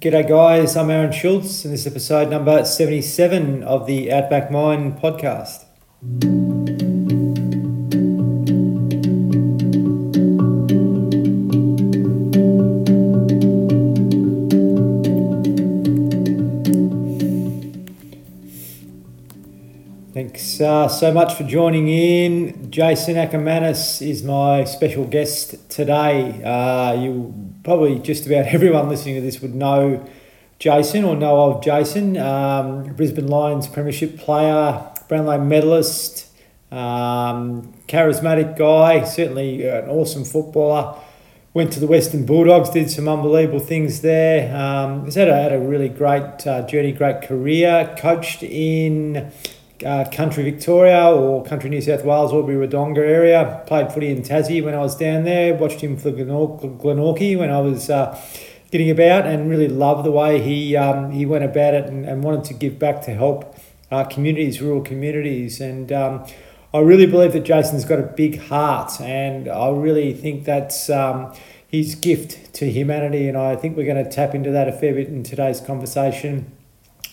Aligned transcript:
G'day, 0.00 0.26
guys. 0.26 0.78
I'm 0.78 0.88
Aaron 0.88 1.12
Schultz, 1.12 1.62
and 1.62 1.74
this 1.74 1.82
is 1.82 1.86
episode 1.86 2.30
number 2.30 2.64
77 2.64 3.62
of 3.64 3.86
the 3.86 4.10
Outback 4.10 4.50
Mind 4.50 4.98
podcast. 4.98 5.66
Thanks 20.14 20.62
uh, 20.62 20.88
so 20.88 21.12
much 21.12 21.34
for 21.34 21.44
joining 21.44 21.88
in. 21.88 22.70
Jason 22.70 23.16
Akermanis 23.16 24.00
is 24.00 24.22
my 24.22 24.64
special 24.64 25.04
guest 25.04 25.68
today. 25.68 26.42
Uh, 26.42 26.94
you 26.94 27.49
probably 27.64 27.98
just 27.98 28.26
about 28.26 28.46
everyone 28.54 28.88
listening 28.88 29.16
to 29.16 29.20
this 29.20 29.40
would 29.40 29.54
know 29.54 30.06
Jason 30.58 31.04
or 31.04 31.16
know 31.16 31.52
of 31.52 31.62
Jason. 31.62 32.16
Um, 32.18 32.92
Brisbane 32.94 33.28
Lions 33.28 33.66
Premiership 33.66 34.18
player, 34.18 34.84
Brownlow 35.08 35.38
medalist, 35.38 36.26
um, 36.70 37.72
charismatic 37.88 38.56
guy, 38.56 39.04
certainly 39.04 39.66
an 39.66 39.88
awesome 39.88 40.24
footballer. 40.24 40.96
Went 41.52 41.72
to 41.72 41.80
the 41.80 41.88
Western 41.88 42.26
Bulldogs, 42.26 42.70
did 42.70 42.90
some 42.90 43.08
unbelievable 43.08 43.58
things 43.58 44.02
there. 44.02 44.54
Um, 44.54 45.06
he's 45.06 45.16
had 45.16 45.28
a, 45.28 45.34
had 45.34 45.52
a 45.52 45.58
really 45.58 45.88
great 45.88 46.46
uh, 46.46 46.64
journey, 46.66 46.92
great 46.92 47.22
career. 47.22 47.92
Coached 47.98 48.44
in 48.44 49.32
uh, 49.84 50.04
country 50.10 50.44
Victoria 50.44 51.10
or 51.10 51.44
country 51.44 51.70
New 51.70 51.80
South 51.80 52.04
Wales, 52.04 52.32
Albury 52.32 52.66
Wodonga 52.66 52.98
area. 52.98 53.62
Played 53.66 53.92
footy 53.92 54.10
in 54.10 54.22
Tassie 54.22 54.62
when 54.62 54.74
I 54.74 54.78
was 54.78 54.96
down 54.96 55.24
there. 55.24 55.54
Watched 55.54 55.80
him 55.80 55.96
for 55.96 56.10
Glenorchy 56.12 57.38
when 57.38 57.50
I 57.50 57.60
was 57.60 57.90
uh, 57.90 58.20
getting 58.70 58.90
about, 58.90 59.26
and 59.26 59.48
really 59.48 59.68
loved 59.68 60.04
the 60.04 60.12
way 60.12 60.40
he 60.40 60.76
um, 60.76 61.10
he 61.10 61.26
went 61.26 61.44
about 61.44 61.74
it 61.74 61.86
and, 61.86 62.06
and 62.06 62.22
wanted 62.22 62.44
to 62.44 62.54
give 62.54 62.78
back 62.78 63.02
to 63.02 63.14
help 63.14 63.56
uh, 63.90 64.04
communities, 64.04 64.60
rural 64.60 64.82
communities, 64.82 65.60
and. 65.60 65.92
Um, 65.92 66.26
I 66.72 66.78
really 66.78 67.06
believe 67.06 67.32
that 67.32 67.42
Jason's 67.42 67.84
got 67.84 67.98
a 67.98 68.04
big 68.04 68.42
heart, 68.42 69.00
and 69.00 69.48
I 69.48 69.70
really 69.70 70.12
think 70.12 70.44
that's 70.44 70.88
um, 70.88 71.34
his 71.66 71.96
gift 71.96 72.54
to 72.54 72.70
humanity. 72.70 73.26
And 73.26 73.36
I 73.36 73.56
think 73.56 73.76
we're 73.76 73.92
going 73.92 74.04
to 74.04 74.08
tap 74.08 74.36
into 74.36 74.52
that 74.52 74.68
a 74.68 74.72
fair 74.72 74.94
bit 74.94 75.08
in 75.08 75.24
today's 75.24 75.60
conversation. 75.60 76.52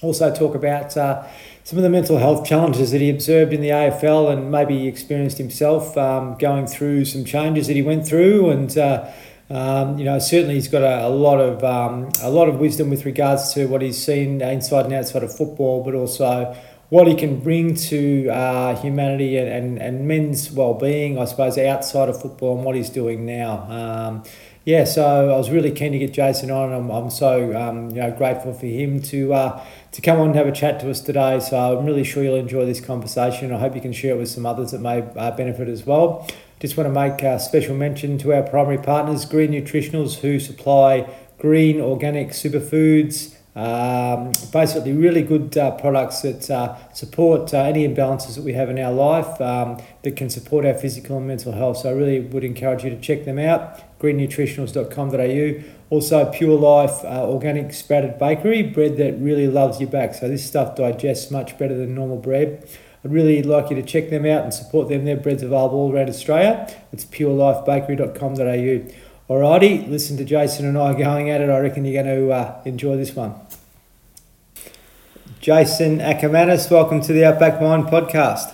Also, 0.01 0.31
talk 0.31 0.53
about 0.53 0.95
uh, 0.95 1.25
some 1.67 1.77
of 1.77 1.83
the 1.83 1.89
mental 1.89 2.17
health 2.17 2.47
challenges 2.47 2.91
that 2.91 3.01
he 3.01 3.09
observed 3.09 3.51
in 3.51 3.59
the 3.59 3.67
AFL 3.67 4.31
and 4.31 4.49
maybe 4.49 4.87
experienced 4.87 5.37
himself 5.37 5.97
um, 5.97 6.37
going 6.37 6.65
through 6.65 7.03
some 7.03 7.25
changes 7.25 7.67
that 7.67 7.73
he 7.73 7.81
went 7.81 8.07
through 8.07 8.49
and 8.51 8.77
uh, 8.77 9.11
um, 9.49 9.97
you 9.97 10.05
know 10.05 10.17
certainly 10.17 10.53
he's 10.53 10.69
got 10.69 10.81
a, 10.81 11.05
a 11.05 11.09
lot 11.09 11.41
of 11.41 11.61
um, 11.65 12.09
a 12.23 12.29
lot 12.29 12.47
of 12.47 12.61
wisdom 12.61 12.89
with 12.89 13.03
regards 13.03 13.53
to 13.53 13.65
what 13.65 13.81
he's 13.81 14.01
seen 14.01 14.39
inside 14.39 14.85
and 14.85 14.93
outside 14.93 15.23
of 15.23 15.35
football 15.35 15.83
but 15.83 15.93
also 15.93 16.55
what 16.87 17.05
he 17.05 17.15
can 17.15 17.41
bring 17.41 17.75
to 17.75 18.29
uh, 18.29 18.73
humanity 18.81 19.35
and, 19.35 19.49
and, 19.49 19.77
and 19.77 20.07
men's 20.07 20.49
well-being 20.49 21.19
I 21.19 21.25
suppose 21.25 21.57
outside 21.57 22.07
of 22.07 22.21
football 22.21 22.55
and 22.55 22.63
what 22.63 22.77
he's 22.77 22.89
doing 22.89 23.25
now. 23.25 23.67
Um, 23.69 24.23
yeah, 24.67 24.83
so 24.83 25.29
I 25.33 25.37
was 25.37 25.49
really 25.49 25.71
keen 25.71 25.93
to 25.93 25.97
get 25.97 26.11
Jason 26.11 26.51
on. 26.51 26.73
I'm, 26.73 26.89
I'm 26.89 27.09
so 27.09 27.55
um, 27.55 27.89
you 27.91 28.01
know 28.01 28.11
grateful 28.11 28.53
for 28.53 28.65
him 28.65 29.01
to 29.03 29.33
uh, 29.33 29.65
to 29.93 30.01
come 30.01 30.19
on 30.19 30.27
and 30.27 30.35
have 30.35 30.45
a 30.45 30.51
chat 30.51 30.81
to 30.81 30.89
us 30.91 30.99
today. 30.99 31.39
So 31.39 31.79
I'm 31.79 31.85
really 31.85 32.03
sure 32.03 32.21
you'll 32.21 32.35
enjoy 32.35 32.65
this 32.65 32.81
conversation. 32.81 33.53
I 33.53 33.59
hope 33.59 33.75
you 33.75 33.81
can 33.81 33.93
share 33.93 34.15
it 34.15 34.17
with 34.17 34.27
some 34.27 34.45
others 34.45 34.71
that 34.71 34.81
may 34.81 35.03
uh, 35.15 35.31
benefit 35.31 35.69
as 35.69 35.85
well. 35.85 36.27
Just 36.59 36.75
want 36.75 36.93
to 36.93 36.93
make 36.93 37.21
a 37.21 37.39
special 37.39 37.77
mention 37.77 38.17
to 38.17 38.33
our 38.33 38.43
primary 38.43 38.77
partners, 38.77 39.23
Green 39.23 39.51
Nutritionals, 39.51 40.19
who 40.19 40.37
supply 40.37 41.09
green 41.37 41.79
organic 41.79 42.31
superfoods. 42.31 43.36
Um, 43.57 44.31
basically, 44.53 44.93
really 44.93 45.23
good 45.23 45.57
uh, 45.57 45.71
products 45.71 46.21
that 46.21 46.47
uh, 46.51 46.75
support 46.93 47.51
uh, 47.55 47.63
any 47.63 47.87
imbalances 47.87 48.35
that 48.35 48.43
we 48.43 48.53
have 48.53 48.69
in 48.69 48.77
our 48.77 48.93
life 48.93 49.41
um, 49.41 49.81
that 50.03 50.15
can 50.15 50.29
support 50.29 50.63
our 50.63 50.75
physical 50.75 51.17
and 51.17 51.27
mental 51.27 51.53
health. 51.53 51.77
So, 51.77 51.89
I 51.89 51.93
really 51.93 52.19
would 52.19 52.43
encourage 52.43 52.83
you 52.83 52.91
to 52.91 52.99
check 52.99 53.25
them 53.25 53.39
out 53.39 53.81
greennutritionals.com.au. 53.99 55.63
Also, 55.89 56.31
Pure 56.31 56.59
Life 56.59 57.03
uh, 57.03 57.27
Organic 57.27 57.73
Sprouted 57.73 58.19
Bakery, 58.19 58.61
bread 58.61 58.97
that 58.97 59.19
really 59.19 59.47
loves 59.47 59.81
you 59.81 59.87
back. 59.87 60.13
So, 60.13 60.27
this 60.27 60.45
stuff 60.45 60.75
digests 60.75 61.31
much 61.31 61.57
better 61.57 61.75
than 61.75 61.95
normal 61.95 62.17
bread. 62.17 62.69
I'd 63.03 63.11
really 63.11 63.41
like 63.41 63.71
you 63.71 63.75
to 63.77 63.81
check 63.81 64.11
them 64.11 64.27
out 64.27 64.43
and 64.43 64.53
support 64.53 64.87
them. 64.87 65.05
Their 65.05 65.17
bread's 65.17 65.41
available 65.41 65.79
all 65.79 65.91
around 65.91 66.09
Australia. 66.09 66.71
It's 66.91 67.05
purelifebakery.com.au. 67.05 69.33
Alrighty, 69.33 69.89
listen 69.89 70.15
to 70.17 70.23
Jason 70.23 70.67
and 70.67 70.77
I 70.77 70.93
going 70.93 71.31
at 71.31 71.41
it. 71.41 71.49
I 71.49 71.57
reckon 71.59 71.85
you're 71.85 72.01
going 72.01 72.15
to 72.15 72.31
uh, 72.31 72.61
enjoy 72.63 72.95
this 72.97 73.15
one. 73.15 73.46
Jason 75.39 75.99
Akermanis, 75.99 76.69
welcome 76.71 76.99
to 77.01 77.13
the 77.13 77.23
Outback 77.23 77.61
Mind 77.61 77.85
podcast. 77.85 78.53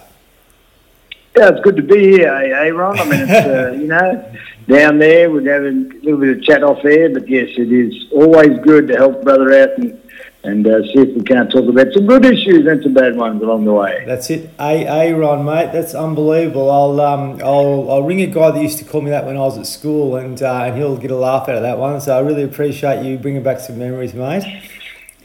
Yeah, 1.35 1.49
it's 1.49 1.61
good 1.61 1.77
to 1.77 1.81
be 1.81 2.11
here, 2.11 2.29
eh, 2.29 2.69
Ron? 2.69 2.99
I 2.99 3.05
mean, 3.05 3.21
it's, 3.21 3.31
uh, 3.31 3.71
you 3.79 3.87
know, 3.87 4.31
down 4.67 4.99
there, 4.99 5.31
we're 5.31 5.51
having 5.51 5.91
a 5.91 6.03
little 6.03 6.19
bit 6.19 6.37
of 6.37 6.43
chat 6.43 6.61
off 6.61 6.83
air, 6.85 7.09
but 7.09 7.27
yes, 7.27 7.49
it 7.57 7.71
is 7.71 8.11
always 8.11 8.59
good 8.59 8.87
to 8.89 8.95
help 8.95 9.23
brother 9.23 9.53
out 9.53 9.77
and, 9.77 9.99
and 10.43 10.67
uh, 10.67 10.83
see 10.83 10.99
if 10.99 11.15
we 11.15 11.23
can't 11.23 11.49
talk 11.49 11.67
about 11.67 11.87
some 11.93 12.05
good 12.05 12.25
issues 12.25 12.67
and 12.67 12.83
some 12.83 12.93
bad 12.93 13.15
ones 13.15 13.41
along 13.41 13.63
the 13.63 13.73
way. 13.73 14.03
That's 14.05 14.29
it, 14.29 14.51
Aaron, 14.59 15.45
mate. 15.45 15.71
That's 15.71 15.95
unbelievable. 15.95 16.69
I'll 16.69 16.99
um, 16.99 17.41
I'll 17.41 17.89
I'll 17.89 18.03
ring 18.03 18.21
a 18.21 18.27
guy 18.27 18.51
that 18.51 18.61
used 18.61 18.77
to 18.79 18.85
call 18.85 19.01
me 19.01 19.09
that 19.09 19.25
when 19.25 19.37
I 19.37 19.39
was 19.39 19.57
at 19.57 19.67
school, 19.67 20.17
and 20.17 20.41
uh, 20.43 20.65
and 20.65 20.77
he'll 20.77 20.97
get 20.97 21.11
a 21.11 21.15
laugh 21.15 21.47
out 21.47 21.55
of 21.55 21.61
that 21.61 21.79
one. 21.79 22.01
So 22.01 22.15
I 22.15 22.19
really 22.19 22.43
appreciate 22.43 23.05
you 23.05 23.17
bringing 23.17 23.41
back 23.41 23.61
some 23.61 23.79
memories, 23.79 24.13
mate. 24.13 24.43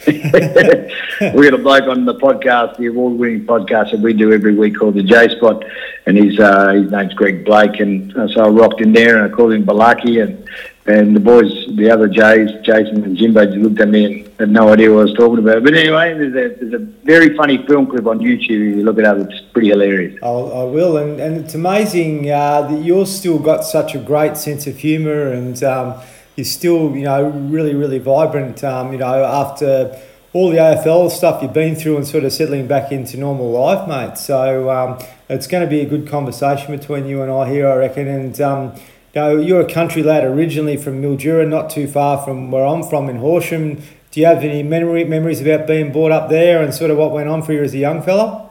we 0.06 0.20
got 0.20 1.54
a 1.54 1.58
bloke 1.58 1.88
on 1.88 2.04
the 2.04 2.14
podcast, 2.14 2.76
the 2.76 2.86
award-winning 2.86 3.44
podcast 3.46 3.90
that 3.90 4.00
we 4.00 4.12
do 4.12 4.32
every 4.32 4.54
week 4.54 4.78
called 4.78 4.94
the 4.94 5.02
J 5.02 5.28
Spot, 5.36 5.64
and 6.06 6.16
his 6.16 6.38
uh, 6.38 6.68
his 6.68 6.90
name's 6.90 7.14
Greg 7.14 7.44
Blake, 7.44 7.80
and 7.80 8.16
uh, 8.16 8.28
so 8.28 8.44
I 8.44 8.48
rocked 8.48 8.80
in 8.80 8.92
there 8.92 9.16
and 9.22 9.32
I 9.32 9.36
called 9.36 9.52
him 9.52 9.64
Balaki, 9.64 10.22
and 10.22 10.48
and 10.86 11.14
the 11.14 11.20
boys, 11.20 11.52
the 11.76 11.90
other 11.90 12.08
Jays, 12.08 12.50
Jason 12.62 13.04
and 13.04 13.16
Jimbo, 13.16 13.44
just 13.44 13.58
looked 13.58 13.80
at 13.80 13.88
me 13.88 14.04
and 14.22 14.40
had 14.40 14.50
no 14.50 14.72
idea 14.72 14.90
what 14.90 15.00
I 15.00 15.04
was 15.04 15.14
talking 15.14 15.38
about. 15.38 15.62
But 15.62 15.74
anyway, 15.74 16.14
there's 16.14 16.32
a, 16.34 16.64
there's 16.64 16.72
a 16.72 16.84
very 17.04 17.36
funny 17.36 17.66
film 17.66 17.88
clip 17.88 18.06
on 18.06 18.20
YouTube. 18.20 18.70
If 18.70 18.76
you 18.76 18.84
look 18.84 18.98
it 18.98 19.04
up, 19.04 19.18
it's 19.18 19.40
pretty 19.52 19.68
hilarious. 19.68 20.18
I'll, 20.22 20.50
I 20.50 20.64
will, 20.64 20.96
and, 20.96 21.20
and 21.20 21.36
it's 21.44 21.54
amazing 21.54 22.30
uh, 22.30 22.62
that 22.62 22.82
you've 22.82 23.08
still 23.08 23.38
got 23.38 23.64
such 23.64 23.94
a 23.94 23.98
great 23.98 24.36
sense 24.36 24.66
of 24.68 24.76
humour 24.78 25.32
and. 25.32 25.60
Um, 25.64 26.00
you're 26.38 26.44
still, 26.44 26.94
you 26.94 27.02
know, 27.02 27.30
really, 27.30 27.74
really 27.74 27.98
vibrant. 27.98 28.62
Um, 28.62 28.92
you 28.92 28.98
know, 28.98 29.24
after 29.24 30.00
all 30.32 30.50
the 30.50 30.58
AFL 30.58 31.10
stuff 31.10 31.42
you've 31.42 31.52
been 31.52 31.74
through 31.74 31.96
and 31.96 32.06
sort 32.06 32.22
of 32.22 32.32
settling 32.32 32.68
back 32.68 32.92
into 32.92 33.16
normal 33.16 33.50
life, 33.50 33.88
mate. 33.88 34.16
So 34.16 34.70
um, 34.70 35.04
it's 35.28 35.48
going 35.48 35.64
to 35.64 35.68
be 35.68 35.80
a 35.80 35.84
good 35.84 36.06
conversation 36.06 36.76
between 36.76 37.06
you 37.06 37.22
and 37.22 37.32
I 37.32 37.50
here, 37.50 37.68
I 37.68 37.74
reckon. 37.74 38.06
And 38.06 38.40
um, 38.40 38.76
you 39.14 39.20
know, 39.20 39.36
you're 39.36 39.62
a 39.62 39.68
country 39.68 40.04
lad 40.04 40.22
originally 40.22 40.76
from 40.76 41.02
Mildura, 41.02 41.46
not 41.48 41.70
too 41.70 41.88
far 41.88 42.24
from 42.24 42.52
where 42.52 42.64
I'm 42.64 42.84
from 42.84 43.08
in 43.08 43.16
Horsham. 43.16 43.82
Do 44.12 44.20
you 44.20 44.26
have 44.26 44.44
any 44.44 44.62
memory 44.62 45.02
memories 45.02 45.40
about 45.40 45.66
being 45.66 45.90
brought 45.90 46.12
up 46.12 46.30
there 46.30 46.62
and 46.62 46.72
sort 46.72 46.92
of 46.92 46.98
what 46.98 47.10
went 47.10 47.28
on 47.28 47.42
for 47.42 47.52
you 47.52 47.64
as 47.64 47.74
a 47.74 47.78
young 47.78 48.00
fella? 48.00 48.48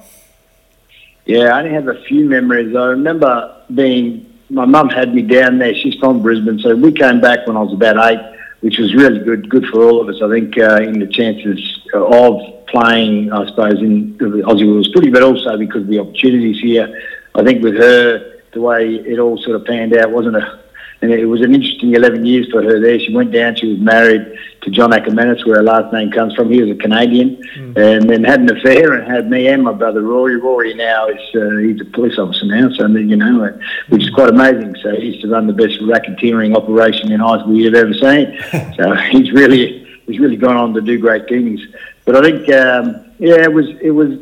Yeah, 1.24 1.56
I 1.56 1.60
only 1.60 1.72
have 1.72 1.88
a 1.88 2.04
few 2.04 2.26
memories. 2.26 2.76
I 2.76 2.88
remember 2.88 3.64
being 3.74 4.27
my 4.50 4.66
mum 4.66 4.90
had 4.90 5.14
me 5.14 5.22
down 5.22 5.58
there. 5.60 5.76
She's 5.76 5.96
from 5.96 6.22
Brisbane, 6.22 6.60
so 6.60 6.76
we 6.76 6.92
came 6.92 7.20
back 7.20 7.46
when 7.48 7.58
I 7.58 7.62
was 7.62 7.74
about 7.74 8.12
eight, 8.12 8.40
which 8.62 8.78
was 8.78 8.94
really 8.96 9.20
good, 9.20 9.50
good 9.50 9.66
for 9.66 9.84
all 9.84 10.02
of 10.02 10.08
us. 10.08 10.22
I 10.22 10.30
think 10.30 10.58
uh, 10.58 10.82
in 10.82 11.00
the 11.00 11.08
chances 11.08 11.80
of 11.94 12.66
playing, 12.68 13.32
I 13.32 13.46
suppose, 13.48 13.80
in 13.80 14.18
the 14.18 14.44
Aussie 14.46 14.64
Rules 14.64 14.90
footy, 14.94 15.10
but 15.10 15.24
also 15.24 15.58
because 15.58 15.82
of 15.82 15.88
the 15.88 16.00
opportunities 16.00 16.60
here. 16.62 17.02
I 17.36 17.44
think 17.44 17.64
with 17.64 17.76
her, 17.76 18.42
the 18.54 18.62
way 18.62 18.96
it 18.96 19.20
all 19.20 19.38
sort 19.38 19.56
of 19.56 19.66
panned 19.66 19.96
out 19.96 20.12
wasn't 20.12 20.38
a 20.38 20.60
and 21.02 21.12
it 21.12 21.26
was 21.26 21.42
an 21.42 21.54
interesting 21.54 21.94
11 21.94 22.26
years 22.26 22.50
for 22.52 22.64
her 22.64 22.80
there. 22.80 23.00
She 23.00 23.14
went 23.14 23.32
down, 23.32 23.56
she 23.56 23.68
was 23.68 23.80
married 23.80 24.36
to 24.62 24.72
John 24.72 24.92
Akermanis, 24.92 25.46
where 25.46 25.58
her 25.58 25.64
last 25.64 25.94
name 25.94 26.12
comes 26.12 26.34
from. 26.34 26.52
He 26.52 26.62
was 26.62 26.72
a 26.72 26.80
Canadian, 26.80 27.38
mm. 27.56 27.78
and 27.78 28.10
then 28.10 28.24
had 28.24 28.42
an 28.42 28.58
affair 28.58 28.94
and 28.94 29.10
had 29.10 29.30
me 29.30 29.48
and 29.48 29.64
my 29.64 29.74
brother 29.74 30.02
Rory. 30.02 30.38
Rory 30.38 30.74
now 30.74 31.08
is 31.08 31.20
uh, 31.36 31.58
he's 31.58 31.80
a 31.82 31.86
police 31.86 32.18
officer 32.18 32.46
now, 32.46 32.70
so 32.72 32.88
you 32.88 33.16
know, 33.16 33.46
uh, 33.46 33.58
which 33.90 34.04
is 34.04 34.10
quite 34.10 34.30
amazing. 34.30 34.76
So 34.82 34.96
he 34.96 35.08
used 35.08 35.22
to 35.22 35.30
run 35.30 35.46
the 35.46 35.54
best 35.54 35.80
racketeering 35.82 36.56
operation 36.56 37.12
in 37.12 37.20
high 37.20 37.40
school 37.42 37.56
you've 37.56 37.76
ever 37.76 37.94
seen. 37.94 38.40
so 38.76 38.96
he's 38.96 39.32
really 39.32 39.88
he's 40.08 40.20
really 40.20 40.38
gone 40.38 40.58
on 40.58 40.74
to 40.74 40.82
do 40.82 40.98
great 40.98 41.28
things. 41.30 41.62
But 42.06 42.16
I 42.16 42.22
think 42.22 42.50
um, 42.50 43.14
yeah, 43.20 43.44
it 43.44 43.54
was 43.54 43.68
it 43.82 43.92
was 43.92 44.14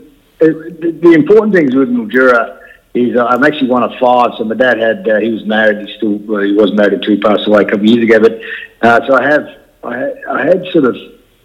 it, 0.41 0.81
the, 0.81 0.91
the 0.91 1.13
important 1.13 1.55
things 1.55 1.73
with 1.73 1.89
Mildura 1.89 2.64
He's, 2.95 3.15
uh, 3.15 3.25
I'm 3.25 3.43
actually 3.43 3.69
one 3.69 3.83
of 3.83 3.91
five. 3.99 4.31
So 4.37 4.45
my 4.45 4.55
dad 4.55 4.79
had, 4.79 5.07
uh, 5.07 5.19
he 5.19 5.29
was 5.29 5.45
married. 5.45 5.85
He 5.85 5.97
still, 5.97 6.17
well, 6.19 6.41
he 6.41 6.53
was 6.53 6.71
married 6.73 7.01
to, 7.01 7.11
he 7.11 7.19
passed 7.19 7.45
away 7.45 7.63
a 7.63 7.65
couple 7.65 7.81
of 7.81 7.85
years 7.85 8.03
ago. 8.05 8.19
But 8.21 8.39
uh, 8.81 9.05
so 9.05 9.17
I 9.17 9.23
have, 9.23 9.47
I 9.83 9.97
had, 9.97 10.13
I 10.31 10.45
had 10.45 10.65
sort 10.71 10.85
of 10.85 10.95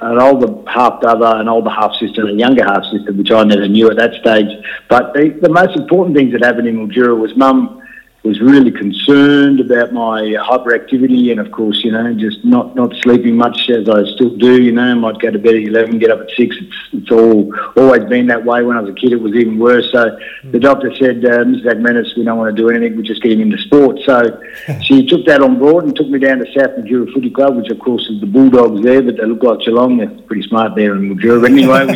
an 0.00 0.20
older 0.20 0.70
half 0.70 1.00
brother, 1.00 1.26
an 1.26 1.48
older 1.48 1.70
half 1.70 1.92
sister, 1.96 2.22
and 2.22 2.30
a 2.30 2.34
younger 2.38 2.64
half 2.64 2.84
sister, 2.84 3.12
which 3.12 3.32
I 3.32 3.42
never 3.42 3.66
knew 3.66 3.90
at 3.90 3.96
that 3.96 4.14
stage. 4.14 4.64
But 4.88 5.12
the, 5.12 5.36
the 5.42 5.50
most 5.50 5.76
important 5.76 6.16
things 6.16 6.32
that 6.32 6.44
happened 6.44 6.68
in 6.68 6.88
Mildura 6.88 7.18
was 7.18 7.36
mum 7.36 7.79
was 8.22 8.38
really 8.40 8.70
concerned 8.70 9.60
about 9.60 9.94
my 9.94 10.20
hyperactivity 10.22 11.30
and, 11.30 11.40
of 11.40 11.50
course, 11.52 11.82
you 11.82 11.90
know, 11.90 12.12
just 12.12 12.44
not, 12.44 12.74
not 12.74 12.94
sleeping 12.96 13.34
much 13.34 13.70
as 13.70 13.88
I 13.88 14.04
still 14.14 14.36
do. 14.36 14.60
You 14.60 14.72
know, 14.72 14.82
I 14.82 14.94
might 14.94 15.18
go 15.18 15.30
to 15.30 15.38
bed 15.38 15.54
at 15.54 15.62
11, 15.62 15.98
get 15.98 16.10
up 16.10 16.20
at 16.20 16.30
6. 16.36 16.38
It's, 16.38 16.76
it's 16.92 17.10
all 17.10 17.50
always 17.76 18.04
been 18.10 18.26
that 18.26 18.44
way. 18.44 18.62
When 18.62 18.76
I 18.76 18.80
was 18.80 18.90
a 18.90 18.94
kid, 18.94 19.12
it 19.12 19.22
was 19.22 19.34
even 19.34 19.58
worse. 19.58 19.90
So 19.90 20.18
the 20.44 20.58
doctor 20.58 20.94
said, 20.96 21.24
uh, 21.24 21.44
Mrs. 21.44 21.64
Akermanis, 21.64 22.14
we 22.14 22.24
don't 22.24 22.36
want 22.36 22.54
to 22.54 22.62
do 22.62 22.68
anything. 22.68 22.98
We're 22.98 23.04
just 23.04 23.22
get 23.22 23.32
him 23.32 23.40
into 23.40 23.56
sport. 23.56 23.98
So 24.04 24.38
she 24.82 25.06
took 25.06 25.24
that 25.24 25.40
on 25.42 25.58
board 25.58 25.84
and 25.84 25.96
took 25.96 26.08
me 26.08 26.18
down 26.18 26.40
to 26.40 26.46
South 26.52 26.76
Mildura 26.76 27.10
Footy 27.14 27.30
Club, 27.30 27.56
which, 27.56 27.70
of 27.70 27.78
course, 27.78 28.06
is 28.10 28.20
the 28.20 28.26
Bulldogs 28.26 28.82
there, 28.82 29.00
but 29.00 29.16
they 29.16 29.24
look 29.24 29.42
like 29.42 29.60
Geelong. 29.60 29.96
They're 29.96 30.10
pretty 30.10 30.46
smart 30.46 30.74
there 30.76 30.94
in 30.94 31.16
Mildura. 31.16 31.40
But 31.40 31.52
anyway, 31.52 31.86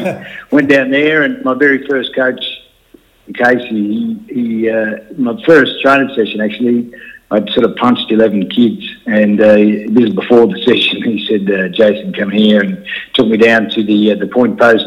we 0.50 0.50
went 0.56 0.70
down 0.70 0.90
there 0.90 1.22
and 1.22 1.44
my 1.44 1.52
very 1.52 1.86
first 1.86 2.14
coach 2.14 2.42
Casey, 3.32 3.68
he, 3.68 4.24
he 4.28 4.70
uh, 4.70 4.98
my 5.16 5.42
first 5.44 5.80
training 5.80 6.14
session 6.14 6.40
actually, 6.40 6.92
I'd 7.30 7.48
sort 7.50 7.64
of 7.64 7.76
punched 7.76 8.10
11 8.10 8.50
kids, 8.50 8.84
and 9.06 9.40
uh, 9.40 9.54
this 9.56 10.10
is 10.10 10.14
before 10.14 10.46
the 10.46 10.62
session. 10.66 11.02
He 11.02 11.26
said, 11.26 11.50
uh, 11.50 11.68
Jason, 11.68 12.12
come 12.12 12.30
here, 12.30 12.60
and 12.62 12.86
took 13.14 13.28
me 13.28 13.36
down 13.36 13.70
to 13.70 13.82
the 13.82 14.12
uh, 14.12 14.16
the 14.16 14.26
point 14.26 14.58
post, 14.58 14.86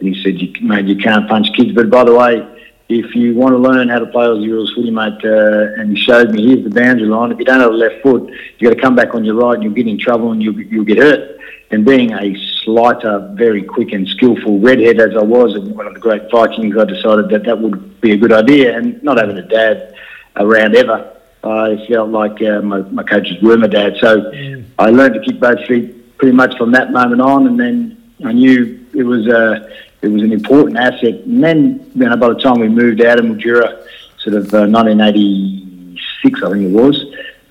and 0.00 0.14
he 0.14 0.22
said, 0.22 0.40
you, 0.40 0.52
mate, 0.66 0.86
you 0.86 0.96
can't 0.96 1.28
punch 1.28 1.48
kids. 1.54 1.72
But 1.72 1.90
by 1.90 2.04
the 2.04 2.14
way, 2.14 2.48
if 2.88 3.14
you 3.14 3.34
want 3.34 3.52
to 3.52 3.58
learn 3.58 3.88
how 3.88 3.98
to 3.98 4.06
play 4.06 4.26
Aussie 4.26 4.50
rules 4.50 4.72
footy, 4.74 4.90
mate, 4.90 5.24
uh, 5.24 5.80
and 5.80 5.96
he 5.96 6.02
showed 6.02 6.30
me, 6.32 6.48
here's 6.48 6.64
the 6.64 6.70
boundary 6.70 7.06
line. 7.06 7.32
If 7.32 7.38
you 7.38 7.44
don't 7.44 7.60
have 7.60 7.70
a 7.70 7.74
left 7.74 8.02
foot, 8.02 8.30
you've 8.58 8.70
got 8.70 8.76
to 8.76 8.82
come 8.82 8.96
back 8.96 9.14
on 9.14 9.24
your 9.24 9.34
right, 9.34 9.54
and 9.54 9.62
you'll 9.62 9.74
get 9.74 9.86
in 9.86 9.98
trouble, 9.98 10.32
and 10.32 10.42
you'll, 10.42 10.60
you'll 10.60 10.84
get 10.84 10.98
hurt. 10.98 11.38
And 11.70 11.84
being 11.84 12.12
a 12.12 12.34
slighter, 12.64 13.30
very 13.34 13.62
quick 13.62 13.92
and 13.92 14.08
skillful 14.08 14.58
redhead 14.58 15.00
as 15.00 15.16
I 15.16 15.22
was, 15.22 15.54
and 15.54 15.74
one 15.74 15.86
of 15.86 15.94
the 15.94 16.00
great 16.00 16.30
Vikings, 16.30 16.76
I 16.76 16.84
decided 16.84 17.28
that 17.30 17.44
that 17.44 17.60
would 17.60 18.00
be 18.00 18.12
a 18.12 18.16
good 18.16 18.32
idea. 18.32 18.76
And 18.76 19.02
not 19.02 19.18
having 19.18 19.38
a 19.38 19.46
dad 19.46 19.94
around 20.36 20.74
ever, 20.74 21.14
I 21.44 21.84
felt 21.86 22.10
like 22.10 22.40
uh, 22.42 22.62
my, 22.62 22.80
my 22.80 23.02
coaches 23.02 23.40
were 23.42 23.56
my 23.56 23.66
dad. 23.66 23.96
So 24.00 24.20
mm. 24.32 24.64
I 24.78 24.90
learned 24.90 25.14
to 25.14 25.20
kick 25.20 25.40
both 25.40 25.64
feet 25.66 26.16
pretty 26.16 26.34
much 26.34 26.56
from 26.56 26.72
that 26.72 26.90
moment 26.90 27.20
on. 27.20 27.46
And 27.46 27.60
then 27.60 28.12
I 28.24 28.32
knew 28.32 28.86
it 28.94 29.02
was 29.02 29.26
a, 29.26 29.70
it 30.00 30.08
was 30.08 30.22
an 30.22 30.32
important 30.32 30.78
asset. 30.78 31.14
And 31.26 31.44
then, 31.44 31.90
you 31.94 32.08
know, 32.08 32.16
by 32.16 32.28
the 32.28 32.40
time 32.40 32.60
we 32.60 32.68
moved 32.68 33.02
out 33.02 33.18
of 33.18 33.26
Mildura, 33.26 33.86
sort 34.18 34.36
of 34.36 34.54
uh, 34.54 34.66
1986, 34.66 36.42
I 36.42 36.50
think 36.50 36.62
it 36.62 36.70
was, 36.70 37.04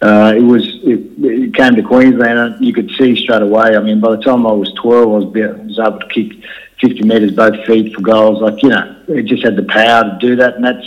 uh, 0.03 0.33
it 0.35 0.41
was 0.41 0.67
it, 0.83 0.99
it, 1.23 1.53
came 1.53 1.75
to 1.75 1.81
Queensland 1.81 2.37
and 2.37 2.65
you 2.65 2.73
could 2.73 2.91
see 2.97 3.15
straight 3.15 3.41
away. 3.41 3.77
I 3.77 3.79
mean, 3.79 4.01
by 4.01 4.17
the 4.17 4.21
time 4.21 4.45
I 4.45 4.51
was 4.51 4.73
12, 4.73 5.03
I 5.03 5.05
was, 5.05 5.25
was 5.25 5.79
able 5.79 5.99
to 5.99 6.07
kick 6.07 6.43
50 6.81 7.03
metres 7.03 7.31
both 7.31 7.65
feet 7.65 7.95
for 7.95 8.01
goals. 8.01 8.41
Like 8.41 8.61
you 8.61 8.69
know, 8.69 9.01
it 9.07 9.23
just 9.27 9.43
had 9.43 9.55
the 9.55 9.63
power 9.63 10.03
to 10.03 10.17
do 10.19 10.35
that, 10.35 10.55
and 10.55 10.65
that's 10.65 10.85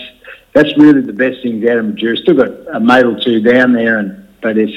that's 0.53 0.77
really 0.77 1.01
the 1.01 1.15
best 1.15 1.41
things 1.43 1.67
out 1.67 1.79
of 1.79 1.87
Mildura. 1.87 2.19
Still 2.19 2.35
got 2.35 2.77
a 2.77 2.79
mate 2.79 3.07
or 3.07 3.19
two 3.19 3.41
down 3.41 3.73
there, 3.73 3.99
and 3.99 4.29
but 4.43 4.59
it's 4.59 4.77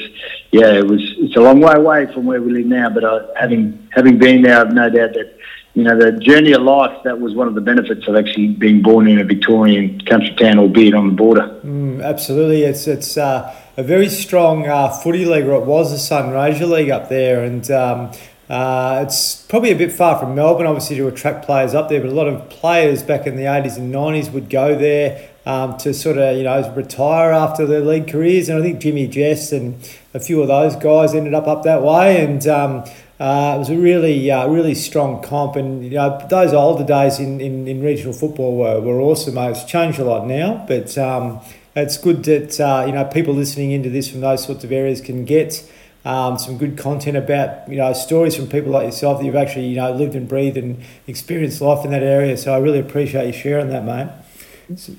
yeah, 0.52 0.72
it 0.72 0.86
was 0.86 1.02
it's 1.18 1.36
a 1.36 1.40
long 1.40 1.60
way 1.60 1.74
away 1.74 2.10
from 2.14 2.24
where 2.24 2.40
we 2.40 2.50
live 2.50 2.66
now. 2.66 2.88
But 2.88 3.04
I, 3.04 3.20
having 3.38 3.88
having 3.92 4.18
been 4.18 4.40
there, 4.40 4.58
I've 4.58 4.72
no 4.72 4.88
doubt 4.88 5.12
that 5.12 5.36
you 5.74 5.84
know, 5.84 5.96
the 5.96 6.12
journey 6.18 6.52
of 6.52 6.62
life, 6.62 7.02
that 7.04 7.20
was 7.20 7.34
one 7.34 7.46
of 7.46 7.54
the 7.54 7.60
benefits 7.60 8.08
of 8.08 8.16
actually 8.16 8.48
being 8.48 8.82
born 8.82 9.06
in 9.06 9.20
a 9.20 9.24
Victorian 9.24 10.00
country 10.00 10.34
town, 10.34 10.58
albeit 10.58 10.94
on 10.94 11.08
the 11.08 11.14
border. 11.14 11.60
Mm, 11.64 12.02
absolutely. 12.02 12.64
It's, 12.64 12.88
it's 12.88 13.16
uh, 13.16 13.54
a 13.76 13.82
very 13.82 14.08
strong 14.08 14.66
uh, 14.66 14.88
footy 14.90 15.24
league, 15.24 15.46
or 15.46 15.54
it 15.54 15.66
was 15.66 15.90
the 15.90 16.14
Sunraysia 16.14 16.68
League 16.68 16.90
up 16.90 17.08
there. 17.08 17.44
And 17.44 17.70
um, 17.70 18.10
uh, 18.48 19.04
it's 19.06 19.36
probably 19.46 19.70
a 19.70 19.76
bit 19.76 19.92
far 19.92 20.18
from 20.18 20.34
Melbourne, 20.34 20.66
obviously, 20.66 20.96
to 20.96 21.08
attract 21.08 21.44
players 21.44 21.74
up 21.74 21.88
there, 21.88 22.00
but 22.00 22.10
a 22.10 22.14
lot 22.14 22.28
of 22.28 22.48
players 22.50 23.02
back 23.02 23.26
in 23.26 23.36
the 23.36 23.44
80s 23.44 23.76
and 23.76 23.94
90s 23.94 24.32
would 24.32 24.50
go 24.50 24.76
there. 24.76 25.28
Um, 25.46 25.78
to 25.78 25.94
sort 25.94 26.18
of 26.18 26.36
you 26.36 26.42
know 26.42 26.70
retire 26.74 27.32
after 27.32 27.66
their 27.66 27.80
league 27.80 28.08
careers, 28.08 28.50
and 28.50 28.58
I 28.58 28.62
think 28.62 28.78
Jimmy 28.78 29.08
Jess 29.08 29.52
and 29.52 29.74
a 30.12 30.20
few 30.20 30.42
of 30.42 30.48
those 30.48 30.76
guys 30.76 31.14
ended 31.14 31.32
up 31.32 31.48
up 31.48 31.62
that 31.62 31.82
way, 31.82 32.22
and 32.22 32.46
um, 32.46 32.84
uh, 33.20 33.52
it 33.54 33.58
was 33.58 33.68
a 33.68 33.76
really, 33.76 34.30
uh, 34.30 34.48
really 34.48 34.74
strong 34.74 35.22
comp, 35.22 35.54
and 35.54 35.84
you 35.84 35.90
know 35.90 36.18
those 36.30 36.54
older 36.54 36.84
days 36.84 37.18
in, 37.18 37.38
in, 37.38 37.68
in 37.68 37.82
regional 37.82 38.14
football 38.14 38.56
were, 38.56 38.80
were 38.80 38.98
awesome. 38.98 39.36
It's 39.36 39.62
changed 39.64 39.98
a 39.98 40.04
lot 40.04 40.26
now, 40.26 40.64
but 40.66 40.96
um, 40.96 41.40
it's 41.76 41.96
good 41.96 42.24
that 42.24 42.60
uh, 42.60 42.84
you 42.86 42.92
know 42.92 43.04
people 43.04 43.34
listening 43.34 43.70
into 43.70 43.90
this 43.90 44.08
from 44.10 44.20
those 44.20 44.44
sorts 44.44 44.64
of 44.64 44.72
areas 44.72 45.00
can 45.00 45.24
get 45.24 45.70
um, 46.04 46.38
some 46.38 46.58
good 46.58 46.78
content 46.78 47.16
about 47.16 47.68
you 47.68 47.76
know 47.76 47.92
stories 47.92 48.34
from 48.34 48.48
people 48.48 48.72
like 48.72 48.84
yourself 48.84 49.18
that 49.18 49.24
you've 49.24 49.36
actually 49.36 49.66
you 49.66 49.76
know 49.76 49.92
lived 49.92 50.14
and 50.14 50.28
breathed 50.28 50.56
and 50.56 50.82
experienced 51.06 51.60
life 51.60 51.84
in 51.84 51.90
that 51.90 52.02
area. 52.02 52.36
So 52.36 52.54
I 52.54 52.58
really 52.58 52.80
appreciate 52.80 53.26
you 53.26 53.32
sharing 53.32 53.68
that, 53.68 53.84
mate. 53.84 54.08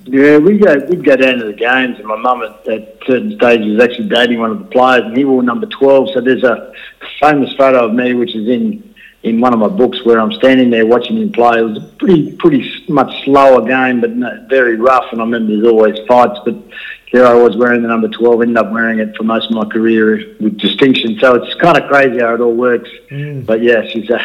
Yeah, 0.03 0.37
we 0.37 0.57
go 0.57 0.77
we'd 0.89 1.03
go 1.03 1.15
down 1.15 1.37
to 1.37 1.45
the 1.45 1.53
games, 1.53 1.97
and 1.97 2.05
my 2.05 2.17
mum 2.17 2.43
at, 2.43 2.67
at 2.67 2.97
certain 3.05 3.35
stages 3.35 3.73
was 3.73 3.83
actually 3.83 4.09
dating 4.09 4.39
one 4.39 4.51
of 4.51 4.59
the 4.59 4.65
players, 4.65 5.03
and 5.05 5.15
he 5.15 5.23
wore 5.25 5.43
number 5.43 5.65
twelve. 5.67 6.09
So 6.13 6.21
there's 6.21 6.43
a 6.43 6.73
famous 7.21 7.53
photo 7.55 7.85
of 7.85 7.93
me, 7.93 8.13
which 8.13 8.35
is 8.35 8.47
in 8.47 8.90
in 9.23 9.39
one 9.39 9.53
of 9.53 9.59
my 9.59 9.67
books, 9.67 10.03
where 10.03 10.19
I'm 10.19 10.31
standing 10.33 10.69
there 10.69 10.85
watching 10.85 11.17
him 11.17 11.31
play. 11.31 11.59
It 11.59 11.63
was 11.63 11.77
a 11.77 11.87
pretty 11.97 12.35
pretty 12.37 12.85
much 12.87 13.23
slower 13.23 13.65
game, 13.67 14.01
but 14.01 14.11
very 14.49 14.77
rough. 14.77 15.05
And 15.11 15.21
I 15.21 15.23
remember 15.23 15.55
there's 15.55 15.67
always 15.67 15.97
fights, 16.07 16.39
but 16.43 16.55
here 17.07 17.25
I 17.25 17.33
was 17.33 17.55
wearing 17.57 17.81
the 17.81 17.87
number 17.87 18.07
twelve. 18.07 18.41
Ended 18.41 18.57
up 18.57 18.71
wearing 18.71 18.99
it 18.99 19.15
for 19.15 19.23
most 19.23 19.49
of 19.49 19.55
my 19.55 19.65
career 19.65 20.35
with 20.39 20.57
distinction. 20.57 21.17
So 21.19 21.35
it's 21.35 21.53
kind 21.55 21.77
of 21.77 21.87
crazy 21.89 22.19
how 22.19 22.33
it 22.33 22.41
all 22.41 22.55
works. 22.55 22.89
Mm. 23.09 23.45
But 23.45 23.61
yeah, 23.61 23.85
she's 23.87 24.09
a 24.09 24.19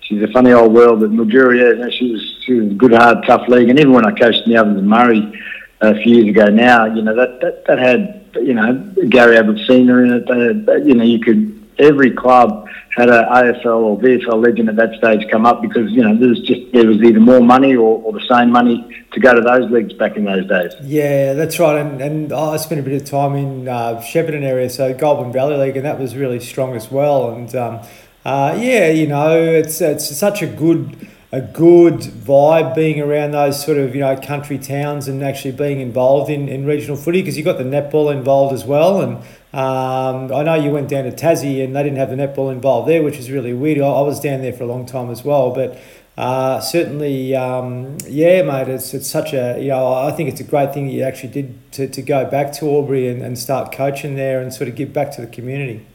she's 0.00 0.22
a 0.22 0.28
funny 0.28 0.52
old 0.52 0.72
world. 0.72 1.00
But 1.00 1.10
Mildura, 1.10 1.78
yeah, 1.78 1.90
she 1.90 2.12
was 2.12 2.38
she 2.44 2.54
was 2.54 2.70
a 2.70 2.74
good, 2.74 2.92
hard, 2.92 3.24
tough 3.26 3.48
league. 3.48 3.68
And 3.68 3.78
even 3.78 3.92
when 3.92 4.06
I 4.06 4.12
coached 4.12 4.46
in 4.46 4.52
the 4.52 4.58
Ovens 4.58 4.78
and 4.78 4.88
Murray 4.88 5.42
a 5.80 6.00
few 6.02 6.16
years 6.16 6.28
ago, 6.28 6.46
now 6.46 6.86
you 6.86 7.02
know 7.02 7.14
that 7.14 7.40
that, 7.40 7.64
that 7.66 7.78
had 7.78 8.24
you 8.36 8.54
know 8.54 8.94
Gary 9.08 9.36
Ablett 9.36 9.66
Senior 9.66 10.04
in 10.04 10.12
it. 10.12 10.26
That, 10.66 10.84
you 10.86 10.94
know 10.94 11.04
you 11.04 11.18
could 11.20 11.61
every 11.78 12.10
club 12.10 12.68
had 12.96 13.08
an 13.08 13.24
AFL 13.24 13.82
or 13.82 13.98
VFL 13.98 14.44
legend 14.44 14.68
at 14.68 14.76
that 14.76 14.94
stage 14.98 15.28
come 15.30 15.46
up 15.46 15.62
because 15.62 15.90
you 15.90 16.02
know 16.02 16.16
there 16.16 16.28
was 16.28 16.40
just 16.40 16.72
there 16.72 16.86
was 16.86 17.02
either 17.02 17.20
more 17.20 17.40
money 17.40 17.74
or, 17.74 18.02
or 18.02 18.12
the 18.12 18.26
same 18.28 18.50
money 18.50 19.06
to 19.12 19.20
go 19.20 19.34
to 19.34 19.40
those 19.40 19.70
leagues 19.70 19.92
back 19.94 20.16
in 20.16 20.24
those 20.24 20.46
days. 20.46 20.72
Yeah, 20.82 21.32
that's 21.34 21.58
right. 21.58 21.78
And, 21.78 22.00
and 22.00 22.32
I 22.32 22.56
spent 22.56 22.80
a 22.80 22.82
bit 22.82 23.00
of 23.00 23.08
time 23.08 23.34
in 23.34 23.68
uh, 23.68 24.00
Shepparton 24.00 24.42
area, 24.42 24.68
so 24.68 24.92
Goulburn 24.94 25.32
Valley 25.32 25.56
League, 25.56 25.76
and 25.76 25.84
that 25.84 25.98
was 25.98 26.16
really 26.16 26.40
strong 26.40 26.74
as 26.74 26.90
well. 26.90 27.30
And 27.30 27.54
um, 27.56 27.80
uh, 28.24 28.58
yeah, 28.60 28.88
you 28.88 29.06
know, 29.06 29.40
it's 29.40 29.80
it's 29.80 30.14
such 30.16 30.42
a 30.42 30.46
good 30.46 31.08
a 31.32 31.40
good 31.40 31.94
vibe 32.00 32.74
being 32.74 33.00
around 33.00 33.30
those 33.30 33.64
sort 33.64 33.78
of 33.78 33.94
you 33.94 34.02
know 34.02 34.14
country 34.20 34.58
towns 34.58 35.08
and 35.08 35.22
actually 35.22 35.52
being 35.52 35.80
involved 35.80 36.30
in, 36.30 36.46
in 36.46 36.66
regional 36.66 36.94
footy 36.94 37.22
because 37.22 37.38
you've 37.38 37.46
got 37.46 37.56
the 37.56 37.64
netball 37.64 38.12
involved 38.12 38.52
as 38.52 38.66
well 38.66 39.00
and 39.00 39.24
um, 39.52 40.32
I 40.32 40.42
know 40.42 40.54
you 40.54 40.70
went 40.70 40.88
down 40.88 41.04
to 41.04 41.10
Tassie 41.10 41.62
and 41.62 41.76
they 41.76 41.82
didn't 41.82 41.98
have 41.98 42.10
the 42.10 42.16
netball 42.16 42.50
involved 42.50 42.88
there 42.88 43.02
which 43.02 43.18
is 43.18 43.30
really 43.30 43.52
weird 43.52 43.78
I, 43.78 43.86
I 43.86 44.00
was 44.02 44.20
down 44.20 44.42
there 44.42 44.52
for 44.52 44.64
a 44.64 44.66
long 44.66 44.86
time 44.86 45.10
as 45.10 45.24
well 45.24 45.50
but 45.50 45.78
uh, 46.16 46.60
certainly 46.60 47.34
um, 47.34 47.96
yeah 48.06 48.42
mate 48.42 48.68
it's, 48.68 48.94
it's 48.94 49.08
such 49.08 49.32
a 49.32 49.58
you 49.60 49.68
know 49.68 49.92
I 49.92 50.12
think 50.12 50.28
it's 50.30 50.40
a 50.40 50.44
great 50.44 50.72
thing 50.72 50.86
that 50.86 50.92
you 50.92 51.02
actually 51.02 51.32
did 51.32 51.72
to, 51.72 51.88
to 51.88 52.02
go 52.02 52.24
back 52.24 52.52
to 52.54 52.70
Albury 52.70 53.08
and, 53.08 53.22
and 53.22 53.38
start 53.38 53.72
coaching 53.72 54.16
there 54.16 54.40
and 54.40 54.52
sort 54.52 54.68
of 54.68 54.74
give 54.74 54.92
back 54.92 55.10
to 55.12 55.20
the 55.20 55.26
community 55.26 55.86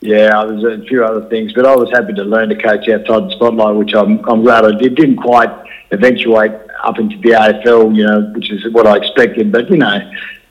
yeah, 0.00 0.46
there's 0.46 0.64
a 0.64 0.82
few 0.86 1.04
other 1.04 1.28
things, 1.28 1.52
but 1.52 1.66
I 1.66 1.76
was 1.76 1.90
happy 1.90 2.14
to 2.14 2.24
learn 2.24 2.48
to 2.48 2.54
coach 2.54 2.88
outside 2.88 3.24
the 3.24 3.32
spotlight, 3.32 3.76
which 3.76 3.94
I'm, 3.94 4.24
I'm 4.26 4.42
glad 4.42 4.64
I 4.64 4.72
did. 4.72 4.94
Didn't 4.94 5.18
quite 5.18 5.50
eventuate 5.90 6.52
up 6.82 6.98
into 6.98 7.18
the 7.18 7.30
AFL, 7.30 7.94
you 7.94 8.06
know, 8.06 8.32
which 8.34 8.50
is 8.50 8.72
what 8.72 8.86
I 8.86 8.96
expected. 8.96 9.52
But 9.52 9.70
you 9.70 9.76
know, 9.76 10.10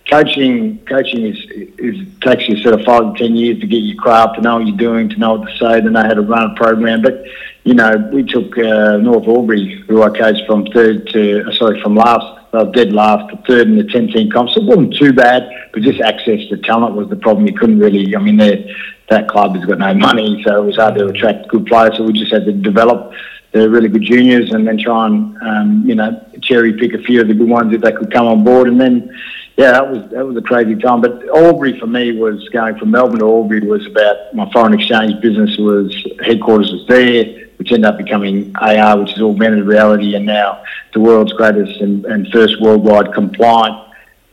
coaching 0.10 0.80
coaching 0.86 1.26
is, 1.26 1.38
is 1.78 2.08
takes 2.22 2.48
you 2.48 2.58
sort 2.58 2.80
of 2.80 2.86
five 2.86 3.14
to 3.14 3.20
ten 3.20 3.36
years 3.36 3.60
to 3.60 3.68
get 3.68 3.78
your 3.78 4.02
craft, 4.02 4.36
to 4.36 4.42
know 4.42 4.58
what 4.58 4.68
you're 4.68 4.78
doing, 4.78 5.10
to 5.10 5.18
know 5.18 5.36
what 5.36 5.50
to 5.50 5.58
say, 5.58 5.82
to 5.82 5.90
know 5.90 6.02
how 6.02 6.14
to 6.14 6.22
run 6.22 6.52
a 6.52 6.56
program. 6.56 7.02
But 7.02 7.24
you 7.64 7.74
know, 7.74 8.10
we 8.12 8.24
took 8.24 8.58
uh, 8.58 8.98
North 8.98 9.28
Albury, 9.28 9.84
who 9.88 10.02
I 10.04 10.10
coached 10.10 10.46
from 10.48 10.66
third 10.68 11.08
to 11.10 11.48
uh, 11.48 11.52
sorry 11.54 11.82
from 11.82 11.96
last 11.96 12.40
uh, 12.54 12.66
dead 12.66 12.94
last, 12.94 13.30
to 13.30 13.38
third 13.48 13.68
in 13.68 13.78
the 13.78 13.84
10 13.84 14.08
team 14.08 14.32
comp. 14.32 14.50
So 14.50 14.62
it 14.62 14.66
wasn't 14.66 14.96
too 14.96 15.14
bad, 15.14 15.50
but 15.72 15.84
just 15.84 16.02
access 16.02 16.48
to 16.50 16.58
talent 16.58 16.96
was 16.96 17.10
the 17.10 17.16
problem. 17.16 17.48
You 17.48 17.54
couldn't 17.54 17.80
really, 17.80 18.16
I 18.16 18.20
mean, 18.20 18.38
that 18.38 19.28
club 19.28 19.56
has 19.56 19.66
got 19.66 19.80
no 19.80 19.94
money, 19.94 20.42
so 20.46 20.62
it 20.62 20.66
was 20.66 20.78
hard 20.78 20.96
to 20.96 21.08
attract 21.08 21.48
good 21.50 21.66
players. 21.66 21.98
So 21.98 22.04
we 22.04 22.14
just 22.14 22.32
had 22.32 22.46
to 22.46 22.54
develop 22.54 23.14
the 23.52 23.70
really 23.70 23.90
good 23.90 24.04
juniors 24.04 24.52
and 24.52 24.68
then 24.68 24.78
try 24.78 25.08
and, 25.08 25.38
um, 25.42 25.84
you 25.86 25.96
know, 25.96 26.24
cherry 26.42 26.74
pick 26.74 26.94
a 26.94 27.02
few 27.04 27.22
of 27.22 27.28
the 27.28 27.34
good 27.34 27.50
ones 27.50 27.74
if 27.74 27.82
they 27.82 27.92
could 27.92 28.12
come 28.12 28.28
on 28.28 28.44
board. 28.44 28.68
And 28.68 28.80
then, 28.80 29.10
yeah, 29.58 29.72
that 29.72 29.90
was 29.90 30.10
that 30.12 30.26
was 30.26 30.38
a 30.38 30.42
crazy 30.42 30.76
time. 30.76 31.02
But 31.02 31.28
Albury 31.30 31.80
for 31.80 31.88
me 31.88 32.18
was 32.18 32.48
going 32.50 32.78
from 32.78 32.92
Melbourne 32.92 33.20
to 33.20 33.26
Albury 33.26 33.62
was 33.62 33.86
about 33.88 34.34
my 34.34 34.50
foreign 34.52 34.74
exchange 34.74 35.20
business 35.22 35.58
was 35.58 35.94
headquarters 36.24 36.72
was 36.72 36.86
there 36.88 37.50
which 37.60 37.74
ended 37.74 37.86
up 37.86 37.98
becoming 37.98 38.56
AR, 38.56 38.98
which 39.00 39.12
is 39.12 39.22
augmented 39.22 39.66
reality, 39.66 40.16
and 40.16 40.26
now 40.26 40.64
the 40.94 41.00
world's 41.00 41.34
greatest 41.34 41.82
and, 41.82 42.06
and 42.06 42.26
first 42.32 42.60
worldwide 42.62 43.14
compliant 43.14 43.76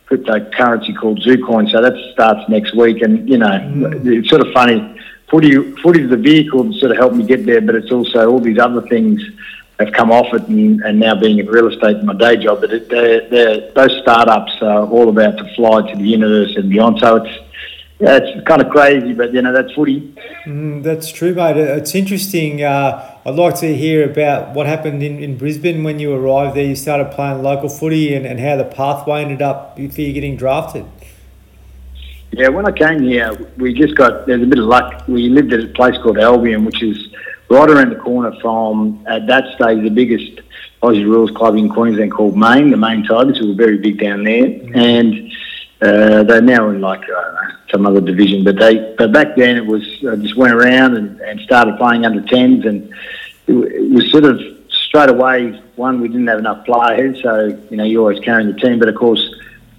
cryptocurrency 0.08 0.96
called 0.96 1.18
Zoocoin. 1.18 1.68
So 1.72 1.82
that 1.82 1.94
starts 2.12 2.48
next 2.48 2.76
week, 2.76 3.02
and 3.02 3.28
you 3.28 3.38
know, 3.38 3.48
mm. 3.48 4.18
it's 4.18 4.28
sort 4.28 4.46
of 4.46 4.52
funny. 4.52 4.96
Footy, 5.30 5.72
footy 5.82 6.02
is 6.02 6.10
the 6.10 6.16
vehicle 6.16 6.64
to 6.64 6.78
sort 6.78 6.92
of 6.92 6.98
help 6.98 7.12
me 7.12 7.24
get 7.24 7.44
there, 7.46 7.60
but 7.60 7.74
it's 7.74 7.90
also 7.90 8.30
all 8.30 8.38
these 8.38 8.58
other 8.58 8.82
things 8.82 9.20
have 9.78 9.92
come 9.92 10.10
off 10.10 10.32
it 10.32 10.42
and, 10.48 10.80
and 10.82 10.98
now 10.98 11.14
being 11.14 11.38
in 11.38 11.46
real 11.46 11.68
estate 11.68 12.02
my 12.02 12.14
day 12.14 12.36
job. 12.36 12.60
But 12.60 12.72
it, 12.72 12.88
they're, 12.88 13.28
they're, 13.28 13.72
those 13.72 13.98
startups 14.02 14.52
are 14.62 14.86
all 14.86 15.08
about 15.08 15.36
to 15.38 15.54
fly 15.54 15.90
to 15.90 15.96
the 15.96 16.04
universe 16.04 16.54
and 16.56 16.70
beyond. 16.70 16.98
So 17.00 17.16
it's 17.16 17.46
yeah, 17.98 18.18
it's 18.18 18.46
kind 18.46 18.60
of 18.60 18.68
crazy, 18.70 19.14
but 19.14 19.32
you 19.32 19.40
know 19.40 19.52
that's 19.54 19.72
footy. 19.72 20.14
Mm, 20.44 20.82
that's 20.82 21.10
true, 21.10 21.34
mate. 21.34 21.56
It's 21.56 21.94
interesting. 21.94 22.62
Uh, 22.62 23.18
I'd 23.24 23.36
like 23.36 23.54
to 23.60 23.74
hear 23.74 24.08
about 24.08 24.54
what 24.54 24.66
happened 24.66 25.02
in, 25.02 25.18
in 25.18 25.38
Brisbane 25.38 25.82
when 25.82 25.98
you 25.98 26.12
arrived 26.12 26.56
there. 26.56 26.66
You 26.66 26.76
started 26.76 27.10
playing 27.12 27.42
local 27.42 27.70
footy 27.70 28.14
and, 28.14 28.26
and 28.26 28.38
how 28.38 28.56
the 28.56 28.64
pathway 28.64 29.22
ended 29.22 29.40
up 29.40 29.76
for 29.76 29.80
you 29.80 30.12
getting 30.12 30.36
drafted. 30.36 30.84
Yeah, 32.36 32.48
when 32.48 32.66
I 32.66 32.70
came 32.70 33.00
here, 33.00 33.32
we 33.56 33.72
just 33.72 33.94
got 33.94 34.26
there's 34.26 34.42
a 34.42 34.46
bit 34.46 34.58
of 34.58 34.66
luck. 34.66 35.08
We 35.08 35.30
lived 35.30 35.54
at 35.54 35.60
a 35.60 35.68
place 35.68 35.96
called 36.02 36.18
Albion, 36.18 36.66
which 36.66 36.82
is 36.82 37.08
right 37.48 37.70
around 37.70 37.88
the 37.88 37.96
corner 37.96 38.30
from 38.42 39.02
at 39.08 39.26
that 39.26 39.54
stage 39.54 39.82
the 39.82 39.88
biggest 39.88 40.42
Aussie 40.82 41.06
rules 41.06 41.30
club 41.30 41.56
in 41.56 41.70
Queensland 41.70 42.12
called 42.12 42.36
Mayne, 42.36 42.70
the 42.70 42.76
Mayne 42.76 43.04
Tigers, 43.04 43.38
who 43.38 43.48
were 43.48 43.54
very 43.54 43.78
big 43.78 43.98
down 43.98 44.22
there, 44.22 44.44
mm-hmm. 44.44 44.76
and 44.76 45.32
uh, 45.80 46.24
they're 46.24 46.42
now 46.42 46.68
in 46.68 46.82
like 46.82 47.00
I 47.04 47.06
don't 47.06 47.34
know, 47.34 47.56
some 47.70 47.86
other 47.86 48.02
division. 48.02 48.44
But 48.44 48.58
they 48.58 48.94
but 48.98 49.12
back 49.12 49.34
then 49.34 49.56
it 49.56 49.64
was 49.64 49.82
I 50.06 50.16
just 50.16 50.36
went 50.36 50.52
around 50.52 50.94
and, 50.94 51.18
and 51.22 51.40
started 51.40 51.78
playing 51.78 52.04
under 52.04 52.20
tens, 52.20 52.66
and 52.66 52.92
it, 53.46 53.54
it 53.54 53.90
was 53.92 54.10
sort 54.10 54.24
of 54.24 54.38
straight 54.68 55.08
away. 55.08 55.58
One, 55.76 56.02
we 56.02 56.08
didn't 56.08 56.26
have 56.26 56.40
enough 56.40 56.66
players, 56.66 57.22
so 57.22 57.46
you 57.70 57.78
know 57.78 57.84
you're 57.84 58.02
always 58.02 58.20
carrying 58.20 58.52
the 58.52 58.58
team. 58.60 58.78
But 58.78 58.90
of 58.90 58.96
course, 58.96 59.26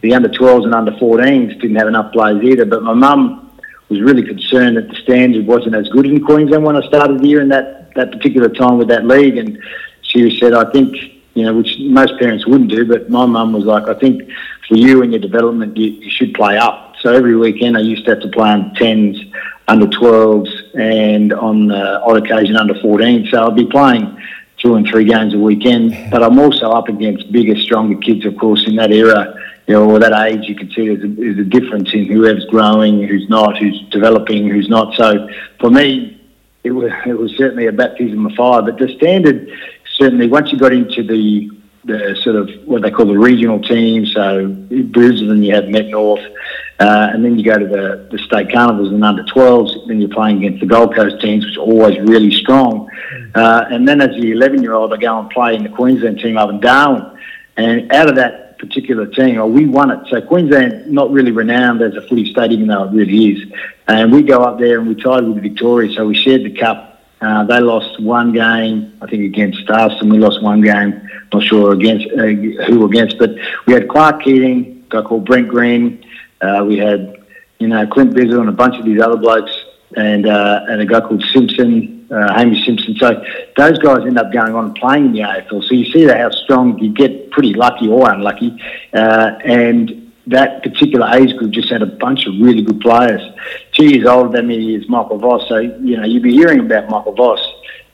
the 0.01 0.13
under 0.13 0.30
12s 0.30 0.66
and 0.66 0.74
under 0.74 0.92
14s 0.94 1.60
didn't 1.60 1.75
have 1.75 1.88
enough 1.88 2.12
players 2.13 2.44
either. 2.44 2.66
But 2.66 2.84
my 2.84 2.94
mum 2.94 3.51
was 3.89 4.01
really 4.01 4.24
concerned 4.24 4.77
that 4.77 4.89
the 4.89 4.96
standard 4.96 5.46
wasn't 5.46 5.75
as 5.75 5.88
good 5.89 6.06
in 6.06 6.24
Queensland 6.24 6.63
when 6.63 6.75
I 6.75 6.88
started 6.88 7.22
here 7.22 7.42
in 7.42 7.50
that, 7.50 7.94
that 7.96 8.12
particular 8.12 8.50
time 8.50 8.77
with 8.77 8.89
that 8.89 9.06
league. 9.06 9.38
And 9.38 9.62
she 10.01 10.38
said, 10.39 10.54
I 10.54 10.70
think, 10.72 10.96
you 11.34 11.44
know, 11.44 11.56
which 11.56 11.77
most 11.80 12.20
parents 12.20 12.46
wouldn't 12.46 12.70
do, 12.70 12.86
but 12.86 13.10
my 13.10 13.25
mum 13.25 13.54
was 13.54 13.66
like, 13.66 13.88
I 13.88 14.00
think 14.00 14.30
for 14.68 14.75
you 14.75 15.04
and 15.04 15.12
your 15.12 15.22
development, 15.22 15.77
you, 15.77 15.92
you 15.92 16.12
should 16.12 16.34
play 16.34 16.58
up. 16.58 16.96
So 17.01 17.13
every 17.13 17.36
weekend 17.36 17.77
I 17.77 17.82
used 17.82 18.06
to 18.06 18.12
have 18.12 18.22
to 18.22 18.30
play 18.30 18.50
on 18.50 18.75
10s, 18.75 19.34
under 19.68 19.88
12s, 19.88 20.80
and 20.80 21.34
on 21.34 21.72
uh, 21.72 22.01
odd 22.04 22.18
occasion 22.18 22.56
under 22.56 22.80
14. 22.82 23.27
So 23.32 23.48
I'd 23.48 23.56
be 23.56 23.66
playing 23.66 24.18
two 24.58 24.75
and 24.75 24.88
three 24.88 25.06
games 25.06 25.34
a 25.34 25.38
weekend. 25.38 26.10
But 26.12 26.24
I'm 26.24 26.39
also 26.39 26.72
up 26.72 26.89
against 26.89 27.32
bigger, 27.32 27.56
stronger 27.56 27.98
kids, 27.98 28.25
of 28.25 28.38
course, 28.38 28.68
in 28.68 28.75
that 28.77 28.92
era 28.92 29.36
you 29.68 29.74
know, 29.74 29.90
or 29.90 30.00
that 30.00 30.14
age, 30.28 30.48
you 30.48 30.56
can 30.56 30.72
see 30.72 30.88
there's 30.88 31.04
a, 31.04 31.08
there's 31.08 31.40
a 31.40 31.44
difference 31.44 31.94
in 31.94 32.06
whoever's 32.06 32.46
growing, 32.46 33.06
who's 33.06 33.28
not, 33.30 33.58
who's 33.58 33.80
developing, 33.92 34.50
who's 34.50 34.70
not. 34.70 34.96
So 34.96 35.30
for 35.60 35.70
me, 35.70 36.22
it 36.64 36.72
was, 36.72 36.92
it 37.06 37.18
was 37.18 37.36
certainly 37.38 37.68
a 37.68 37.74
baptism 37.74 38.26
of 38.26 38.34
fire. 38.34 38.62
But 38.62 38.78
the 38.78 38.88
standard, 38.96 39.50
certainly, 39.98 40.28
once 40.28 40.52
you 40.52 40.58
got 40.58 40.74
into 40.74 41.04
the 41.04 41.52
the 41.88 42.18
sort 42.22 42.36
of 42.36 42.50
what 42.66 42.82
they 42.82 42.92
call 42.92 43.06
the 43.06 43.18
regional 43.18 43.62
teams, 43.62 44.14
so 44.14 44.48
Brisbane, 44.48 45.42
you 45.42 45.56
have 45.56 45.70
Met 45.70 45.88
North, 45.88 46.20
uh, 46.80 47.10
and 47.14 47.24
then 47.24 47.40
you 47.40 47.46
go 47.46 47.58
to 47.58 47.66
the, 47.66 48.10
the 48.12 48.20
state 48.20 48.52
carnivals 48.52 48.92
and 48.92 49.04
under 49.06 49.24
12s, 49.24 49.88
then 49.88 50.02
you're 50.02 50.10
playing 50.10 50.44
against 50.44 50.60
the 50.60 50.66
Gold 50.66 50.94
Coast 50.94 51.22
teams, 51.22 51.46
which 51.46 51.56
are 51.56 51.62
always 51.62 51.98
really 52.02 52.32
strong. 52.32 52.90
Uh, 53.34 53.66
and 53.72 53.88
then 53.88 54.02
as 54.02 54.10
the 54.22 54.32
11 54.32 54.62
year 54.62 54.74
old, 54.74 54.94
I 54.94 54.98
go 54.98 55.18
and 55.18 55.30
play 55.30 55.56
in 55.56 55.64
the 55.64 55.70
Queensland 55.70 56.20
team 56.20 56.38
up 56.38 56.50
in 56.50 56.60
Darwin. 56.60 57.18
And 57.56 57.92
out 57.94 58.10
of 58.10 58.16
that 58.18 58.47
particular 58.60 59.06
team, 59.08 59.40
or 59.40 59.48
we 59.48 59.66
won 59.66 59.92
it. 59.92 60.00
So 60.10 60.22
Queensland 60.22 60.92
not 60.92 61.12
really 61.12 61.32
renowned 61.32 61.82
as 61.82 61.96
a 61.96 62.02
footy 62.08 62.32
state, 62.32 62.52
even 62.52 62.68
though 62.68 62.86
it 62.86 62.92
really 62.92 63.34
is. 63.34 63.52
And 63.88 64.12
we 64.12 64.24
go 64.24 64.44
up 64.44 64.60
there 64.60 64.80
and 64.80 64.88
we 64.88 64.96
tied 64.96 65.24
with 65.24 65.42
Victoria, 65.42 65.94
so 65.94 66.08
we 66.08 66.16
shared 66.16 66.44
the 66.44 66.52
cup. 66.52 67.02
Uh, 67.20 67.44
they 67.46 67.60
lost 67.60 68.00
one 68.02 68.32
game, 68.32 68.98
I 69.02 69.08
think, 69.08 69.24
against 69.24 69.70
us, 69.70 69.94
and 70.02 70.12
we 70.12 70.20
lost 70.20 70.42
one 70.44 70.62
game. 70.62 71.10
Not 71.34 71.44
sure 71.44 71.74
against 71.74 72.06
uh, 72.12 72.64
who 72.66 72.86
against, 72.86 73.18
but 73.18 73.32
we 73.66 73.74
had 73.74 73.90
Clark 73.90 74.24
Keating, 74.24 74.86
a 74.88 74.90
guy 74.90 75.02
called 75.02 75.26
Brent 75.26 75.48
Green. 75.48 76.06
Uh, 76.42 76.64
we 76.68 76.78
had, 76.78 77.26
you 77.60 77.68
know, 77.68 77.86
Clint 77.88 78.14
Bizzell 78.14 78.40
and 78.40 78.50
a 78.50 78.54
bunch 78.54 78.78
of 78.78 78.86
these 78.86 79.02
other 79.02 79.18
blokes, 79.18 79.52
and 79.96 80.28
uh, 80.28 80.66
and 80.70 80.82
a 80.82 80.86
guy 80.86 81.02
called 81.02 81.24
Simpson 81.34 81.98
uh, 82.12 82.34
Hamish 82.34 82.66
Simpson. 82.66 82.96
So 82.98 83.24
those 83.56 83.78
guys 83.80 84.06
end 84.06 84.18
up 84.18 84.32
going 84.32 84.54
on 84.54 84.66
and 84.66 84.76
playing 84.76 85.08
in 85.08 85.12
the 85.14 85.20
AFL. 85.20 85.64
So 85.68 85.74
you 85.74 85.92
see 85.92 86.06
that 86.06 86.18
how 86.18 86.32
strong 86.32 86.78
you 86.80 86.94
get, 86.94 87.12
pretty 87.38 87.53
lucky 87.53 87.88
or 87.88 88.10
unlucky, 88.12 88.60
uh, 88.94 89.38
and 89.46 90.12
that 90.25 90.63
particular 90.63 91.08
age 91.13 91.38
group 91.38 91.51
just 91.51 91.70
had 91.70 91.84
a 91.84 91.86
bunch 91.86 92.25
of 92.25 92.34
really 92.41 92.63
good 92.63 92.82
players. 92.82 93.22
Two 93.74 93.86
years 93.86 94.08
older 94.08 94.36
than 94.36 94.48
me 94.48 94.75
is 94.75 94.89
Michael 94.89 95.20
Voss. 95.20 95.48
So 95.48 95.58
you 95.58 95.98
know 95.98 96.03
you'd 96.03 96.24
be 96.24 96.34
hearing 96.34 96.62
about 96.62 96.89
Michael 96.89 97.13
Voss 97.13 97.39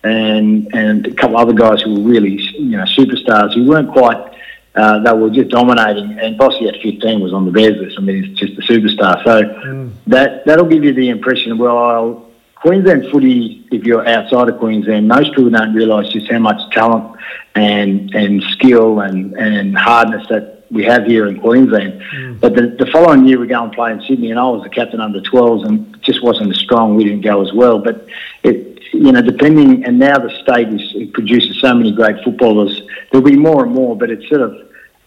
and 0.03 0.73
and 0.73 1.05
a 1.07 1.13
couple 1.13 1.35
other 1.35 1.51
guys 1.51 1.81
who 1.81 1.93
were 1.95 2.09
really 2.09 2.41
you 2.57 2.77
know 2.77 2.85
superstars 2.85 3.53
who 3.53 3.67
weren't 3.67 3.91
quite. 3.91 4.29
Uh, 4.75 5.03
they 5.03 5.13
were 5.13 5.29
just 5.29 5.50
dominating, 5.50 6.17
and 6.19 6.39
Vossy 6.39 6.67
at 6.67 6.81
15 6.81 7.19
was 7.19 7.33
on 7.33 7.45
the 7.45 7.51
Bears 7.51 7.77
list. 7.77 7.95
I 8.00 8.01
mean, 8.01 8.23
he's 8.23 8.38
just 8.39 8.53
a 8.53 8.62
superstar. 8.62 9.23
So 9.25 9.43
mm. 9.43 9.91
that 10.07 10.45
that'll 10.45 10.69
give 10.69 10.85
you 10.85 10.93
the 10.93 11.09
impression. 11.09 11.57
Well, 11.57 11.77
I'll, 11.77 12.31
Queensland 12.63 13.12
footy, 13.12 13.67
if 13.74 13.84
you're 13.84 14.08
outside 14.08 14.48
of 14.48 14.58
Queensland, 14.58 15.05
most 15.05 15.36
people 15.36 15.50
don't 15.50 15.74
realise 15.74 16.08
just 16.13 16.32
how 16.32 16.39
much 16.39 16.74
talent 16.74 17.17
and 17.55 18.15
and 18.15 18.41
skill 18.53 19.01
and, 19.01 19.34
and 19.34 19.77
hardness 19.77 20.25
that 20.29 20.63
we 20.72 20.86
have 20.86 21.03
here 21.05 21.27
in 21.27 21.41
Queensland. 21.41 22.01
Mm. 22.15 22.39
But 22.39 22.55
the, 22.55 22.67
the 22.79 22.89
following 22.89 23.27
year 23.27 23.38
we 23.38 23.48
go 23.48 23.62
and 23.62 23.74
play 23.74 23.91
in 23.91 24.01
Sydney, 24.03 24.32
and 24.32 24.39
I 24.39 24.43
was 24.43 24.63
the 24.63 24.70
captain 24.70 25.01
under 25.01 25.20
12s, 25.20 25.65
and 25.65 26.01
just 26.03 26.24
wasn't 26.24 26.51
as 26.51 26.60
strong. 26.60 26.96
We 26.96 27.03
didn't 27.03 27.25
go 27.25 27.41
as 27.41 27.51
well, 27.51 27.79
but 27.79 28.08
it 28.43 28.79
you 28.93 29.12
know 29.12 29.22
depending. 29.22 29.84
And 29.84 30.00
now 30.00 30.17
the 30.20 30.29
state 30.41 30.70
is 30.70 30.89
it 30.96 31.12
produces 31.12 31.60
so 31.60 31.74
many 31.74 31.91
great 31.91 32.24
footballers. 32.24 32.82
There'll 33.12 33.25
be 33.25 33.36
more 33.36 33.65
and 33.65 33.74
more, 33.74 33.98
but 33.98 34.10
it's 34.10 34.29
sort 34.29 34.39
of 34.39 34.55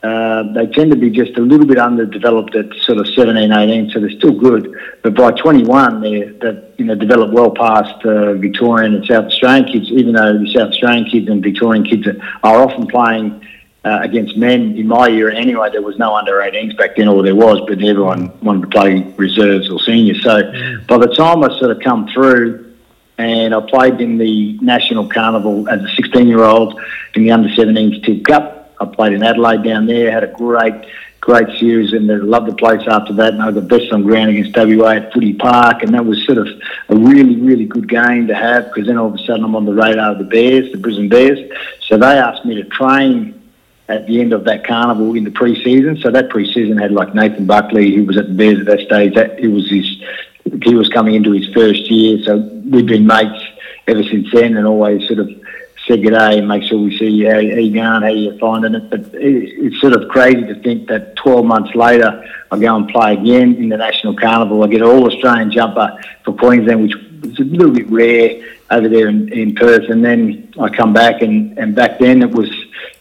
uh, 0.07 0.53
they 0.53 0.67
tend 0.69 0.91
to 0.93 0.97
be 0.97 1.11
just 1.11 1.37
a 1.37 1.41
little 1.41 1.67
bit 1.67 1.79
underdeveloped 1.79 2.55
at 2.55 2.73
sort 2.83 2.99
of 2.99 3.09
17, 3.09 3.51
18, 3.51 3.91
so 3.91 3.99
they're 3.99 4.11
still 4.11 4.39
good. 4.39 4.73
But 5.03 5.15
by 5.15 5.33
21, 5.33 6.01
they're, 6.01 6.33
they're 6.35 6.63
you 6.79 6.85
know, 6.85 6.95
developed 6.95 7.33
well 7.33 7.51
past 7.51 8.05
uh, 8.05 8.35
Victorian 8.35 8.95
and 8.95 9.05
South 9.05 9.25
Australian 9.25 9.65
kids, 9.65 9.91
even 9.91 10.13
though 10.13 10.39
the 10.39 10.53
South 10.53 10.71
Australian 10.71 11.07
kids 11.07 11.29
and 11.29 11.43
Victorian 11.43 11.85
kids 11.85 12.07
are, 12.07 12.19
are 12.45 12.63
often 12.63 12.87
playing 12.87 13.45
uh, 13.85 13.99
against 14.03 14.37
men. 14.37 14.77
In 14.77 14.87
my 14.87 15.09
year, 15.09 15.31
anyway, 15.31 15.71
there 15.73 15.83
was 15.83 15.99
no 15.99 16.15
under 16.15 16.35
18s 16.35 16.77
back 16.77 16.97
then, 16.97 17.09
or 17.09 17.25
there 17.25 17.35
was, 17.35 17.61
but 17.67 17.83
everyone 17.83 18.39
wanted 18.41 18.63
to 18.63 18.69
play 18.69 19.03
reserves 19.17 19.69
or 19.71 19.81
seniors. 19.81 20.23
So 20.23 20.41
mm. 20.43 20.87
by 20.87 20.99
the 20.99 21.13
time 21.15 21.43
I 21.43 21.49
sort 21.59 21.73
of 21.73 21.81
come 21.81 22.07
through, 22.15 22.75
and 23.19 23.55
I 23.55 23.61
played 23.61 24.01
in 24.01 24.19
the 24.19 24.59
National 24.61 25.09
Carnival 25.09 25.69
as 25.69 25.83
a 25.83 25.89
16 25.97 26.29
year 26.29 26.45
old 26.45 26.79
in 27.15 27.23
the 27.25 27.33
under 27.33 27.49
17s 27.49 28.05
Teal 28.05 28.23
Cup. 28.23 28.66
I 28.81 28.87
played 28.87 29.13
in 29.13 29.23
Adelaide 29.23 29.63
down 29.63 29.87
there, 29.87 30.11
had 30.11 30.25
a 30.25 30.33
great, 30.33 30.75
great 31.21 31.59
series, 31.59 31.93
and 31.93 32.11
I 32.11 32.17
loved 32.17 32.49
the 32.49 32.55
place 32.55 32.87
after 32.89 33.13
that. 33.15 33.33
And 33.33 33.43
I 33.43 33.51
got 33.51 33.69
best 33.69 33.93
on 33.93 34.03
ground 34.03 34.31
against 34.31 34.57
WA 34.57 34.91
at 34.91 35.13
Footy 35.13 35.35
Park, 35.35 35.83
and 35.83 35.95
that 35.95 36.05
was 36.05 36.25
sort 36.27 36.39
of 36.39 36.49
a 36.89 36.97
really, 36.97 37.37
really 37.37 37.67
good 37.67 37.89
game 37.89 38.27
to 38.29 38.35
have 38.35 38.67
because 38.67 38.87
then 38.87 38.99
all 38.99 39.09
of 39.09 39.15
a 39.15 39.19
sudden 39.19 39.45
I'm 39.45 39.57
on 39.57 39.65
the 39.65 39.75
radar 39.75 40.13
of 40.13 40.19
the 40.19 40.25
Bears, 40.25 40.71
the 40.73 40.79
Brisbane 40.79 41.09
Bears. 41.09 41.39
So 41.89 41.97
they 41.97 42.19
asked 42.19 42.45
me 42.45 42.55
to 42.57 42.65
train 42.65 43.37
at 43.89 44.07
the 44.07 44.21
end 44.21 44.33
of 44.33 44.45
that 44.45 44.67
carnival 44.67 45.15
in 45.15 45.25
the 45.25 45.31
pre-season. 45.31 45.99
So 45.99 46.11
that 46.11 46.31
pre-season 46.31 46.77
had 46.77 46.93
like 46.93 47.15
Nathan 47.15 47.47
Buckley, 47.47 47.95
who 47.95 48.05
was 48.05 48.17
at 48.17 48.29
the 48.29 48.35
Bears 48.35 48.61
at 48.61 48.67
that 48.67 48.81
stage. 48.81 49.15
That 49.15 49.39
it 49.39 49.49
was 49.49 49.71
his, 49.71 49.87
he 50.63 50.75
was 50.75 50.89
coming 50.89 51.15
into 51.15 51.33
his 51.33 51.49
first 51.55 51.91
year. 51.91 52.23
So 52.25 52.37
we've 52.37 52.87
been 52.87 53.07
mates 53.07 53.43
ever 53.87 54.03
since 54.03 54.31
then, 54.33 54.57
and 54.57 54.67
always 54.67 55.07
sort 55.07 55.21
of 55.21 55.31
say 55.87 55.97
good 56.01 56.11
day 56.11 56.39
and 56.39 56.49
make 56.49 56.65
sure 56.65 56.79
we 56.79 56.97
see 56.99 57.25
how, 57.25 57.35
how 57.35 57.39
you 57.39 57.73
going, 57.73 58.03
how 58.03 58.09
you're 58.09 58.39
finding 58.39 58.75
it. 58.75 58.91
But 58.91 59.01
it, 59.15 59.55
it's 59.59 59.81
sort 59.81 59.93
of 59.93 60.09
crazy 60.09 60.45
to 60.47 60.55
think 60.63 60.89
that 60.89 61.17
12 61.17 61.45
months 61.45 61.75
later, 61.75 62.25
I 62.51 62.59
go 62.59 62.77
and 62.77 62.89
play 62.89 63.15
again 63.15 63.55
in 63.57 63.69
the 63.69 63.77
National 63.77 64.17
Carnival. 64.17 64.63
I 64.65 64.69
get 64.69 64.83
an 64.83 64.89
All 64.89 65.07
Australian 65.07 65.51
jumper 65.51 66.03
for 66.25 66.35
Queensland, 66.35 66.83
which 66.83 66.95
was 67.23 67.39
a 67.39 67.45
little 67.45 67.73
bit 67.73 67.89
rare 67.89 68.43
over 68.71 68.89
there 68.89 69.09
in, 69.09 69.33
in 69.33 69.55
Perth. 69.55 69.89
And 69.89 70.05
then 70.05 70.53
I 70.61 70.69
come 70.69 70.93
back, 70.93 71.23
and, 71.23 71.57
and 71.59 71.75
back 71.75 71.99
then 71.99 72.23
it 72.23 72.31
was 72.31 72.51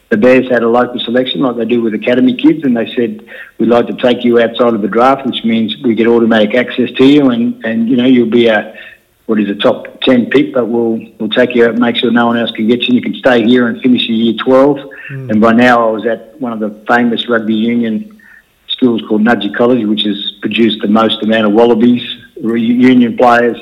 the 0.10 0.18
Bears 0.18 0.50
had 0.50 0.62
a 0.62 0.70
local 0.70 1.00
selection 1.00 1.42
like 1.42 1.58
they 1.58 1.66
do 1.66 1.82
with 1.82 1.94
academy 1.96 2.36
kids, 2.36 2.64
and 2.64 2.78
they 2.78 2.94
said 2.94 3.28
we'd 3.58 3.70
like 3.70 3.88
to 3.88 3.96
take 3.96 4.24
you 4.24 4.40
outside 4.40 4.74
of 4.74 4.82
the 4.82 4.88
draft, 4.88 5.26
which 5.26 5.44
means 5.44 5.76
we 5.84 5.96
get 5.96 6.08
automatic 6.08 6.54
access 6.54 6.92
to 6.92 7.06
you, 7.06 7.32
and, 7.32 7.66
and 7.66 7.90
you 7.90 7.98
know 7.98 8.06
you'll 8.06 8.30
be 8.30 8.48
a 8.48 8.78
what 9.26 9.40
is 9.40 9.50
a 9.50 9.56
top 9.56 9.95
10 10.06 10.30
pick, 10.30 10.54
but 10.54 10.68
we'll 10.68 11.00
we'll 11.20 11.30
take 11.30 11.56
you 11.56 11.66
out, 11.66 11.76
make 11.76 11.98
sure 11.98 12.12
no 12.12 12.28
one 12.28 12.38
else 12.38 12.52
can 12.52 12.68
get 12.68 12.84
you. 12.84 12.88
and 12.88 12.96
You 12.96 13.02
can 13.02 13.16
stay 13.16 13.44
here 13.44 13.68
and 13.68 13.82
finish 13.82 14.08
your 14.08 14.18
year 14.18 14.36
12. 14.44 14.78
Mm. 15.10 15.32
And 15.32 15.42
by 15.42 15.52
now, 15.52 15.90
I 15.90 15.92
was 15.92 16.06
at 16.06 16.40
one 16.40 16.54
of 16.54 16.60
the 16.60 16.70
famous 16.88 17.28
rugby 17.28 17.56
union 17.56 18.22
schools 18.68 19.02
called 19.08 19.22
Nudgee 19.22 19.56
College, 19.56 19.86
which 19.86 20.04
has 20.04 20.34
produced 20.42 20.82
the 20.82 20.88
most 20.88 21.24
amount 21.24 21.48
of 21.48 21.54
Wallabies 21.54 22.04
union 22.38 23.18
players 23.18 23.58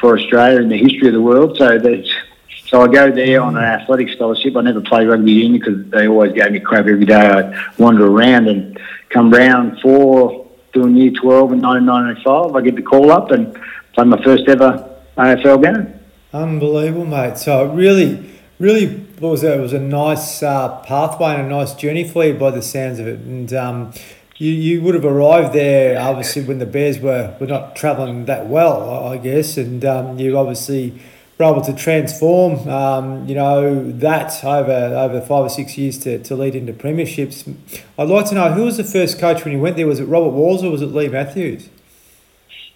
for 0.00 0.18
Australia 0.18 0.60
in 0.60 0.68
the 0.68 0.76
history 0.76 1.08
of 1.08 1.14
the 1.14 1.20
world. 1.20 1.56
So 1.56 1.78
that's 1.78 2.08
so 2.66 2.82
I 2.82 2.88
go 2.88 3.10
there 3.10 3.42
on 3.42 3.56
an 3.56 3.64
athletic 3.64 4.10
scholarship. 4.10 4.56
I 4.56 4.62
never 4.62 4.80
played 4.80 5.08
rugby 5.08 5.32
union 5.32 5.60
because 5.60 5.90
they 5.90 6.08
always 6.08 6.32
gave 6.32 6.52
me 6.52 6.60
crap 6.60 6.86
every 6.86 7.04
day. 7.04 7.14
I 7.16 7.72
wander 7.78 8.06
around 8.06 8.48
and 8.48 8.78
come 9.08 9.30
round 9.30 9.80
for 9.80 10.48
doing 10.72 10.96
year 10.96 11.10
12 11.10 11.52
in 11.52 11.60
1995. 11.60 12.54
I 12.54 12.60
get 12.60 12.76
the 12.76 12.82
call 12.82 13.10
up 13.10 13.32
and 13.32 13.58
play 13.92 14.04
my 14.04 14.22
first 14.22 14.48
ever 14.48 14.89
AFL 15.20 15.62
game. 15.62 16.00
Unbelievable, 16.32 17.06
mate. 17.06 17.38
So 17.38 17.68
it 17.68 17.74
really, 17.74 18.30
really 18.58 19.06
was 19.20 19.42
a, 19.42 19.58
was 19.58 19.72
a 19.72 19.80
nice 19.80 20.42
uh, 20.42 20.80
pathway 20.82 21.34
and 21.34 21.46
a 21.46 21.48
nice 21.48 21.74
journey 21.74 22.04
for 22.08 22.24
you 22.24 22.34
by 22.34 22.50
the 22.50 22.62
sounds 22.62 22.98
of 22.98 23.06
it. 23.06 23.18
And 23.20 23.52
um, 23.52 23.92
you, 24.36 24.50
you 24.50 24.82
would 24.82 24.94
have 24.94 25.04
arrived 25.04 25.54
there 25.54 26.00
obviously 26.00 26.42
when 26.42 26.58
the 26.58 26.66
Bears 26.66 26.98
were, 26.98 27.36
were 27.40 27.46
not 27.46 27.76
travelling 27.76 28.24
that 28.26 28.46
well, 28.46 29.06
I 29.06 29.18
guess. 29.18 29.56
And 29.56 29.84
um, 29.84 30.18
you 30.18 30.38
obviously 30.38 30.98
were 31.38 31.46
able 31.46 31.62
to 31.62 31.74
transform, 31.74 32.68
um, 32.68 33.26
you 33.26 33.34
know, 33.34 33.90
that 33.92 34.44
over 34.44 34.72
over 34.72 35.20
five 35.20 35.44
or 35.44 35.48
six 35.48 35.76
years 35.76 35.98
to, 35.98 36.18
to 36.22 36.36
lead 36.36 36.54
into 36.54 36.72
premierships. 36.72 37.52
I'd 37.98 38.08
like 38.08 38.26
to 38.26 38.34
know 38.34 38.52
who 38.52 38.64
was 38.64 38.76
the 38.76 38.84
first 38.84 39.18
coach 39.18 39.44
when 39.44 39.52
you 39.52 39.60
went 39.60 39.76
there? 39.76 39.86
Was 39.86 40.00
it 40.00 40.04
Robert 40.04 40.30
Walls 40.30 40.62
or 40.62 40.70
was 40.70 40.82
it 40.82 40.86
Leigh 40.86 41.08
Matthews? 41.08 41.68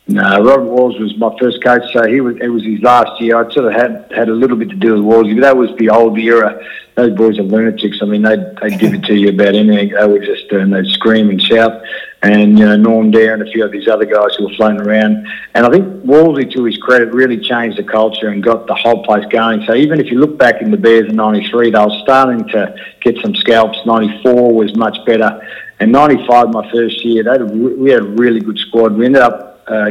No, 0.07 0.43
Robert 0.43 0.65
Walls 0.65 0.99
was 1.01 1.17
my 1.17 1.35
first 1.41 1.65
coach, 1.65 1.83
so 1.95 2.07
he 2.07 2.21
was. 2.21 2.37
It 2.39 2.49
was 2.49 2.63
his 2.63 2.83
last 2.83 3.19
year. 3.23 3.39
I 3.39 3.51
sort 3.51 3.73
of 3.73 3.73
had 3.73 4.13
had 4.15 4.29
a 4.29 4.35
little 4.35 4.57
bit 4.57 4.69
to 4.69 4.77
do 4.77 4.93
with 4.93 5.03
Walls, 5.03 5.33
but 5.33 5.41
that 5.41 5.57
was 5.57 5.71
the 5.79 5.89
old 5.89 6.19
era. 6.19 6.63
Those 6.95 7.17
boys 7.17 7.39
are 7.39 7.43
lunatics. 7.43 8.01
I 8.03 8.05
mean, 8.05 8.21
they 8.21 8.37
they 8.61 8.77
give 8.77 8.93
it 8.93 9.05
to 9.05 9.15
you 9.15 9.31
about 9.31 9.55
anything. 9.55 9.95
They 9.99 10.07
would 10.07 10.23
just 10.23 10.53
and 10.53 10.75
they'd 10.75 10.87
scream 10.89 11.31
and 11.31 11.41
shout. 11.41 11.81
And 12.23 12.59
you 12.59 12.67
know, 12.67 12.77
Norm 12.77 13.13
Dare 13.13 13.33
and 13.33 13.49
a 13.49 13.51
few 13.51 13.65
of 13.65 13.73
these 13.73 13.89
other 13.89 14.05
guys 14.05 14.35
who 14.37 14.47
were 14.47 14.55
floating 14.57 14.83
around. 14.83 15.27
And 15.55 15.65
I 15.65 15.71
think 15.71 15.87
Wallsy, 16.05 16.53
to 16.53 16.65
his 16.65 16.77
credit, 16.77 17.15
really 17.15 17.41
changed 17.41 17.79
the 17.79 17.83
culture 17.83 18.29
and 18.29 18.43
got 18.43 18.67
the 18.67 18.75
whole 18.75 19.03
place 19.05 19.25
going. 19.31 19.65
So 19.65 19.75
even 19.75 20.01
if 20.01 20.11
you 20.11 20.19
look 20.19 20.37
back 20.37 20.61
in 20.61 20.71
the 20.71 20.77
Bears 20.77 21.09
in 21.09 21.17
'93, 21.17 21.71
they 21.71 21.79
were 21.79 21.99
starting 22.03 22.47
to 22.49 22.77
get 23.01 23.17
some 23.23 23.35
scalps. 23.37 23.79
'94 23.87 24.53
was 24.53 24.77
much 24.77 24.99
better. 25.07 25.41
And 25.81 25.91
95, 25.91 26.51
my 26.51 26.71
first 26.71 27.03
year, 27.05 27.25
they 27.25 27.31
had 27.31 27.41
a, 27.41 27.47
we 27.47 27.91
had 27.91 28.01
a 28.01 28.07
really 28.07 28.41
good 28.41 28.59
squad. 28.59 28.93
We 28.97 29.07
ended 29.07 29.23
up 29.23 29.54
uh, 29.67 29.91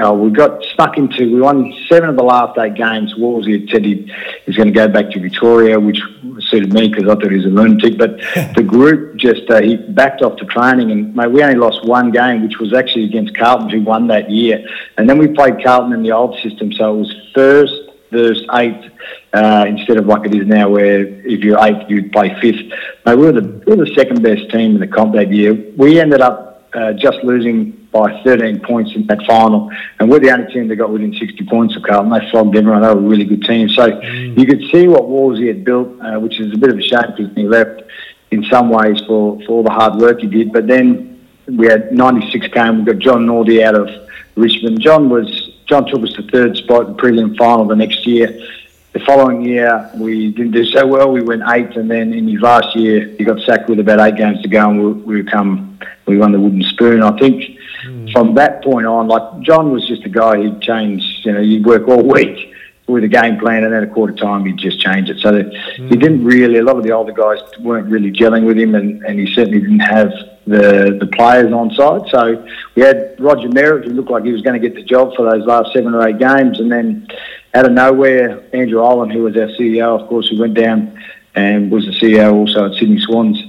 oh, 0.00 0.14
we 0.14 0.30
got 0.30 0.62
stuck 0.64 0.98
into, 0.98 1.32
we 1.32 1.40
won 1.40 1.72
seven 1.88 2.08
of 2.08 2.16
the 2.16 2.24
last 2.24 2.58
eight 2.58 2.74
games. 2.74 3.14
Wallsy 3.14 3.60
had 3.60 3.70
said 3.70 3.84
he 3.84 4.12
was 4.46 4.56
going 4.56 4.66
to 4.66 4.74
go 4.74 4.88
back 4.88 5.10
to 5.10 5.20
Victoria, 5.20 5.78
which 5.78 6.00
suited 6.48 6.72
me 6.72 6.88
because 6.88 7.04
I 7.04 7.14
thought 7.14 7.30
he 7.30 7.36
was 7.36 7.46
a 7.46 7.50
lunatic. 7.50 7.98
But 7.98 8.18
the 8.56 8.64
group 8.66 9.16
just, 9.16 9.48
uh, 9.48 9.60
he 9.60 9.76
backed 9.76 10.22
off 10.22 10.36
to 10.38 10.44
training 10.46 10.90
and 10.90 11.14
mate, 11.14 11.30
we 11.30 11.42
only 11.42 11.54
lost 11.54 11.86
one 11.86 12.10
game, 12.10 12.42
which 12.42 12.58
was 12.58 12.74
actually 12.74 13.04
against 13.04 13.36
Carlton, 13.36 13.68
who 13.68 13.82
won 13.82 14.08
that 14.08 14.28
year. 14.28 14.66
And 14.98 15.08
then 15.08 15.18
we 15.18 15.28
played 15.28 15.62
Carlton 15.62 15.92
in 15.92 16.02
the 16.02 16.12
old 16.12 16.38
system, 16.40 16.72
so 16.72 16.94
it 16.94 16.98
was 16.98 17.16
first, 17.32 17.74
first, 18.10 18.42
eighth, 18.54 18.90
uh, 19.32 19.66
instead 19.68 19.98
of 19.98 20.06
like 20.06 20.26
it 20.26 20.34
is 20.34 20.46
now, 20.48 20.68
where 20.68 21.06
if 21.06 21.44
you're 21.44 21.64
eighth, 21.64 21.88
you'd 21.88 22.10
play 22.10 22.34
fifth. 22.40 22.72
Mate, 23.04 23.14
we 23.14 23.26
were 23.26 23.32
the 23.32 23.62
we 23.66 23.76
were 23.76 23.84
the 23.84 23.94
second 23.94 24.22
best 24.22 24.50
team 24.50 24.74
in 24.74 24.80
the 24.80 24.86
comp 24.86 25.14
that 25.14 25.30
year. 25.30 25.54
We 25.76 26.00
ended 26.00 26.20
up 26.20 26.55
uh, 26.76 26.92
just 26.92 27.18
losing 27.24 27.70
by 27.90 28.22
13 28.22 28.60
points 28.60 28.94
in 28.94 29.06
that 29.06 29.22
final. 29.26 29.70
And 29.98 30.10
we're 30.10 30.20
the 30.20 30.30
only 30.30 30.52
team 30.52 30.68
that 30.68 30.76
got 30.76 30.90
within 30.90 31.14
60 31.14 31.46
points 31.46 31.74
of 31.74 31.82
Carlton. 31.82 32.12
They 32.12 32.30
flogged 32.30 32.54
everyone. 32.54 32.82
They 32.82 32.88
were 32.88 33.00
a 33.00 33.08
really 33.08 33.24
good 33.24 33.44
team. 33.44 33.70
So 33.70 33.90
mm. 33.90 34.38
you 34.38 34.44
could 34.44 34.62
see 34.70 34.86
what 34.86 35.08
walls 35.08 35.38
he 35.38 35.46
had 35.46 35.64
built, 35.64 35.88
uh, 36.00 36.20
which 36.20 36.38
is 36.38 36.52
a 36.52 36.58
bit 36.58 36.70
of 36.70 36.78
a 36.78 36.82
shame 36.82 37.14
because 37.16 37.34
he 37.34 37.44
left 37.44 37.82
in 38.30 38.44
some 38.44 38.68
ways 38.68 39.00
for, 39.06 39.40
for 39.46 39.52
all 39.52 39.62
the 39.62 39.70
hard 39.70 39.98
work 39.98 40.20
he 40.20 40.26
did. 40.26 40.52
But 40.52 40.66
then 40.66 41.26
we 41.46 41.66
had 41.66 41.92
96 41.92 42.48
came. 42.48 42.84
We 42.84 42.92
got 42.92 42.98
John 42.98 43.26
Northey 43.26 43.62
out 43.64 43.74
of 43.74 43.88
Richmond. 44.34 44.80
John 44.80 45.08
was 45.08 45.54
John 45.64 45.86
took 45.86 46.02
us 46.02 46.12
to 46.12 46.22
third 46.24 46.56
spot 46.58 46.86
in 46.86 46.92
the 46.92 47.02
prelim 47.02 47.36
final 47.36 47.64
the 47.64 47.74
next 47.74 48.06
year. 48.06 48.26
The 48.92 49.00
following 49.00 49.42
year, 49.42 49.90
we 49.96 50.30
didn't 50.30 50.52
do 50.52 50.64
so 50.66 50.86
well. 50.86 51.10
We 51.10 51.22
went 51.22 51.42
eighth, 51.48 51.76
and 51.76 51.90
then 51.90 52.12
in 52.12 52.28
his 52.28 52.40
last 52.40 52.76
year, 52.76 53.08
he 53.18 53.24
got 53.24 53.40
sacked 53.40 53.68
with 53.68 53.80
about 53.80 54.00
eight 54.00 54.16
games 54.16 54.40
to 54.42 54.48
go, 54.48 54.70
and 54.70 55.04
we, 55.04 55.20
we 55.22 55.22
come 55.24 55.78
we 56.06 56.18
won 56.18 56.32
the 56.32 56.40
wooden 56.40 56.62
spoon. 56.62 57.02
I 57.02 57.16
think 57.18 57.56
Mm. 57.86 58.12
From 58.12 58.34
that 58.34 58.62
point 58.64 58.86
on, 58.86 59.08
like 59.08 59.40
John 59.42 59.70
was 59.70 59.86
just 59.86 60.04
a 60.04 60.08
guy 60.08 60.36
who'd 60.36 60.60
change, 60.60 61.02
you 61.24 61.32
know, 61.32 61.40
you'd 61.40 61.66
work 61.66 61.88
all 61.88 62.02
week 62.14 62.52
with 62.86 63.02
a 63.02 63.08
game 63.08 63.36
plan 63.38 63.64
and 63.64 63.72
then 63.72 63.82
a 63.82 63.86
quarter 63.88 64.14
time 64.14 64.44
he'd 64.44 64.58
just 64.58 64.80
change 64.80 65.10
it. 65.10 65.18
So 65.18 65.32
mm. 65.32 65.88
he 65.88 65.96
didn't 65.96 66.24
really, 66.24 66.58
a 66.58 66.62
lot 66.62 66.76
of 66.76 66.84
the 66.84 66.92
older 66.92 67.12
guys 67.12 67.38
weren't 67.60 67.90
really 67.90 68.12
gelling 68.12 68.46
with 68.46 68.56
him 68.56 68.74
and, 68.74 69.04
and 69.04 69.18
he 69.18 69.32
certainly 69.34 69.60
didn't 69.60 69.80
have 69.80 70.12
the 70.46 70.96
the 71.00 71.08
players 71.08 71.52
on 71.52 71.72
side. 71.74 72.02
So 72.10 72.46
we 72.76 72.82
had 72.82 73.16
Roger 73.18 73.48
Merrett 73.48 73.84
who 73.84 73.90
looked 73.90 74.10
like 74.10 74.24
he 74.24 74.32
was 74.32 74.42
going 74.42 74.60
to 74.60 74.68
get 74.68 74.76
the 74.76 74.84
job 74.84 75.14
for 75.16 75.28
those 75.28 75.44
last 75.44 75.72
seven 75.72 75.94
or 75.94 76.06
eight 76.06 76.18
games 76.18 76.60
and 76.60 76.70
then 76.70 77.08
out 77.54 77.66
of 77.66 77.72
nowhere, 77.72 78.44
Andrew 78.54 78.80
Olin, 78.80 79.10
who 79.10 79.22
was 79.22 79.36
our 79.36 79.48
CEO, 79.48 80.00
of 80.00 80.08
course, 80.08 80.28
who 80.28 80.38
went 80.38 80.54
down 80.54 81.02
and 81.34 81.70
was 81.70 81.84
the 81.86 81.92
CEO 81.92 82.32
also 82.32 82.66
at 82.66 82.74
Sydney 82.78 83.00
Swans, 83.00 83.42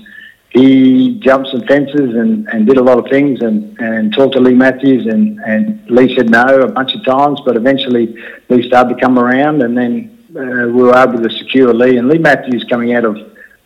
he 0.58 1.20
jumped 1.20 1.50
some 1.50 1.62
fences 1.68 2.16
and, 2.16 2.48
and 2.48 2.66
did 2.66 2.78
a 2.78 2.84
lot 2.84 2.98
of 2.98 3.06
things 3.10 3.42
and, 3.42 3.80
and 3.80 4.14
talked 4.14 4.34
to 4.34 4.40
Leigh 4.40 4.56
Matthews 4.56 5.06
and, 5.06 5.40
and 5.40 5.90
Leigh 5.90 6.16
said 6.16 6.30
no 6.30 6.62
a 6.62 6.72
bunch 6.72 6.96
of 6.96 7.06
times, 7.06 7.40
but 7.46 7.56
eventually 7.56 8.16
Leigh 8.50 8.68
started 8.68 8.96
to 8.96 9.00
come 9.00 9.20
around 9.20 9.62
and 9.62 9.78
then 9.78 10.18
uh, 10.36 10.68
we 10.68 10.84
were 10.84 10.96
able 10.96 11.22
to 11.22 11.30
secure 11.30 11.74
Leigh 11.74 11.98
and 11.98 12.08
Leigh 12.08 12.18
Matthews 12.18 12.66
coming 12.70 12.94
out 12.94 13.06
of 13.06 13.18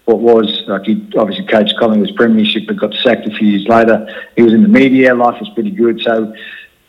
what 0.06 0.20
was 0.20 0.64
like 0.68 0.84
he 0.84 1.08
obviously 1.16 1.46
coached 1.46 1.76
Collingwood's 1.80 2.12
premiership 2.14 2.64
but 2.68 2.76
got 2.78 2.94
sacked 2.96 3.28
a 3.28 3.32
few 3.32 3.48
years 3.48 3.68
later. 3.68 4.08
He 4.36 4.42
was 4.42 4.54
in 4.54 4.64
the 4.64 4.70
media, 4.70 5.14
life 5.14 5.40
was 5.40 5.50
pretty 5.50 5.72
good. 5.72 6.02
So 6.02 6.34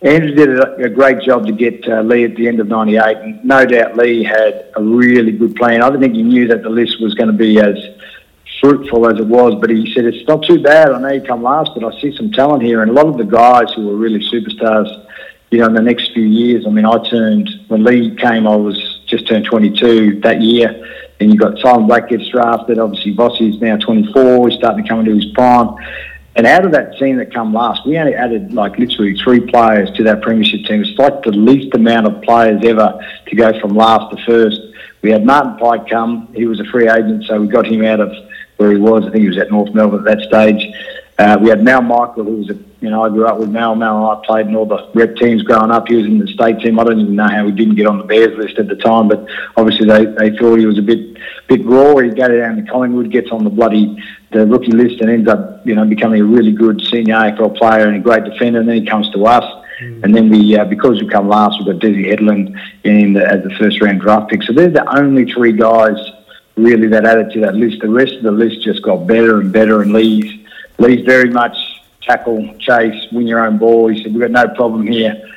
Andrew 0.02 0.34
did 0.34 0.58
a, 0.58 0.74
a 0.86 0.88
great 0.88 1.22
job 1.22 1.46
to 1.46 1.52
get 1.52 1.86
uh, 1.88 2.00
Leigh 2.00 2.24
at 2.24 2.34
the 2.34 2.48
end 2.48 2.58
of 2.58 2.66
'98, 2.66 3.16
and 3.18 3.44
no 3.44 3.64
doubt 3.64 3.96
Leigh 3.96 4.24
had 4.24 4.72
a 4.74 4.82
really 4.82 5.32
good 5.32 5.54
plan. 5.54 5.82
I 5.82 5.90
don't 5.90 6.00
think 6.00 6.14
he 6.14 6.22
knew 6.22 6.48
that 6.48 6.62
the 6.62 6.70
list 6.70 7.00
was 7.00 7.14
going 7.14 7.28
to 7.28 7.36
be 7.36 7.60
as 7.60 7.76
fruitful 8.62 9.11
as 9.11 9.18
it 9.18 9.27
was. 9.27 9.55
But 9.61 9.70
he 9.70 9.92
said, 9.92 10.05
it's 10.05 10.27
not 10.27 10.44
too 10.44 10.62
bad. 10.62 10.92
I 10.92 11.01
know 11.01 11.09
you 11.09 11.20
come 11.20 11.42
last, 11.42 11.72
but 11.75 11.85
I 11.85 12.01
see 12.01 12.16
some 12.16 12.31
talent 12.31 12.62
here. 12.62 12.81
And 12.81 12.90
a 12.90 12.94
lot 12.94 13.07
of 13.07 13.18
the 13.18 13.25
guys 13.25 13.72
who 13.75 13.88
were 13.88 13.96
really 13.96 14.20
superstars, 14.33 14.88
you 15.51 15.59
know, 15.59 15.66
in 15.66 15.75
the 15.75 15.83
next 15.83 16.12
few 16.14 16.25
years, 16.25 16.64
I 16.66 16.70
mean, 16.70 16.87
I 16.87 16.96
turned, 17.11 17.51
when 17.68 17.85
Leigh 17.85 18.14
came, 18.14 18.46
I 18.46 18.57
was 18.57 19.01
just 19.07 19.27
turned 19.27 19.44
22 19.44 20.20
that 20.20 20.40
year. 20.40 20.88
And 21.20 21.31
you've 21.31 21.40
got 21.40 21.59
Simon 21.59 21.87
Black 21.87 22.09
gets 22.09 22.27
drafted. 22.29 22.79
Obviously, 22.79 23.14
Vossi 23.14 23.55
is 23.55 23.61
now 23.61 23.77
24. 23.77 24.48
He's 24.48 24.59
starting 24.59 24.83
to 24.83 24.88
come 24.88 25.01
into 25.01 25.14
his 25.14 25.27
prime. 25.35 25.75
And 26.35 26.46
out 26.46 26.64
of 26.64 26.72
that 26.72 26.96
team 26.98 27.18
that 27.18 27.33
come 27.33 27.53
last, 27.53 27.87
we 27.87 27.98
only 27.98 28.14
added 28.14 28.55
like 28.55 28.79
literally 28.79 29.14
three 29.22 29.40
players 29.40 29.90
to 29.96 30.05
that 30.05 30.22
premiership 30.22 30.64
team. 30.64 30.81
It's 30.81 30.98
like 30.98 31.22
the 31.22 31.31
least 31.31 31.75
amount 31.75 32.07
of 32.07 32.22
players 32.22 32.62
ever 32.64 32.98
to 33.27 33.37
go 33.37 33.61
from 33.61 33.75
last 33.75 34.16
to 34.16 34.25
first. 34.25 34.59
We 35.03 35.11
had 35.11 35.27
Martin 35.27 35.59
Pike 35.59 35.90
come. 35.90 36.33
He 36.35 36.46
was 36.46 36.59
a 36.59 36.64
free 36.64 36.88
agent, 36.88 37.25
so 37.25 37.40
we 37.40 37.48
got 37.48 37.66
him 37.66 37.85
out 37.85 38.01
of 38.01 38.12
where 38.62 38.72
he 38.72 38.79
was. 38.79 39.05
I 39.05 39.11
think 39.11 39.22
he 39.22 39.29
was 39.29 39.38
at 39.38 39.51
North 39.51 39.75
Melbourne 39.75 40.07
at 40.07 40.18
that 40.18 40.27
stage. 40.29 40.72
Uh, 41.18 41.38
we 41.40 41.51
had 41.51 41.62
Mal 41.62 41.83
Michael, 41.83 42.25
who 42.25 42.37
was, 42.37 42.51
a, 42.51 42.59
you 42.81 42.88
know, 42.90 43.05
I 43.05 43.09
grew 43.09 43.27
up 43.27 43.38
with 43.38 43.51
Mal. 43.51 43.75
Mal 43.75 43.96
and 43.96 44.18
I 44.18 44.27
played 44.27 44.46
in 44.46 44.57
all 44.57 44.64
the 44.64 44.90
rep 44.94 45.14
teams 45.16 45.42
growing 45.42 45.70
up. 45.70 45.87
He 45.87 45.96
was 45.96 46.07
in 46.07 46.18
the 46.18 46.27
state 46.29 46.61
team. 46.61 46.81
I 46.81 46.85
don't 46.85 47.01
even 47.01 47.14
know 47.14 47.29
how 47.29 47.44
he 47.44 47.53
didn't 47.53 47.75
get 47.75 47.87
on 47.87 47.98
the 47.98 48.05
Bears 48.05 48.37
list 48.38 48.59
at 48.59 48.66
the 48.66 48.77
time, 48.77 49.09
but 49.09 49.27
obviously 49.57 49.87
they, 49.87 50.07
they 50.07 50.37
thought 50.37 50.59
he 50.59 50.66
was 50.66 50.79
a 50.79 50.83
bit 50.83 51.18
bit 51.48 51.64
raw. 51.66 51.96
He 51.98 52.11
go 52.11 52.29
down 52.29 52.57
to 52.57 52.62
Collingwood, 52.70 53.11
gets 53.11 53.31
on 53.31 53.44
the 53.44 53.51
bloody 53.51 54.03
the 54.33 54.46
rookie 54.46 54.72
list, 54.72 55.01
and 55.01 55.11
ends 55.11 55.29
up, 55.29 55.66
you 55.66 55.75
know, 55.75 55.85
becoming 55.85 56.22
a 56.22 56.25
really 56.25 56.53
good 56.53 56.81
senior 56.90 57.14
AFL 57.14 57.59
player 57.59 57.87
and 57.87 57.96
a 57.96 58.01
great 58.01 58.25
defender. 58.25 58.61
And 58.61 58.68
then 58.68 58.77
he 58.77 58.87
comes 58.87 59.11
to 59.11 59.27
us. 59.27 59.44
Mm. 59.83 60.05
And 60.05 60.14
then 60.14 60.31
we, 60.31 60.57
uh, 60.57 60.64
because 60.64 61.01
we 61.03 61.09
come 61.09 61.29
last, 61.29 61.59
we've 61.59 61.75
got 61.75 61.83
Desi 61.83 62.09
Headland 62.09 62.59
in 62.85 63.12
the, 63.12 63.25
as 63.25 63.42
the 63.44 63.55
first 63.59 63.81
round 63.83 64.01
draft 64.01 64.31
pick. 64.31 64.42
So 64.42 64.55
they're 64.55 64.70
the 64.70 64.88
only 64.98 65.31
three 65.31 65.53
guys 65.53 65.96
really 66.56 66.88
that 66.88 67.04
added 67.04 67.32
to 67.32 67.40
that 67.40 67.54
list. 67.54 67.80
The 67.80 67.88
rest 67.88 68.14
of 68.14 68.22
the 68.22 68.30
list 68.30 68.62
just 68.62 68.82
got 68.82 69.06
better 69.06 69.40
and 69.40 69.52
better. 69.52 69.82
And 69.82 69.92
Leigh's 69.92 70.32
Leigh's 70.78 71.04
very 71.04 71.30
much 71.30 71.56
tackle, 72.00 72.56
chase, 72.58 73.12
win 73.12 73.26
your 73.26 73.46
own 73.46 73.58
ball. 73.58 73.88
He 73.88 74.02
said 74.02 74.12
we've 74.12 74.20
got 74.20 74.30
no 74.30 74.54
problem 74.54 74.86
here 74.86 75.28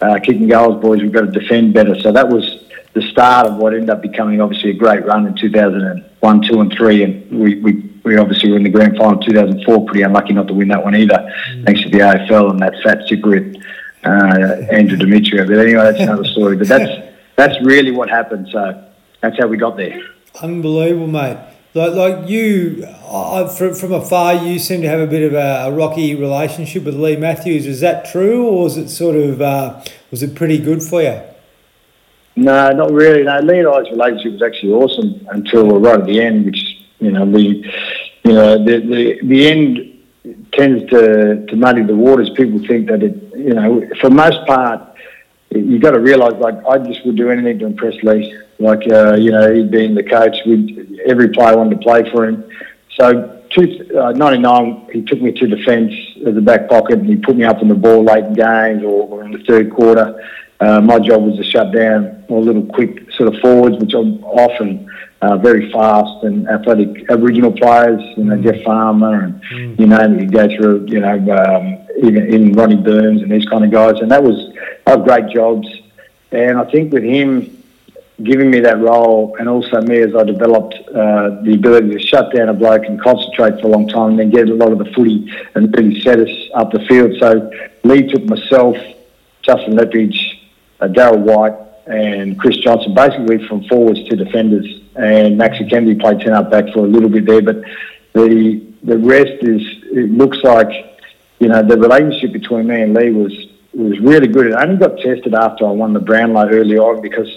uh, 0.00 0.18
kicking 0.18 0.48
goals, 0.48 0.80
boys. 0.80 1.00
We've 1.00 1.12
got 1.12 1.32
to 1.32 1.40
defend 1.40 1.74
better. 1.74 1.98
So 2.00 2.12
that 2.12 2.28
was 2.28 2.64
the 2.92 3.02
start 3.02 3.46
of 3.46 3.56
what 3.56 3.74
ended 3.74 3.90
up 3.90 4.02
becoming 4.02 4.40
obviously 4.40 4.70
a 4.70 4.74
great 4.74 5.04
run 5.04 5.26
in 5.26 5.34
2001, 5.34 6.42
two, 6.42 6.60
and 6.60 6.72
three. 6.72 7.02
And 7.02 7.30
we, 7.38 7.56
we, 7.60 7.72
we 8.04 8.16
obviously 8.16 8.50
were 8.50 8.56
in 8.56 8.62
the 8.62 8.70
grand 8.70 8.96
final 8.96 9.18
2004. 9.18 9.86
Pretty 9.86 10.02
unlucky 10.02 10.34
not 10.34 10.48
to 10.48 10.54
win 10.54 10.68
that 10.68 10.84
one 10.84 10.94
either, 10.94 11.14
mm. 11.50 11.64
thanks 11.64 11.82
to 11.82 11.88
the 11.88 11.98
AFL 11.98 12.50
and 12.50 12.60
that 12.60 12.74
fat 12.82 12.98
Cypriot 13.10 13.62
uh, 14.04 14.72
Andrew 14.72 14.98
Demetriou. 14.98 15.46
But 15.46 15.58
anyway, 15.58 15.82
that's 15.82 16.00
another 16.00 16.24
story. 16.24 16.56
But 16.56 16.68
that's 16.68 17.08
that's 17.36 17.64
really 17.64 17.90
what 17.90 18.08
happened. 18.08 18.48
So 18.52 18.84
that's 19.20 19.38
how 19.38 19.46
we 19.46 19.56
got 19.56 19.76
there. 19.76 20.00
Unbelievable, 20.42 21.06
mate. 21.06 21.38
Like, 21.74 21.92
like 21.94 22.28
you, 22.28 22.86
I, 22.86 23.48
from, 23.48 23.74
from 23.74 23.92
afar, 23.92 24.34
you 24.34 24.58
seem 24.58 24.82
to 24.82 24.88
have 24.88 25.00
a 25.00 25.06
bit 25.06 25.22
of 25.22 25.34
a, 25.34 25.68
a, 25.68 25.72
rocky 25.72 26.14
relationship 26.14 26.84
with 26.84 26.94
Leigh 26.94 27.16
Matthews. 27.16 27.66
Is 27.66 27.80
that 27.80 28.04
true, 28.04 28.46
or 28.46 28.64
was 28.64 28.76
it 28.76 28.88
sort 28.88 29.16
of 29.16 29.40
uh, 29.40 29.82
was 30.10 30.22
it 30.22 30.36
pretty 30.36 30.58
good 30.58 30.82
for 30.82 31.02
you? 31.02 31.20
No, 32.36 32.70
not 32.70 32.92
really. 32.92 33.24
No, 33.24 33.38
Leigh 33.40 33.60
and 33.60 33.68
I's 33.68 33.90
relationship 33.90 34.32
was 34.32 34.42
actually 34.42 34.72
awesome 34.72 35.26
until 35.30 35.80
right 35.80 35.98
at 35.98 36.06
the 36.06 36.20
end, 36.20 36.46
which 36.46 36.62
you 37.00 37.10
know 37.10 37.30
the 37.30 37.42
you 37.42 38.32
know 38.32 38.64
the 38.64 38.78
the, 38.80 39.18
the 39.24 39.46
end 39.48 40.04
tends 40.52 40.88
to 40.90 41.46
to 41.46 41.56
muddy 41.56 41.82
the 41.82 41.94
waters. 41.94 42.30
People 42.30 42.60
think 42.66 42.88
that 42.88 43.02
it 43.02 43.16
you 43.36 43.54
know 43.54 43.82
for 44.00 44.10
most 44.10 44.46
part 44.46 44.94
you've 45.50 45.82
got 45.82 45.92
to 45.92 46.00
realise 46.00 46.34
like 46.34 46.54
I 46.66 46.78
just 46.78 47.04
would 47.06 47.16
do 47.16 47.30
anything 47.30 47.58
to 47.60 47.66
impress 47.66 47.94
Leigh. 48.02 48.36
Like, 48.64 48.90
uh, 48.90 49.16
you 49.16 49.30
know, 49.30 49.52
he'd 49.52 49.70
been 49.70 49.94
the 49.94 50.02
coach. 50.02 50.36
we 50.46 50.98
every 51.06 51.28
player 51.28 51.56
wanted 51.56 51.78
to 51.78 51.82
play 51.82 52.10
for 52.10 52.24
him. 52.24 52.48
So, 52.96 53.42
two, 53.50 53.90
uh, 53.94 54.12
99, 54.12 54.88
he 54.90 55.02
took 55.02 55.20
me 55.20 55.32
to 55.32 55.46
defence 55.46 55.92
as 56.26 56.34
a 56.34 56.40
back 56.40 56.70
pocket 56.70 57.00
and 57.00 57.06
he 57.06 57.16
put 57.16 57.36
me 57.36 57.44
up 57.44 57.58
on 57.58 57.68
the 57.68 57.74
ball 57.74 58.02
late 58.04 58.24
in 58.24 58.32
games 58.32 58.82
or, 58.82 59.06
or 59.08 59.24
in 59.24 59.32
the 59.32 59.44
third 59.44 59.70
quarter. 59.70 60.18
Uh, 60.60 60.80
my 60.80 60.98
job 60.98 61.22
was 61.22 61.36
to 61.36 61.44
shut 61.44 61.72
down 61.72 62.24
all 62.28 62.42
little 62.42 62.64
quick 62.64 63.10
sort 63.12 63.34
of 63.34 63.38
forwards, 63.40 63.76
which 63.76 63.92
I'm 63.92 64.24
often 64.24 64.88
uh, 65.20 65.36
very 65.36 65.70
fast 65.70 66.24
and 66.24 66.48
athletic 66.48 67.10
Aboriginal 67.10 67.52
players, 67.52 68.00
you 68.16 68.24
know. 68.24 68.40
Jeff 68.40 68.62
Farmer 68.62 69.24
and, 69.24 69.42
mm. 69.42 69.78
you 69.78 69.86
know, 69.86 70.06
you 70.06 70.26
go 70.26 70.48
through, 70.56 70.86
you 70.88 71.00
know, 71.00 71.16
um, 71.36 71.86
even, 71.98 72.32
even 72.32 72.52
Ronnie 72.54 72.76
Burns 72.76 73.20
and 73.20 73.30
these 73.30 73.46
kind 73.46 73.62
of 73.62 73.70
guys. 73.70 74.00
And 74.00 74.10
that 74.10 74.22
was, 74.22 74.54
that 74.86 74.98
was 74.98 75.06
great 75.06 75.28
jobs. 75.34 75.68
And 76.32 76.58
I 76.58 76.64
think 76.70 76.94
with 76.94 77.04
him 77.04 77.53
giving 78.22 78.50
me 78.50 78.60
that 78.60 78.78
role 78.78 79.36
and 79.38 79.48
also 79.48 79.80
me 79.80 79.98
as 79.98 80.14
I 80.14 80.22
developed 80.22 80.74
uh, 80.88 81.42
the 81.42 81.54
ability 81.54 81.90
to 81.90 81.98
shut 81.98 82.32
down 82.32 82.48
a 82.48 82.54
bloke 82.54 82.84
and 82.84 83.00
concentrate 83.00 83.60
for 83.60 83.66
a 83.66 83.70
long 83.70 83.88
time 83.88 84.10
and 84.10 84.18
then 84.20 84.30
get 84.30 84.48
a 84.48 84.54
lot 84.54 84.70
of 84.70 84.78
the 84.78 84.86
footy 84.92 85.32
and 85.54 85.74
really 85.76 86.00
set 86.00 86.20
us 86.20 86.30
up 86.54 86.70
the 86.70 86.84
field. 86.86 87.12
So 87.18 87.50
Leigh 87.82 88.06
took 88.06 88.24
myself, 88.24 88.76
Justin 89.42 89.74
Leppitsch, 89.74 90.38
uh, 90.80 90.86
Darryl 90.86 91.18
White, 91.18 91.54
and 91.86 92.38
Chris 92.38 92.56
Johnson, 92.58 92.94
basically 92.94 93.46
from 93.48 93.64
forwards 93.64 94.02
to 94.04 94.16
defenders. 94.16 94.66
And 94.94 95.38
Maxi 95.38 95.68
Kennedy 95.68 95.96
played 95.98 96.20
10 96.20 96.32
up 96.32 96.50
back 96.50 96.72
for 96.72 96.80
a 96.80 96.88
little 96.88 97.08
bit 97.08 97.26
there, 97.26 97.42
but 97.42 97.62
the 98.12 98.64
the 98.84 98.98
rest 98.98 99.42
is, 99.42 99.62
it 99.92 100.10
looks 100.10 100.36
like, 100.44 101.00
you 101.40 101.48
know, 101.48 101.62
the 101.62 101.78
relationship 101.78 102.32
between 102.32 102.66
me 102.66 102.82
and 102.82 102.94
Leigh 102.94 103.10
was 103.10 103.32
was 103.72 103.98
really 103.98 104.28
good. 104.28 104.46
It 104.46 104.54
only 104.54 104.76
got 104.76 104.98
tested 104.98 105.34
after 105.34 105.66
I 105.66 105.70
won 105.70 105.94
the 105.94 106.00
Brownlow 106.00 106.48
early 106.48 106.78
on 106.78 107.00
because 107.00 107.28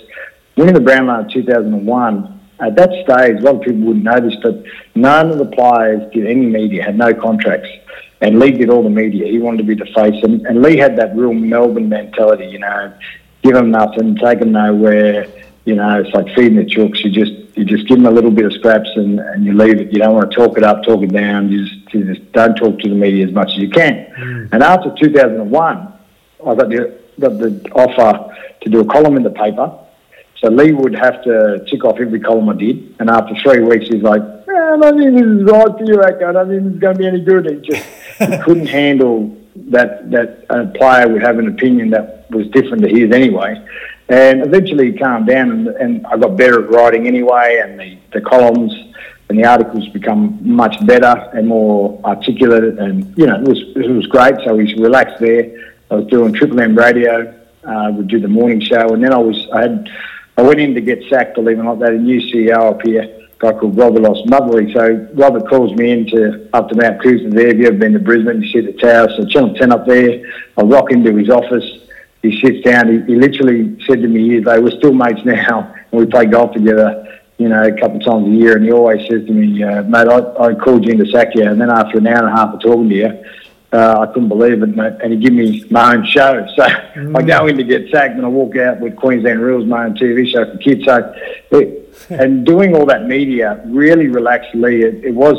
winning 0.58 0.74
the 0.74 0.82
Brownlow 0.82 1.22
in 1.22 1.30
2001, 1.30 2.40
at 2.60 2.76
that 2.76 2.90
stage, 2.90 3.40
a 3.40 3.42
lot 3.42 3.56
of 3.56 3.62
people 3.62 3.82
wouldn't 3.82 4.04
know 4.04 4.20
this, 4.20 4.36
but 4.42 4.64
none 4.96 5.30
of 5.30 5.38
the 5.38 5.46
players 5.46 6.12
did 6.12 6.26
any 6.26 6.46
media, 6.46 6.84
had 6.84 6.98
no 6.98 7.14
contracts. 7.14 7.70
And 8.20 8.40
Leigh 8.40 8.52
did 8.52 8.70
all 8.70 8.82
the 8.82 8.90
media. 8.90 9.28
He 9.28 9.38
wanted 9.38 9.58
to 9.58 9.64
be 9.64 9.76
the 9.76 9.86
face. 9.86 10.24
And, 10.24 10.46
and 10.48 10.64
Leigh 10.64 10.78
had 10.78 10.98
that 10.98 11.16
real 11.16 11.34
Melbourne 11.34 11.90
mentality, 11.90 12.48
you 12.48 12.58
know, 12.58 12.92
give 13.44 13.54
them 13.54 13.70
nothing, 13.70 14.16
take 14.16 14.40
them 14.40 14.54
nowhere. 14.54 15.28
You 15.66 15.76
know, 15.76 16.02
it's 16.02 16.14
like 16.16 16.34
feeding 16.34 16.56
the 16.56 16.66
chooks. 16.66 17.04
You 17.04 17.12
just 17.12 17.48
you 17.58 17.66
just 17.66 17.88
give 17.88 17.98
them 17.98 18.06
a 18.06 18.12
little 18.12 18.32
bit 18.32 18.46
of 18.46 18.54
scraps 18.54 18.90
and, 18.96 19.20
and 19.20 19.44
you 19.44 19.54
leave 19.54 19.80
it. 19.80 19.92
You 19.92 20.00
don't 20.00 20.14
want 20.14 20.32
to 20.32 20.38
talk 20.38 20.58
it 20.58 20.64
up, 20.64 20.84
talk 20.84 21.02
it 21.02 21.12
down. 21.12 21.52
You 21.52 21.66
just, 21.66 21.94
you 21.94 22.14
just 22.14 22.32
don't 22.32 22.56
talk 22.56 22.80
to 22.80 22.90
the 22.90 22.96
media 22.96 23.26
as 23.26 23.34
much 23.34 23.50
as 23.50 23.58
you 23.58 23.70
can. 23.70 24.06
Mm. 24.18 24.50
And 24.54 24.64
after 24.64 24.94
2001, 24.96 25.94
I 26.46 26.56
got 26.56 26.70
the, 26.70 27.00
got 27.20 27.38
the 27.40 27.70
offer 27.74 28.36
to 28.62 28.70
do 28.70 28.82
a 28.82 28.86
column 28.86 29.18
in 29.18 29.24
the 29.24 29.32
paper. 29.32 29.78
So 30.42 30.50
Leigh 30.50 30.72
would 30.72 30.96
have 30.96 31.24
to 31.24 31.66
tick 31.68 31.84
off 31.84 32.00
every 32.00 32.20
column 32.20 32.50
I 32.50 32.54
did. 32.54 32.96
And 33.00 33.10
after 33.10 33.36
three 33.42 33.64
weeks, 33.64 33.88
he's 33.88 34.04
like, 34.04 34.22
eh, 34.22 34.52
I 34.52 34.78
don't 34.78 34.98
think 34.98 35.14
this 35.16 35.24
is 35.24 35.44
right 35.44 35.78
for 35.78 35.84
you, 35.84 36.04
Echo. 36.04 36.30
I 36.30 36.32
don't 36.32 36.50
think 36.50 36.64
this 36.64 36.74
is 36.74 36.80
going 36.80 36.96
to 36.96 37.00
be 37.00 37.08
any 37.08 37.22
good. 37.22 37.50
He 37.50 37.72
just 37.72 37.88
he 38.20 38.38
couldn't 38.44 38.68
handle 38.68 39.36
that 39.70 40.12
that 40.12 40.46
a 40.50 40.68
player 40.68 41.08
would 41.08 41.24
have 41.24 41.40
an 41.40 41.48
opinion 41.48 41.90
that 41.92 42.30
was 42.30 42.48
different 42.50 42.84
to 42.84 42.90
his 42.90 43.12
anyway. 43.12 43.64
And 44.10 44.46
eventually 44.46 44.92
he 44.92 44.98
calmed 44.98 45.28
down 45.28 45.52
and, 45.52 45.68
and 45.68 46.08
I 46.08 46.18
got 46.18 46.38
better 46.38 46.64
at 46.64 46.70
writing 46.70 47.08
anyway 47.08 47.62
and 47.64 47.80
the, 47.80 47.98
the 48.14 48.22
columns 48.22 48.74
and 49.30 49.38
the 49.38 49.44
articles 49.44 49.88
become 49.90 50.40
much 50.42 50.86
better 50.86 51.30
and 51.34 51.48
more 51.48 52.00
articulate 52.06 52.80
and, 52.80 53.18
you 53.18 53.26
know, 53.26 53.36
it 53.36 53.48
was, 53.48 53.62
it 53.76 53.90
was 53.90 54.08
great. 54.08 54.36
So 54.46 54.58
he's 54.58 54.78
relaxed 54.78 55.20
there. 55.20 55.74
I 55.92 55.96
was 55.96 56.08
doing 56.08 56.32
Triple 56.34 56.62
M 56.62 56.78
radio, 56.78 57.34
uh, 57.66 57.92
would 57.92 58.08
do 58.08 58.22
the 58.22 58.30
morning 58.30 58.62
show 58.62 58.88
and 58.94 59.04
then 59.04 59.12
I 59.14 59.18
was, 59.18 59.48
I 59.52 59.62
had, 59.64 59.90
I 60.38 60.42
went 60.44 60.60
in 60.60 60.76
to 60.76 60.82
get 60.82 61.04
sacked, 61.10 61.38
or 61.38 61.44
not, 61.44 61.80
they 61.80 61.86
had 61.86 61.96
a 61.96 61.98
new 61.98 62.22
CEO 62.22 62.72
up 62.72 62.82
here 62.84 63.18
guy 63.40 63.54
called 63.54 63.78
Robert 63.78 64.04
Osmotherley. 64.04 64.74
So 64.74 65.08
Robert 65.14 65.48
calls 65.48 65.74
me 65.74 65.92
in 65.92 66.08
to 66.08 66.50
up 66.54 66.70
to 66.70 66.76
Mount 66.76 67.02
Coot-tha 67.02 67.30
there. 67.30 67.48
Have 67.50 67.60
you 67.60 67.68
ever 67.68 67.78
been 67.78 67.94
to 67.94 68.00
Brisbane? 68.00 68.42
You 68.42 68.52
see 68.52 68.62
the 68.62 68.74
tower. 68.74 69.08
So 69.16 69.26
Channel 69.26 69.56
10 69.56 69.72
up 69.72 69.86
there. 69.86 70.22
I 70.58 70.64
walk 70.64 70.92
into 70.92 71.16
his 71.16 71.30
office. 71.30 71.66
He 72.22 72.40
sits 72.42 72.64
down. 72.64 72.88
He, 72.88 73.14
he 73.14 73.16
literally 73.20 73.78
said 73.86 74.02
to 74.02 74.08
me 74.08 74.40
later, 74.42 74.62
we're 74.62 74.72
still 74.72 74.94
mates 74.94 75.24
now, 75.24 75.74
and 75.92 76.00
we 76.00 76.06
play 76.06 76.26
golf 76.26 76.54
together, 76.54 77.20
you 77.38 77.50
know, 77.50 77.64
a 77.64 77.72
couple 77.72 77.98
of 77.98 78.06
times 78.06 78.28
a 78.28 78.32
year. 78.32 78.58
And 78.58 78.66
he 78.66 78.72
always 78.72 79.08
says 79.08 79.26
to 79.26 79.32
me, 79.32 79.64
uh, 79.64 79.84
mate, 79.84 80.08
I, 80.08 80.20
I 80.44 80.54
called 80.56 80.86
you 80.86 80.94
in 80.94 80.98
to 81.00 81.12
sack 81.12 81.36
you. 81.36 81.44
And 81.44 81.62
then 81.62 81.70
after 81.70 82.00
an 82.00 82.08
hour 82.08 82.28
and 82.28 82.34
a 82.34 82.36
half 82.36 82.56
of 82.56 82.62
talking 82.62 82.90
to 82.90 82.96
you, 82.96 83.24
uh, 83.74 84.00
I 84.00 84.08
couldn't 84.08 84.30
believe 84.30 84.64
it, 84.64 84.76
mate. 84.76 84.94
and 85.04 85.12
he 85.14 85.20
gave 85.20 85.34
me 85.34 85.66
my 85.70 85.96
own 85.96 86.06
show. 86.06 86.46
So 86.56 86.64
mm. 86.64 87.18
I 87.18 87.22
go 87.22 87.48
in 87.48 87.58
to 87.58 87.64
get 87.64 87.92
sacked, 87.92 88.16
and 88.16 88.26
I 88.26 88.30
walk 88.30 88.56
out 88.56 88.80
with 88.80 88.96
Queensland 88.96 89.42
Rules, 89.42 89.66
my 89.66 89.86
own 89.86 89.96
TV 89.96 90.28
show 90.32 90.46
for 90.52 90.58
kids. 90.58 90.86
So, 90.86 91.14
it, 91.52 91.84
and 92.10 92.46
doing 92.46 92.76
all 92.76 92.86
that 92.86 93.06
media 93.06 93.62
really 93.66 94.08
relaxed 94.08 94.56
Leigh. 94.56 94.82
It, 94.82 95.06
it 95.06 95.14
was 95.14 95.38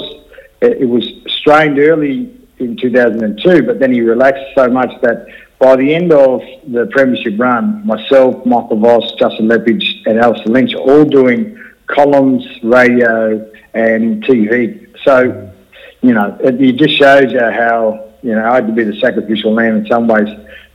it, 0.60 0.82
it, 0.82 0.86
was 0.86 1.06
strained 1.26 1.78
early 1.78 2.34
in 2.58 2.76
2002, 2.76 3.62
but 3.62 3.78
then 3.78 3.92
he 3.92 4.00
relaxed 4.00 4.54
so 4.54 4.68
much 4.68 4.90
that 5.02 5.26
by 5.58 5.76
the 5.76 5.94
end 5.94 6.12
of 6.12 6.40
the 6.66 6.86
premiership 6.92 7.38
run, 7.38 7.84
myself, 7.86 8.44
Michael 8.44 8.78
Voss, 8.78 9.12
Justin 9.18 9.48
Leppitsch, 9.48 10.06
and 10.06 10.18
Alastair 10.18 10.52
Lynch 10.52 10.74
are 10.74 10.78
all 10.78 11.04
doing 11.04 11.58
columns, 11.86 12.44
radio, 12.62 13.50
and 13.74 14.22
TV. 14.24 14.86
So, 15.04 15.52
you 16.02 16.12
know, 16.12 16.36
it, 16.40 16.60
it 16.60 16.76
just 16.76 16.96
shows 16.96 17.32
you 17.32 17.40
how 17.40 18.08
you 18.22 18.35
know, 18.35 18.50
I 18.50 18.57
had 18.57 18.66
to 18.66 18.72
be 18.72 18.85
the 18.85 18.98
sacrificial 19.00 19.52
lamb 19.52 19.76
in 19.76 19.87
some 19.87 20.09
ways. 20.09 20.28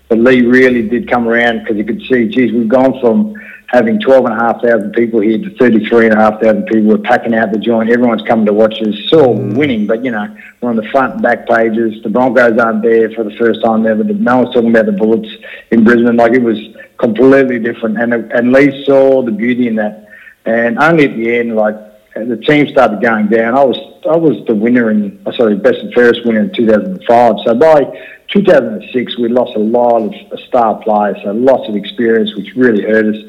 But 0.10 0.19
Leigh 0.19 0.41
really 0.41 0.88
did 0.88 1.10
come 1.10 1.27
around 1.27 1.60
because 1.60 1.77
he 1.77 1.84
could 1.84 2.01
see, 2.03 2.27
geez, 2.27 2.51
we've 2.51 2.67
gone 2.67 2.99
from 2.99 3.34
having 3.67 3.99
12,500 3.99 4.93
people 4.93 5.19
here 5.19 5.39
to 5.39 5.49
33,500 5.58 6.67
people. 6.67 6.84
We're 6.84 6.97
packing 6.99 7.34
out 7.34 7.51
the 7.51 7.58
joint. 7.58 7.89
Everyone's 7.89 8.21
coming 8.21 8.45
to 8.45 8.53
watch 8.53 8.79
us. 8.82 8.95
Still 9.08 9.36
mm. 9.36 9.58
winning, 9.58 9.88
but, 9.88 10.06
you 10.06 10.12
know, 10.12 10.36
we're 10.62 10.69
on 10.69 10.75
the 10.75 10.88
front 10.91 11.13
and 11.13 11.23
back 11.23 11.47
pages. 11.47 12.03
The 12.03 12.10
Broncos 12.10 12.60
aren't 12.60 12.84
there 12.84 13.10
for 13.12 13.23
the 13.23 13.36
first 13.38 13.63
time 13.63 13.88
ever. 13.88 14.03
No 14.03 14.41
one's 14.41 14.53
talking 14.53 14.69
about 14.69 14.86
the 14.86 14.91
Bullets 14.91 15.29
in 15.71 15.84
Brisbane. 15.84 16.15
Like, 16.15 16.34
it 16.34 16.43
was 16.43 16.60
completely 16.99 17.60
different. 17.60 17.97
And, 17.99 18.13
and 18.13 18.51
Leigh 18.51 18.86
saw 18.86 19.23
the 19.23 19.32
beauty 19.32 19.67
in 19.67 19.75
that. 19.75 20.08
And 20.45 20.77
only 20.77 21.06
at 21.06 21.15
the 21.15 21.36
end, 21.36 21.56
like, 21.56 21.75
the 22.15 22.38
team 22.38 22.67
started 22.69 23.02
going 23.02 23.28
down. 23.28 23.58
I 23.58 23.63
was 23.63 23.78
I 24.10 24.15
was 24.15 24.45
the 24.45 24.56
winner 24.56 24.91
in 24.91 25.21
uh, 25.26 25.32
sorry 25.32 25.56
best 25.56 25.80
and 25.80 25.93
fairest 25.93 26.26
winner 26.26 26.41
in 26.41 26.54
2005. 26.54 27.36
So 27.45 27.56
by 27.56 27.84
2006 28.30 29.17
we 29.17 29.30
lost 29.30 29.56
a 29.56 29.60
lot 29.60 30.02
of 30.02 30.39
star 30.41 30.82
players, 30.84 31.17
so 31.23 31.32
lots 31.32 31.67
of 31.67 31.76
experience, 31.76 32.36
which 32.36 32.56
really 32.56 32.84
hurt 32.84 33.06
us. 33.06 33.21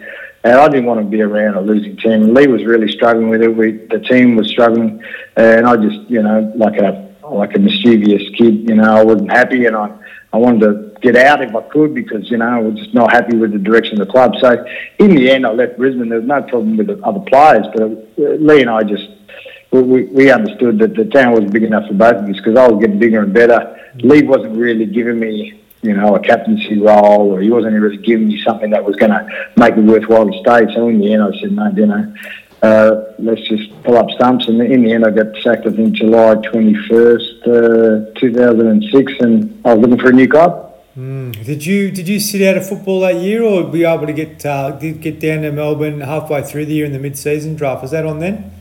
And 0.44 0.54
I 0.54 0.68
didn't 0.68 0.84
want 0.84 1.00
to 1.00 1.06
be 1.06 1.22
around 1.22 1.54
a 1.54 1.62
losing 1.62 1.96
team. 1.96 2.34
Leigh 2.34 2.48
was 2.48 2.64
really 2.66 2.92
struggling 2.92 3.30
with 3.30 3.40
it. 3.40 3.48
We, 3.48 3.72
the 3.72 4.00
team 4.00 4.36
was 4.36 4.48
struggling, 4.48 5.02
and 5.36 5.66
I 5.66 5.76
just 5.76 6.10
you 6.10 6.22
know 6.22 6.52
like 6.54 6.76
a 6.76 7.04
like 7.30 7.56
a 7.56 7.58
mischievous 7.58 8.22
kid, 8.36 8.68
you 8.68 8.74
know, 8.74 8.96
I 8.96 9.02
wasn't 9.02 9.30
happy, 9.30 9.64
and 9.64 9.74
I 9.74 9.96
I 10.32 10.36
wanted 10.36 10.60
to 10.60 10.93
get 11.04 11.16
out 11.16 11.42
if 11.42 11.54
I 11.54 11.60
could 11.68 11.94
because, 11.94 12.30
you 12.30 12.38
know, 12.38 12.48
I 12.48 12.58
was 12.60 12.76
just 12.76 12.94
not 12.94 13.12
happy 13.12 13.36
with 13.36 13.52
the 13.52 13.58
direction 13.58 14.00
of 14.00 14.06
the 14.06 14.10
club. 14.10 14.34
So 14.40 14.64
in 14.98 15.14
the 15.14 15.30
end, 15.30 15.46
I 15.46 15.50
left 15.50 15.76
Brisbane. 15.76 16.08
There 16.08 16.18
was 16.18 16.26
no 16.26 16.42
problem 16.42 16.78
with 16.78 16.86
the 16.86 16.98
other 17.04 17.20
players, 17.20 17.66
but 17.74 17.82
uh, 17.82 18.36
Leigh 18.40 18.62
and 18.62 18.70
I 18.70 18.82
just, 18.84 19.08
we, 19.70 20.04
we 20.04 20.30
understood 20.30 20.78
that 20.78 20.94
the 20.94 21.04
town 21.04 21.32
was 21.32 21.50
big 21.50 21.62
enough 21.62 21.86
for 21.88 21.94
both 21.94 22.16
of 22.16 22.28
us 22.28 22.36
because 22.36 22.56
I 22.56 22.66
was 22.68 22.80
getting 22.80 22.98
bigger 22.98 23.22
and 23.22 23.34
better. 23.34 23.78
Leigh 23.96 24.22
wasn't 24.22 24.56
really 24.56 24.86
giving 24.86 25.20
me, 25.20 25.60
you 25.82 25.94
know, 25.94 26.16
a 26.16 26.20
captaincy 26.20 26.78
role 26.78 27.32
or 27.32 27.40
he 27.42 27.50
wasn't 27.50 27.74
really 27.78 27.98
giving 27.98 28.28
me 28.28 28.42
something 28.42 28.70
that 28.70 28.82
was 28.82 28.96
going 28.96 29.12
to 29.12 29.28
make 29.56 29.76
it 29.76 29.82
worthwhile 29.82 30.30
to 30.30 30.38
stay. 30.40 30.74
So 30.74 30.88
in 30.88 31.00
the 31.00 31.12
end, 31.12 31.22
I 31.22 31.38
said, 31.38 31.52
no, 31.52 31.70
you 31.70 31.86
know, 31.86 32.14
uh, 32.62 33.12
let's 33.18 33.42
just 33.42 33.70
pull 33.82 33.98
up 33.98 34.10
stumps. 34.12 34.48
And 34.48 34.58
in 34.62 34.84
the 34.84 34.92
end, 34.94 35.04
I 35.04 35.10
got 35.10 35.36
sacked, 35.42 35.66
I 35.66 35.70
think, 35.70 35.92
July 35.92 36.36
21st, 36.36 37.42
uh, 37.42 38.18
2006, 38.18 39.12
and 39.20 39.60
I 39.66 39.74
was 39.74 39.82
looking 39.82 39.98
for 39.98 40.08
a 40.08 40.14
new 40.14 40.28
club. 40.28 40.63
Mm. 40.96 41.44
Did 41.44 41.66
you 41.66 41.90
did 41.90 42.06
you 42.06 42.20
sit 42.20 42.40
out 42.42 42.56
of 42.56 42.68
football 42.68 43.00
that 43.00 43.16
year, 43.16 43.42
or 43.42 43.64
be 43.64 43.84
able 43.84 44.06
to 44.06 44.12
get 44.12 44.46
uh, 44.46 44.70
did 44.70 45.00
get 45.00 45.18
down 45.18 45.42
to 45.42 45.50
Melbourne 45.50 46.00
halfway 46.00 46.42
through 46.42 46.66
the 46.66 46.74
year 46.74 46.86
in 46.86 46.92
the 46.92 47.00
mid-season 47.00 47.56
draft? 47.56 47.82
Was 47.82 47.90
that 47.90 48.06
on 48.06 48.20
then? 48.20 48.52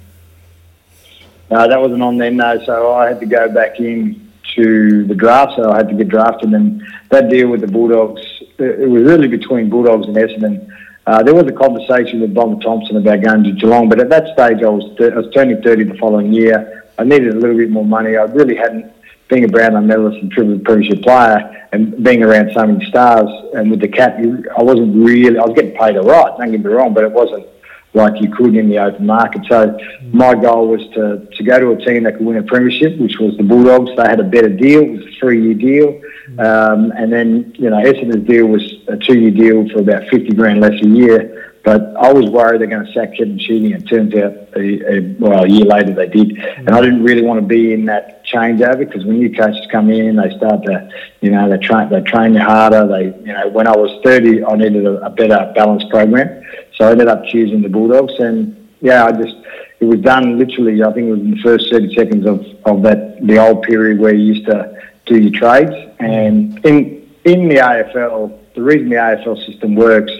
No, 1.52 1.68
that 1.68 1.80
wasn't 1.80 2.02
on 2.02 2.18
then. 2.18 2.38
No, 2.38 2.64
so 2.66 2.94
I 2.94 3.10
had 3.10 3.20
to 3.20 3.28
go 3.28 3.48
back 3.50 3.80
in 3.80 4.32
to 4.56 5.06
the 5.06 5.14
draft, 5.14 5.54
so 5.56 5.72
I 5.72 5.78
had 5.78 5.90
to 5.90 5.96
get 5.96 6.10
drafted. 6.10 6.52
And 6.54 6.82
that 7.10 7.30
deal 7.30 7.50
with 7.50 7.62
the 7.62 7.68
Bulldogs, 7.68 8.22
it 8.58 8.90
was 8.90 9.04
really 9.04 9.28
between 9.28 9.70
Bulldogs 9.70 10.08
and 10.08 10.16
Essendon. 10.16 10.68
Uh, 11.06 11.22
there 11.22 11.36
was 11.36 11.46
a 11.46 11.52
conversation 11.52 12.22
with 12.22 12.34
Bomber 12.34 12.64
Thompson 12.64 12.96
about 12.98 13.22
going 13.22 13.44
to 13.44 13.52
Geelong, 13.52 13.90
but 13.90 14.00
at 14.00 14.10
that 14.10 14.34
stage 14.34 14.64
I 14.64 14.70
was 14.70 14.86
th- 14.98 15.12
I 15.12 15.18
was 15.18 15.34
turning 15.34 15.62
30 15.62 15.84
the 15.84 15.98
following 15.98 16.32
year. 16.32 16.86
I 16.98 17.04
needed 17.04 17.36
a 17.36 17.38
little 17.38 17.58
bit 17.58 17.70
more 17.70 17.86
money. 17.86 18.16
I 18.16 18.24
really 18.24 18.56
hadn't, 18.56 18.92
being 19.34 19.46
a 19.46 19.48
Brownlow 19.48 19.82
medalist 19.82 20.22
and 20.22 20.32
triple 20.32 20.60
premiership 20.60 21.02
player, 21.02 21.68
and 21.72 22.04
being 22.04 22.24
around 22.24 22.52
so 22.54 22.66
many 22.66 22.86
stars, 22.86 23.30
and 23.56 23.72
with 23.72 23.82
the 23.82 23.88
cap, 23.88 24.18
I 24.18 24.64
wasn't 24.64 24.96
really. 24.96 25.38
I 25.38 25.44
was 25.44 25.56
getting 25.56 25.76
paid 25.76 25.98
all 25.98 26.04
right. 26.04 26.38
Don't 26.38 26.52
get 26.52 26.64
me 26.64 26.72
wrong, 26.72 26.94
but 26.94 27.04
it 27.04 27.12
wasn't 27.12 27.48
like 27.94 28.20
you 28.22 28.30
could 28.32 28.56
in 28.56 28.70
the 28.70 28.80
open 28.80 29.06
market. 29.06 29.42
So 29.48 29.78
my 30.12 30.34
goal 30.34 30.68
was 30.68 30.82
to, 30.96 31.28
to 31.36 31.44
go 31.44 31.60
to 31.60 31.72
a 31.72 31.86
team 31.86 32.04
that 32.04 32.18
could 32.18 32.26
win 32.26 32.38
a 32.38 32.44
premiership, 32.44 32.98
which 32.98 33.18
was 33.20 33.38
the 33.38 33.44
Bulldogs. 33.44 33.92
They 33.96 34.04
had 34.04 34.20
a 34.20 34.24
better 34.24 34.50
deal. 34.50 34.82
It 34.82 34.92
was 34.92 35.06
a 35.06 35.20
three-year 35.20 35.54
deal. 35.54 36.02
Um, 36.40 36.92
and 36.98 37.14
then, 37.14 37.54
you 37.56 37.70
know, 37.70 37.78
Essendon's 37.78 38.28
deal 38.28 38.48
was 38.48 38.64
a 38.88 38.98
two-year 38.98 39.32
deal 39.32 39.70
for 39.70 39.80
about 39.80 40.10
50 40.10 40.34
grand 40.34 40.62
less 40.62 40.82
a 40.82 40.88
year. 40.88 41.33
But 41.64 41.96
I 41.96 42.12
was 42.12 42.30
worried 42.30 42.60
they're 42.60 42.68
going 42.68 42.86
to 42.86 42.92
sack 42.92 43.16
Kevin 43.18 43.40
Sheedy, 43.40 43.72
and 43.72 43.84
it 43.84 43.88
turns 43.88 44.14
out, 44.16 44.34
a, 44.58 44.98
a, 44.98 45.16
well, 45.18 45.46
a 45.46 45.48
year 45.48 45.64
later 45.64 45.94
they 45.94 46.08
did. 46.08 46.36
Mm. 46.36 46.58
And 46.60 46.70
I 46.72 46.82
didn't 46.82 47.04
really 47.04 47.22
want 47.22 47.40
to 47.40 47.46
be 47.46 47.72
in 47.72 47.86
that 47.86 48.26
changeover 48.26 48.80
because 48.80 49.06
when 49.06 49.20
new 49.20 49.34
coaches 49.34 49.66
come 49.72 49.90
in, 49.90 50.18
they 50.18 50.36
start 50.36 50.64
to, 50.66 50.90
you 51.22 51.32
know, 51.32 51.50
they 51.50 51.58
train, 51.58 51.90
they 51.90 52.02
train 52.02 52.34
you 52.34 52.42
harder. 52.42 52.86
They, 52.86 53.06
you 53.06 53.34
know, 53.34 53.48
when 53.48 53.68
I 53.68 53.78
was 53.78 53.98
30, 54.04 54.44
I 54.44 54.56
needed 54.56 54.86
a, 54.86 55.06
a 55.06 55.10
better 55.10 55.54
balanced 55.56 55.90
program. 55.90 56.44
So 56.76 56.86
I 56.86 56.92
ended 56.92 57.08
up 57.08 57.24
choosing 57.26 57.62
the 57.62 57.70
Bulldogs, 57.70 58.20
and 58.20 58.70
yeah, 58.82 59.06
I 59.06 59.12
just 59.14 59.36
it 59.80 59.86
was 59.86 60.02
done 60.02 60.38
literally. 60.38 60.84
I 60.84 60.92
think 60.92 61.08
it 61.08 61.12
was 61.12 61.20
in 61.22 61.32
the 61.32 61.42
first 61.42 61.72
thirty 61.72 61.94
seconds 61.94 62.26
of, 62.26 62.46
of 62.66 62.82
that 62.84 63.26
the 63.26 63.38
old 63.38 63.64
period 63.64 64.00
where 64.00 64.14
you 64.14 64.34
used 64.34 64.46
to 64.48 64.82
do 65.06 65.18
your 65.18 65.32
trades. 65.32 65.72
And 66.00 66.66
in 66.66 67.10
in 67.24 67.48
the 67.48 67.56
AFL, 67.56 68.38
the 68.56 68.62
reason 68.62 68.90
the 68.90 68.96
AFL 68.96 69.46
system 69.46 69.76
works 69.76 70.12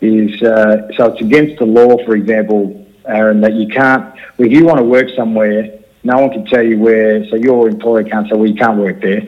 is 0.00 0.42
uh, 0.42 0.88
so 0.96 1.12
it's 1.12 1.20
against 1.20 1.58
the 1.58 1.66
law, 1.66 1.96
for 2.04 2.14
example, 2.14 2.86
Aaron, 3.06 3.40
that 3.40 3.54
you 3.54 3.68
can't. 3.68 4.14
If 4.38 4.52
you 4.52 4.64
want 4.64 4.78
to 4.78 4.84
work 4.84 5.08
somewhere, 5.16 5.78
no 6.02 6.18
one 6.18 6.30
can 6.30 6.44
tell 6.46 6.62
you 6.62 6.78
where. 6.78 7.26
So 7.28 7.36
your 7.36 7.68
employer 7.68 8.04
can't 8.04 8.28
say, 8.28 8.36
"Well, 8.36 8.48
you 8.48 8.56
can't 8.56 8.78
work 8.78 9.00
there." 9.00 9.22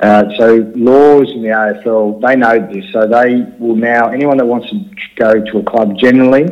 Uh, 0.00 0.24
so 0.38 0.72
laws 0.76 1.30
in 1.30 1.42
the 1.42 1.48
AFL, 1.48 2.20
they 2.22 2.34
know 2.34 2.58
this, 2.72 2.90
so 2.90 3.06
they 3.06 3.44
will 3.58 3.76
now. 3.76 4.08
Anyone 4.08 4.38
that 4.38 4.46
wants 4.46 4.70
to 4.70 4.82
go 5.16 5.44
to 5.44 5.58
a 5.58 5.62
club, 5.62 5.98
generally, 5.98 6.44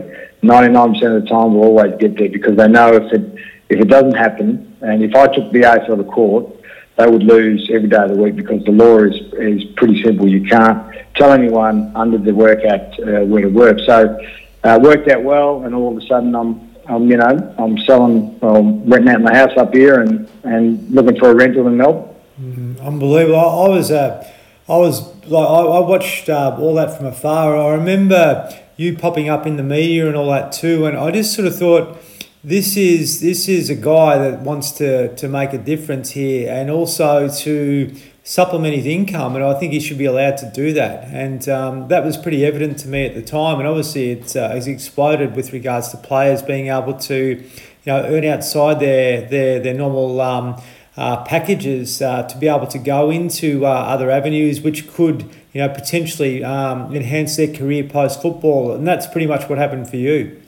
99% 0.42 1.16
of 1.16 1.22
the 1.22 1.28
time 1.28 1.54
will 1.54 1.64
always 1.64 1.94
get 1.98 2.18
there 2.18 2.28
because 2.28 2.57
they 2.57 2.68
know 2.68 2.92
if 2.92 3.11
it 3.12 3.35
if 3.70 3.81
it 3.81 3.88
doesn't 3.88 4.14
happen, 4.16 4.76
and 4.81 5.02
if 5.02 5.14
I 5.14 5.26
took 5.35 5.52
the 5.52 5.61
AFL 5.61 5.98
to 5.98 6.04
court, 6.04 6.58
they 6.99 7.07
would 7.07 7.23
lose 7.23 7.71
every 7.73 7.89
day 7.89 7.97
of 7.97 8.11
the 8.11 8.17
week 8.17 8.35
because 8.35 8.63
the 8.65 8.73
law 8.73 8.99
is, 8.99 9.15
is 9.35 9.65
pretty 9.77 10.03
simple. 10.03 10.29
You 10.29 10.43
can't 10.45 10.93
tell 11.15 11.33
anyone 11.33 11.93
under 11.95 12.19
the 12.19 12.35
Work 12.35 12.65
Act 12.65 12.99
uh, 12.99 13.25
where 13.25 13.43
to 13.43 13.49
work. 13.49 13.79
So 13.87 14.19
uh, 14.65 14.79
worked 14.83 15.09
out 15.09 15.23
well, 15.23 15.63
and 15.63 15.75
all 15.77 15.97
of 15.97 16.03
a 16.03 16.07
sudden 16.07 16.35
I'm, 16.35 16.75
I'm 16.89 17.09
you 17.09 17.17
know, 17.17 17.55
I'm 17.57 17.79
selling, 17.79 18.39
well, 18.41 18.65
renting 18.85 19.11
out 19.15 19.23
my 19.23 19.33
house 19.33 19.57
up 19.57 19.73
here 19.73 20.01
and, 20.01 20.29
and 20.43 20.91
looking 20.91 21.17
for 21.21 21.31
a 21.31 21.35
rental 21.37 21.69
in 21.69 21.77
Melbourne. 21.77 22.17
Mm, 22.41 22.81
unbelievable. 22.81 23.39
I, 23.39 23.67
I 23.67 23.69
was, 23.69 23.91
uh, 23.93 24.33
I 24.69 24.77
was 24.77 25.01
like, 25.27 25.49
I, 25.49 25.63
I 25.63 25.81
watched 25.81 26.29
uh, 26.29 26.57
all 26.59 26.75
that 26.75 26.97
from 26.97 27.07
afar. 27.07 27.57
I 27.57 27.75
remember 27.75 28.51
you 28.77 28.97
popping 28.97 29.29
up 29.29 29.47
in 29.47 29.57
the 29.57 29.63
media 29.63 30.09
and 30.09 30.17
all 30.17 30.31
that 30.33 30.51
too, 30.51 30.85
and 30.87 30.97
I 30.99 31.13
just 31.13 31.33
sort 31.33 31.47
of 31.47 31.57
thought 31.57 31.97
this 32.44 32.77
is 32.77 33.20
this 33.20 33.48
is 33.48 33.68
a 33.68 33.74
guy 33.74 34.16
that 34.16 34.40
wants 34.40 34.70
to 34.72 35.14
to 35.16 35.29
make 35.29 35.53
a 35.53 35.59
difference 35.59 36.11
here 36.11 36.53
and 36.53 36.70
also 36.70 37.29
to 37.29 37.92
supplement 38.22 38.74
his 38.74 38.87
income 38.87 39.35
and 39.35 39.44
I 39.44 39.59
think 39.59 39.72
he 39.72 39.81
should 39.81 39.98
be 39.98 40.05
allowed 40.05 40.37
to 40.38 40.53
do 40.55 40.72
that. 40.74 41.05
And 41.09 41.48
um, 41.48 41.88
that 41.88 42.05
was 42.05 42.16
pretty 42.16 42.44
evident 42.44 42.79
to 42.81 42.88
me 42.88 43.07
at 43.07 43.14
the 43.14 43.22
time 43.22 43.59
and 43.59 43.66
obviously 43.66 44.12
it 44.12 44.37
uh, 44.37 44.53
it's 44.53 44.68
exploded 44.68 45.35
with 45.35 45.53
regards 45.53 45.88
to 45.88 45.96
players 45.96 46.42
being 46.42 46.68
able 46.68 46.94
to 46.94 47.16
you 47.16 47.87
know 47.87 48.05
earn 48.05 48.24
outside 48.24 48.79
their 48.79 49.22
their, 49.22 49.59
their 49.59 49.74
normal 49.74 50.20
um, 50.20 50.62
uh, 50.96 51.24
packages 51.24 52.01
uh, 52.01 52.22
to 52.24 52.38
be 52.38 52.46
able 52.46 52.66
to 52.68 52.79
go 52.79 53.11
into 53.11 53.66
uh, 53.66 53.70
other 53.70 54.11
avenues 54.12 54.61
which 54.61 54.88
could 54.92 55.22
you 55.53 55.61
know 55.61 55.68
potentially 55.68 56.44
um, 56.44 56.94
enhance 56.94 57.37
their 57.37 57.53
career 57.53 57.83
post 57.83 58.22
football 58.22 58.72
and 58.72 58.87
that's 58.87 59.09
pretty 59.09 59.27
much 59.27 59.48
what 59.48 59.59
happened 59.59 59.88
for 59.90 59.96
you 59.96 60.40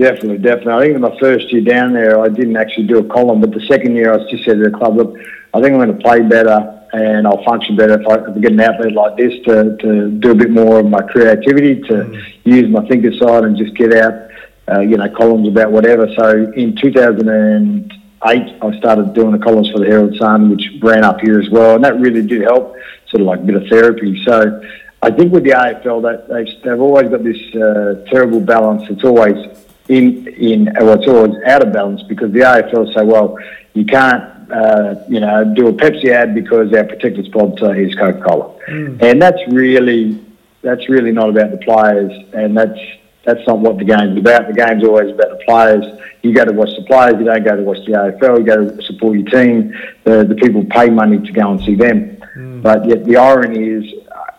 Definitely, 0.00 0.38
definitely. 0.38 0.72
I 0.72 0.80
think 0.80 0.94
in 0.94 1.02
my 1.02 1.18
first 1.20 1.52
year 1.52 1.60
down 1.60 1.92
there, 1.92 2.18
I 2.18 2.28
didn't 2.28 2.56
actually 2.56 2.86
do 2.86 3.00
a 3.00 3.04
column, 3.04 3.42
but 3.42 3.50
the 3.50 3.60
second 3.66 3.94
year, 3.96 4.14
I 4.14 4.18
just 4.30 4.44
said 4.44 4.56
to 4.56 4.64
the 4.64 4.70
club, 4.70 4.96
look, 4.96 5.14
I 5.52 5.60
think 5.60 5.74
I'm 5.74 5.78
going 5.78 5.94
to 5.94 6.02
play 6.02 6.22
better 6.22 6.88
and 6.94 7.26
I'll 7.26 7.44
function 7.44 7.76
better 7.76 8.00
if 8.00 8.08
I, 8.08 8.14
I 8.14 8.38
get 8.38 8.52
an 8.52 8.60
outlet 8.60 8.92
like 8.92 9.18
this 9.18 9.34
to, 9.44 9.76
to 9.76 10.10
do 10.10 10.30
a 10.30 10.34
bit 10.34 10.50
more 10.50 10.80
of 10.80 10.86
my 10.86 11.02
creativity, 11.02 11.82
to 11.82 11.92
mm. 11.92 12.24
use 12.44 12.70
my 12.70 12.86
thinker 12.88 13.12
side 13.12 13.44
and 13.44 13.58
just 13.58 13.74
get 13.76 13.92
out, 13.92 14.30
uh, 14.72 14.80
you 14.80 14.96
know, 14.96 15.06
columns 15.14 15.46
about 15.46 15.70
whatever. 15.70 16.08
So 16.16 16.50
in 16.56 16.76
2008, 16.76 17.92
I 18.22 18.78
started 18.78 19.12
doing 19.12 19.32
the 19.32 19.38
columns 19.38 19.70
for 19.70 19.80
the 19.80 19.86
Herald 19.86 20.16
Sun, 20.16 20.48
which 20.48 20.66
ran 20.80 21.04
up 21.04 21.20
here 21.20 21.38
as 21.38 21.50
well, 21.50 21.74
and 21.74 21.84
that 21.84 22.00
really 22.00 22.26
did 22.26 22.40
help, 22.40 22.74
sort 23.08 23.20
of 23.20 23.26
like 23.26 23.40
a 23.40 23.42
bit 23.42 23.56
of 23.56 23.68
therapy. 23.68 24.24
So 24.24 24.62
I 25.02 25.10
think 25.10 25.30
with 25.30 25.44
the 25.44 25.50
AFL, 25.50 26.00
that 26.02 26.26
they've, 26.28 26.62
they've 26.62 26.80
always 26.80 27.10
got 27.10 27.22
this 27.22 27.54
uh, 27.54 28.02
terrible 28.10 28.40
balance. 28.40 28.88
It's 28.88 29.04
always 29.04 29.59
in 29.90 30.28
in 30.28 30.72
well, 30.80 30.98
it's 30.98 31.08
always 31.08 31.34
out 31.44 31.66
of 31.66 31.72
balance 31.72 32.02
because 32.04 32.32
the 32.32 32.40
AFL 32.40 32.94
say, 32.94 33.04
well, 33.04 33.36
you 33.74 33.84
can't 33.84 34.22
uh, 34.50 34.94
you 35.08 35.20
know 35.20 35.52
do 35.54 35.66
a 35.68 35.72
Pepsi 35.72 36.10
ad 36.10 36.34
because 36.34 36.72
our 36.72 36.84
protected 36.84 37.26
sponsor 37.26 37.74
is 37.74 37.94
Coca 37.96 38.20
Cola, 38.20 38.54
mm. 38.68 39.02
and 39.02 39.20
that's 39.20 39.40
really 39.48 40.24
that's 40.62 40.88
really 40.88 41.10
not 41.10 41.28
about 41.28 41.50
the 41.50 41.58
players, 41.58 42.12
and 42.32 42.56
that's 42.56 42.78
that's 43.24 43.44
not 43.48 43.58
what 43.58 43.78
the 43.78 43.84
game's 43.84 44.16
about. 44.16 44.46
The 44.46 44.54
game's 44.54 44.84
always 44.84 45.12
about 45.12 45.38
the 45.38 45.44
players. 45.44 45.84
You 46.22 46.32
go 46.34 46.44
to 46.44 46.52
watch 46.52 46.70
the 46.76 46.84
players. 46.84 47.14
You 47.18 47.24
don't 47.24 47.44
go 47.44 47.56
to 47.56 47.62
watch 47.62 47.84
the 47.84 47.92
AFL. 47.92 48.38
You 48.38 48.44
go 48.44 48.70
to 48.70 48.82
support 48.82 49.18
your 49.18 49.26
team. 49.26 49.74
The 50.04 50.24
the 50.24 50.36
people 50.36 50.64
pay 50.70 50.88
money 50.88 51.18
to 51.18 51.32
go 51.32 51.50
and 51.50 51.60
see 51.62 51.74
them. 51.74 52.16
Mm. 52.36 52.62
But 52.62 52.86
yet 52.86 53.04
the 53.04 53.16
irony 53.16 53.68
is 53.68 53.84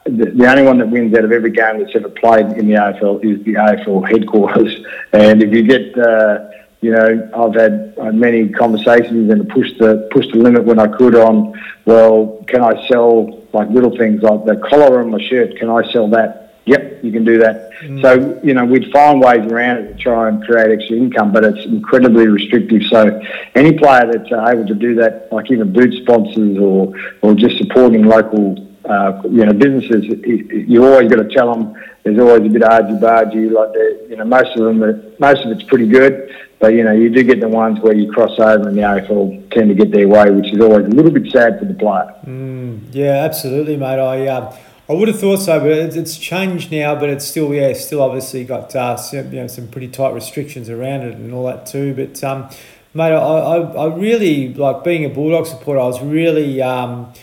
the, 0.05 0.31
the, 0.31 0.49
only 0.49 0.63
one 0.63 0.79
that 0.79 0.89
wins 0.89 1.15
out 1.15 1.23
of 1.23 1.31
every 1.31 1.51
game 1.51 1.79
that's 1.79 1.95
ever 1.95 2.09
played 2.09 2.45
in 2.57 2.67
the 2.67 2.73
AFL 2.73 3.23
is 3.23 3.43
the 3.45 3.53
AFL 3.53 4.09
headquarters. 4.09 4.85
And 5.13 5.43
if 5.43 5.53
you 5.53 5.63
get, 5.63 5.97
uh, 5.97 6.49
you 6.79 6.91
know, 6.91 7.29
I've 7.35 7.53
had 7.53 7.93
uh, 7.99 8.13
many 8.13 8.47
conversations 8.47 9.29
and 9.29 9.47
pushed 9.49 9.77
the 9.77 10.07
pushed 10.11 10.31
the 10.31 10.37
limit 10.37 10.63
when 10.63 10.79
I 10.79 10.87
could 10.87 11.15
on, 11.15 11.53
well, 11.83 12.43
can 12.47 12.63
I 12.63 12.87
sell 12.87 13.45
like 13.51 13.69
little 13.69 13.95
things 13.97 14.21
like 14.21 14.45
the 14.45 14.55
collar 14.69 15.01
on 15.01 15.11
my 15.11 15.21
shirt? 15.21 15.57
Can 15.57 15.69
I 15.69 15.91
sell 15.91 16.09
that? 16.11 16.55
Yep, 16.65 17.03
you 17.03 17.11
can 17.11 17.25
do 17.25 17.39
that. 17.39 17.71
Mm. 17.81 18.01
So, 18.01 18.39
you 18.41 18.53
know, 18.53 18.63
we'd 18.63 18.89
find 18.91 19.19
ways 19.19 19.51
around 19.51 19.77
it 19.79 19.87
to 19.93 19.95
try 19.95 20.29
and 20.29 20.43
create 20.45 20.71
extra 20.71 20.95
income, 20.95 21.33
but 21.33 21.43
it's 21.43 21.65
incredibly 21.65 22.27
restrictive. 22.27 22.83
So, 22.89 23.19
any 23.55 23.77
player 23.77 24.09
that's 24.11 24.31
uh, 24.31 24.47
able 24.47 24.67
to 24.67 24.75
do 24.75 24.95
that, 24.95 25.27
like 25.31 25.51
even 25.51 25.73
boot 25.73 25.93
sponsors 26.03 26.57
or, 26.57 26.95
or 27.21 27.33
just 27.33 27.57
supporting 27.57 28.05
local 28.05 28.70
uh, 28.85 29.21
you 29.25 29.45
know, 29.45 29.53
businesses, 29.53 30.05
you 30.05 30.85
always 30.85 31.09
got 31.09 31.17
to 31.17 31.29
tell 31.29 31.53
them 31.53 31.75
there's 32.03 32.19
always 32.19 32.45
a 32.45 32.49
bit 32.49 32.63
of 32.63 32.71
argy 32.71 32.93
bargy. 32.93 33.51
Like, 33.51 34.09
you 34.09 34.15
know, 34.15 34.25
most 34.25 34.57
of 34.57 34.63
them, 34.65 35.13
most 35.19 35.45
of 35.45 35.51
it's 35.51 35.63
pretty 35.63 35.87
good, 35.87 36.35
but 36.59 36.73
you 36.73 36.83
know, 36.83 36.91
you 36.91 37.09
do 37.09 37.23
get 37.23 37.39
the 37.39 37.49
ones 37.49 37.79
where 37.79 37.93
you 37.93 38.11
cross 38.11 38.39
over 38.39 38.67
and 38.67 38.77
the 38.77 38.81
AFL 38.81 39.51
tend 39.51 39.69
to 39.69 39.75
get 39.75 39.91
their 39.91 40.07
way, 40.07 40.31
which 40.31 40.53
is 40.53 40.59
always 40.61 40.85
a 40.85 40.89
little 40.89 41.11
bit 41.11 41.31
sad 41.31 41.59
for 41.59 41.65
the 41.65 41.73
player. 41.73 42.13
Mm, 42.25 42.81
yeah, 42.91 43.23
absolutely, 43.23 43.77
mate. 43.77 43.99
I 43.99 44.27
um, 44.27 44.53
I 44.89 44.93
would 44.93 45.07
have 45.07 45.19
thought 45.19 45.37
so, 45.37 45.59
but 45.59 45.71
it's, 45.71 45.95
it's 45.95 46.17
changed 46.17 46.71
now. 46.71 46.95
But 46.95 47.09
it's 47.09 47.25
still, 47.25 47.53
yeah, 47.53 47.73
still 47.73 48.01
obviously 48.01 48.43
got 48.43 48.75
uh, 48.75 48.97
some, 48.97 49.31
you 49.31 49.41
know 49.41 49.47
some 49.47 49.67
pretty 49.67 49.87
tight 49.87 50.13
restrictions 50.13 50.69
around 50.69 51.01
it 51.01 51.15
and 51.15 51.33
all 51.33 51.45
that 51.45 51.65
too. 51.65 51.93
But 51.93 52.23
um, 52.23 52.49
mate, 52.93 53.13
I, 53.13 53.15
I, 53.15 53.57
I 53.57 53.95
really 53.95 54.53
like 54.53 54.83
being 54.83 55.05
a 55.05 55.09
Bulldog 55.09 55.45
supporter. 55.45 55.79
I 55.79 55.85
was 55.85 56.01
really 56.01 56.61
um 56.61 57.13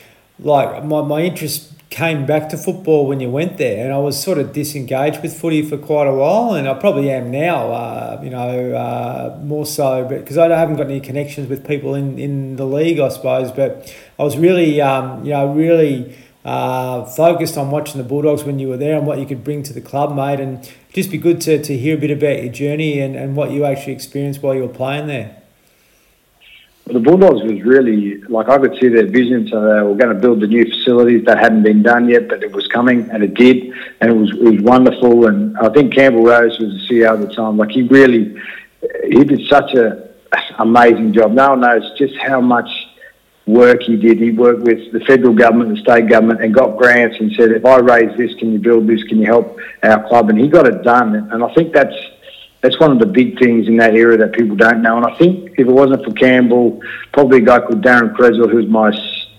like 0.41 0.85
my, 0.85 1.03
my 1.03 1.23
interest 1.23 1.73
came 1.91 2.27
back 2.27 2.51
to 2.51 2.59
football 2.59 3.07
when 3.07 3.19
you 3.19 3.31
went 3.31 3.57
there, 3.57 3.85
and 3.85 3.93
I 3.93 3.99
was 3.99 4.23
sort 4.23 4.39
of 4.39 4.53
disengaged 4.53 5.23
with 5.23 5.39
footy 5.39 5.63
for 5.63 5.79
quite 5.79 6.07
a 6.07 6.13
while, 6.13 6.55
and 6.55 6.69
I 6.69 6.75
probably 6.75 7.11
am 7.11 7.31
now. 7.31 7.73
Uh, 7.73 8.21
you 8.23 8.31
know, 8.31 8.73
uh, 8.75 9.39
more 9.43 9.65
so, 9.65 10.05
but 10.05 10.21
because 10.21 10.37
I 10.37 10.49
haven't 10.49 10.77
got 10.77 10.87
any 10.87 11.01
connections 11.01 11.49
with 11.49 11.67
people 11.67 11.95
in, 11.95 12.19
in 12.19 12.57
the 12.57 12.67
league, 12.67 13.01
I 13.01 13.09
suppose. 13.09 13.51
But 13.51 13.95
I 14.19 14.23
was 14.23 14.37
really, 14.37 14.81
um, 14.81 15.25
you 15.25 15.31
know, 15.31 15.53
really 15.53 16.15
uh, 16.45 17.05
focused 17.07 17.57
on 17.57 17.71
watching 17.71 18.01
the 18.01 18.07
Bulldogs 18.07 18.45
when 18.45 18.59
you 18.59 18.69
were 18.69 18.77
there 18.77 18.99
and 18.99 19.07
what 19.07 19.19
you 19.19 19.27
could 19.27 19.43
bring 19.43 19.63
to 19.65 19.73
the 19.73 19.81
club, 19.81 20.15
mate, 20.15 20.41
and 20.41 20.71
just 20.93 21.11
be 21.11 21.19
good 21.19 21.41
to, 21.43 21.63
to 21.63 21.77
hear 21.77 21.97
a 21.97 22.01
bit 22.01 22.11
about 22.11 22.43
your 22.43 22.53
journey 22.53 23.01
and, 23.01 23.17
and 23.17 23.35
what 23.35 23.51
you 23.51 23.65
actually 23.65 23.95
experienced 23.95 24.43
while 24.43 24.55
you 24.55 24.63
were 24.63 24.69
playing 24.69 25.07
there 25.07 25.38
the 26.93 27.01
Bulldogs 27.01 27.43
was 27.43 27.63
really 27.63 28.21
like 28.23 28.49
I 28.49 28.59
could 28.59 28.79
see 28.81 28.89
their 28.89 29.07
vision. 29.07 29.49
So 29.49 29.61
they 29.61 29.83
were 29.83 29.95
going 29.95 30.15
to 30.15 30.21
build 30.21 30.41
the 30.41 30.47
new 30.47 30.65
facilities 30.65 31.25
that 31.27 31.39
hadn't 31.39 31.63
been 31.63 31.83
done 31.83 32.09
yet, 32.09 32.29
but 32.29 32.43
it 32.43 32.53
was 32.53 32.67
coming 32.69 33.09
and 33.11 33.23
it 33.23 33.35
did, 33.35 33.73
and 34.01 34.11
it 34.11 34.15
was 34.15 34.31
it 34.33 34.43
was 34.43 34.61
wonderful. 34.63 35.27
And 35.27 35.57
I 35.59 35.69
think 35.71 35.95
Campbell 35.95 36.25
Rose 36.25 36.59
was 36.59 36.73
the 36.73 36.95
CEO 36.95 37.13
at 37.13 37.21
the 37.21 37.35
time. 37.35 37.57
Like 37.57 37.71
he 37.71 37.83
really, 37.83 38.41
he 39.05 39.25
did 39.25 39.47
such 39.49 39.75
a 39.75 40.09
amazing 40.59 41.13
job. 41.13 41.33
No 41.33 41.51
one 41.51 41.61
knows 41.61 41.83
just 41.99 42.17
how 42.17 42.41
much 42.41 42.69
work 43.47 43.83
he 43.83 43.97
did. 43.97 44.19
He 44.19 44.31
worked 44.31 44.63
with 44.63 44.93
the 44.93 45.01
federal 45.01 45.35
government, 45.35 45.75
the 45.75 45.81
state 45.81 46.09
government, 46.09 46.43
and 46.43 46.55
got 46.55 46.77
grants 46.77 47.17
and 47.19 47.33
said, 47.33 47.51
if 47.51 47.65
I 47.65 47.79
raise 47.79 48.17
this, 48.17 48.35
can 48.35 48.53
you 48.53 48.59
build 48.59 48.87
this? 48.87 49.03
Can 49.05 49.19
you 49.19 49.27
help 49.27 49.59
our 49.83 50.07
club? 50.07 50.29
And 50.29 50.39
he 50.39 50.49
got 50.49 50.69
it 50.69 50.83
done. 50.83 51.15
And 51.15 51.43
I 51.43 51.53
think 51.55 51.73
that's 51.73 51.97
that's 52.61 52.79
one 52.81 52.91
of 52.91 52.99
the 52.99 53.07
big 53.07 53.39
things 53.39 53.69
in 53.69 53.77
that 53.77 53.95
era 53.95 54.17
that 54.17 54.33
people 54.33 54.57
don't 54.57 54.83
know. 54.83 54.97
And 54.97 55.07
I 55.07 55.17
think 55.17 55.53
if 55.53 55.61
it 55.61 55.67
wasn't 55.67 56.05
for 56.05 56.13
Campbell, 56.13 56.81
probably 57.13 57.39
a 57.39 57.43
guy 57.43 57.61
called 57.61 57.83
Darren 57.83 58.15
Cresswell, 58.15 58.49
who's 58.49 58.67
my 58.67 58.91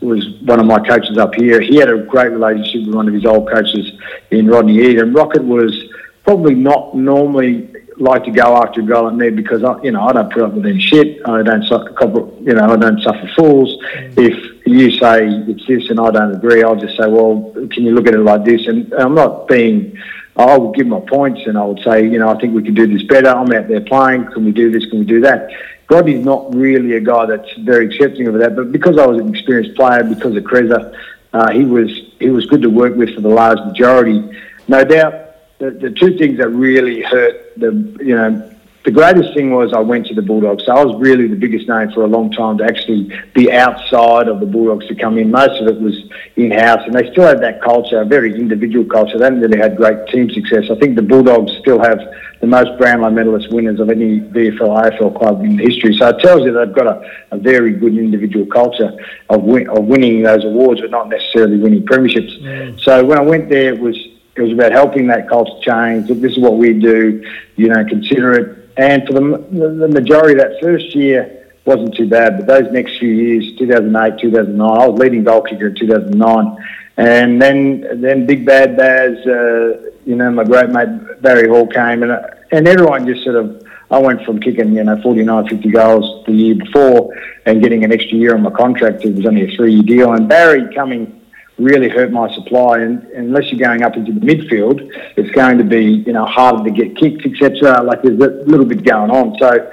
was 0.02 0.30
one 0.44 0.62
of 0.62 0.66
my 0.66 0.80
coaches 0.80 1.18
up 1.18 1.36
here. 1.36 1.60
He 1.60 1.76
had 1.76 1.90
a 1.90 1.98
great 1.98 2.32
relationship 2.32 2.88
with 2.88 2.96
one 2.96 3.08
of 3.10 3.14
his 3.14 3.26
old 3.26 3.50
coaches 3.52 3.92
in 4.32 4.48
Rodney 4.48 4.80
Eade, 4.80 5.00
and 5.00 5.14
Rocket 5.14 5.44
was 5.44 5.78
probably 6.24 6.56
not 6.56 6.96
normally 6.96 7.70
like 7.98 8.24
to 8.24 8.32
go 8.32 8.56
after 8.56 8.80
a 8.80 8.84
guy 8.84 9.00
like 9.00 9.16
me 9.16 9.30
because 9.30 9.64
I, 9.64 9.82
you 9.82 9.92
know, 9.92 10.02
I 10.02 10.14
don't 10.14 10.32
put 10.32 10.44
up 10.44 10.54
with 10.54 10.66
any 10.66 10.80
shit. 10.80 11.20
I 11.28 11.44
don't 11.44 11.64
suffer, 11.66 11.92
you 12.40 12.54
know, 12.54 12.72
I 12.72 12.78
don't 12.78 13.02
suffer 13.02 13.30
fools. 13.36 13.76
If 14.16 14.66
you 14.66 14.92
say 14.92 15.28
it's 15.28 15.68
this 15.68 15.90
and 15.90 16.00
I 16.00 16.10
don't 16.12 16.34
agree, 16.34 16.64
I'll 16.64 16.78
just 16.78 16.98
say, 16.98 17.08
well, 17.08 17.52
can 17.72 17.84
you 17.84 17.92
look 17.92 18.08
at 18.08 18.14
it 18.14 18.20
like 18.20 18.46
this? 18.46 18.68
And 18.68 18.94
I'm 18.94 19.16
not 19.16 19.50
being 19.50 19.98
I 20.36 20.58
would 20.58 20.76
give 20.76 20.88
my 20.88 21.02
points 21.02 21.42
and 21.46 21.58
I 21.58 21.66
would 21.66 21.82
say, 21.84 22.04
you 22.04 22.18
know, 22.20 22.30
I 22.30 22.40
think 22.40 22.54
we 22.54 22.64
could 22.64 22.76
do 22.76 22.88
this 22.88 23.04
better. 23.04 23.30
I'm 23.30 23.52
out 23.52 23.68
there 23.68 23.82
playing. 23.82 24.26
Can 24.32 24.46
we 24.46 24.52
do 24.52 24.72
this? 24.72 24.86
Can 24.90 25.00
we 25.00 25.06
do 25.06 25.20
that? 25.22 25.50
Rodney's 25.90 26.24
not 26.24 26.54
really 26.54 26.94
a 26.94 27.00
guy 27.00 27.26
that's 27.26 27.52
very 27.60 27.88
accepting 27.88 28.28
of 28.28 28.36
that, 28.36 28.56
but 28.56 28.72
because 28.72 28.98
I 28.98 29.06
was 29.08 29.20
an 29.20 29.30
experienced 29.34 29.76
player, 29.76 30.04
because 30.04 30.36
of 30.36 30.44
Kreza, 30.44 30.96
uh, 31.34 31.52
he 31.52 31.66
was 31.66 31.90
he 32.20 32.30
was 32.30 32.46
good 32.46 32.62
to 32.62 32.70
work 32.70 32.96
with 32.96 33.14
for 33.16 33.22
the 33.22 33.30
large 33.30 33.60
majority. 33.60 34.24
No 34.68 34.84
doubt, 34.84 35.58
the, 35.58 35.72
the 35.72 35.90
two 35.90 36.18
things 36.18 36.38
that 36.38 36.50
really 36.50 37.02
hurt 37.02 37.54
the 37.58 37.72
you 38.00 38.16
know 38.16 38.56
the 38.86 38.92
greatest 38.92 39.34
thing 39.34 39.52
was 39.52 39.74
I 39.74 39.80
went 39.80 40.08
to 40.08 40.14
the 40.14 40.22
Bulldogs. 40.22 40.64
So 40.66 40.72
I 40.72 40.84
was 40.84 40.96
really 41.00 41.28
the 41.28 41.36
biggest 41.36 41.68
name 41.68 41.92
for 41.92 42.04
a 42.04 42.08
long 42.08 42.32
time 42.32 42.58
to 42.60 42.64
actually 42.64 43.12
be 43.34 43.52
outside 43.52 44.30
of 44.30 44.40
the 44.40 44.46
Bulldogs 44.46 44.88
to 44.88 44.96
come 44.96 45.18
in. 45.18 45.32
Most 45.32 45.62
of 45.62 45.68
it 45.68 45.82
was 45.82 45.96
in 46.38 46.52
house, 46.52 46.82
and 46.86 46.94
they 46.96 47.12
still 47.12 47.28
had 47.28 47.42
that 47.42 47.62
culture, 47.62 48.00
a 48.00 48.06
very 48.06 48.34
individual 48.34 48.86
culture. 48.86 49.18
They 49.18 49.26
haven't 49.26 49.42
really 49.42 49.60
had 49.60 49.76
great 49.76 50.08
team 50.08 50.30
success. 50.30 50.72
I 50.72 50.76
think 50.76 50.96
the 50.96 51.02
Bulldogs 51.02 51.52
still 51.60 51.80
have 51.80 52.00
the 52.40 52.48
most 52.48 52.80
Brownlow 52.80 53.10
medalist 53.10 53.52
winners 53.52 53.82
of 53.82 53.90
any 53.90 54.22
VFL 54.22 54.92
AFL 54.92 55.18
club 55.20 55.44
in 55.44 55.60
history. 55.60 55.94
So 55.98 56.08
it 56.08 56.20
tells 56.20 56.44
you 56.44 56.54
they've 56.54 56.74
got 56.74 56.88
a, 56.88 57.12
a 57.32 57.38
very 57.38 57.74
good 57.74 57.98
individual 57.98 58.46
culture 58.46 58.98
of, 59.30 59.44
win, 59.44 59.68
of 59.70 59.86
winning 59.86 60.24
those 60.24 60.46
awards, 60.46 60.80
but 60.80 60.90
not 60.90 61.10
necessarily 61.10 61.58
winning 61.58 61.84
premierships. 61.86 62.42
Mm. 62.42 62.80
So 62.80 63.04
when 63.04 63.18
I 63.18 63.22
went 63.22 63.50
there, 63.50 63.74
it 63.74 63.80
was 63.80 63.98
it 64.36 64.44
was 64.44 64.54
about 64.54 64.72
helping 64.72 65.08
that 65.08 65.28
culture 65.28 65.52
change. 65.62 66.08
This 66.08 66.32
is 66.32 66.40
what 66.40 66.56
we 66.56 66.72
do. 66.80 67.26
You 67.58 67.68
know, 67.68 67.84
consider 67.84 68.34
it 68.34 68.69
and 68.80 69.06
for 69.06 69.12
the, 69.12 69.20
the 69.20 69.90
majority 69.90 70.40
of 70.40 70.40
that 70.40 70.62
first 70.62 70.96
year 70.96 71.52
wasn't 71.66 71.94
too 71.96 72.08
bad, 72.08 72.38
but 72.38 72.48
those 72.48 72.72
next 72.72 72.98
few 72.98 73.10
years, 73.10 73.58
2008, 73.58 74.22
2009, 74.22 74.62
I 74.62 74.88
was 74.88 74.98
leading 74.98 75.26
goal 75.26 75.42
kicker 75.42 75.68
in 75.68 75.76
2009. 75.76 76.66
And 76.96 77.42
then, 77.42 78.02
then 78.02 78.26
Big 78.26 78.46
Bad 78.46 78.78
Baz, 78.78 79.18
uh, 79.28 79.92
you 80.06 80.16
know, 80.16 80.32
my 80.32 80.46
great 80.46 80.70
mate 80.70 81.22
Barry 81.22 81.50
Hall 81.50 81.68
came, 81.68 82.04
and 82.04 82.12
and 82.52 82.68
everyone 82.68 83.06
just 83.06 83.24
sort 83.24 83.36
of. 83.36 83.66
I 83.92 83.98
went 83.98 84.24
from 84.24 84.40
kicking, 84.40 84.74
you 84.74 84.84
know, 84.84 85.02
49, 85.02 85.48
50 85.48 85.70
goals 85.72 86.24
the 86.26 86.32
year 86.32 86.56
before, 86.56 87.12
and 87.48 87.62
getting 87.62 87.84
an 87.84 87.92
extra 87.92 88.18
year 88.18 88.36
on 88.36 88.44
my 88.44 88.52
contract. 88.52 89.04
It 89.04 89.16
was 89.16 89.26
only 89.26 89.52
a 89.52 89.56
three-year 89.56 89.82
deal, 89.82 90.14
and 90.14 90.30
Barry 90.30 90.74
coming 90.76 91.19
really 91.60 91.90
hurt 91.90 92.12
my 92.12 92.34
supply. 92.34 92.80
And, 92.80 93.04
unless 93.10 93.52
you're 93.52 93.60
going 93.60 93.84
up 93.84 93.96
into 93.96 94.14
the 94.14 94.22
midfield, 94.22 94.90
it's 95.18 95.30
going 95.32 95.58
to 95.58 95.64
be 95.64 96.04
you 96.06 96.14
know 96.14 96.26
harder 96.26 96.64
to 96.64 96.72
get 96.72 96.96
kicked, 96.96 97.26
etc. 97.26 97.84
Like 97.84 98.02
there's 98.02 98.20
a 98.20 98.44
little 98.46 98.66
bit 98.66 98.84
going 98.84 99.12
on. 99.12 99.38
So 99.38 99.72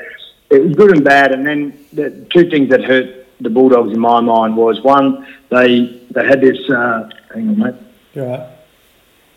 it 0.50 0.62
was 0.62 0.76
good 0.76 0.90
and 0.96 1.04
bad. 1.04 1.32
And 1.32 1.46
then 1.46 1.78
the 1.92 2.26
two 2.30 2.50
things 2.50 2.70
that 2.70 2.84
hurt 2.84 3.26
the 3.40 3.50
Bulldogs 3.50 3.92
in 3.92 4.00
my 4.00 4.20
mind 4.20 4.56
was 4.56 4.80
one, 4.82 5.26
they 5.50 6.02
they 6.10 6.26
had 6.26 6.40
this. 6.40 6.58
Uh, 6.68 7.08
hang 7.32 7.48
on, 7.50 7.58
mate. 7.58 7.74
right. 8.14 8.52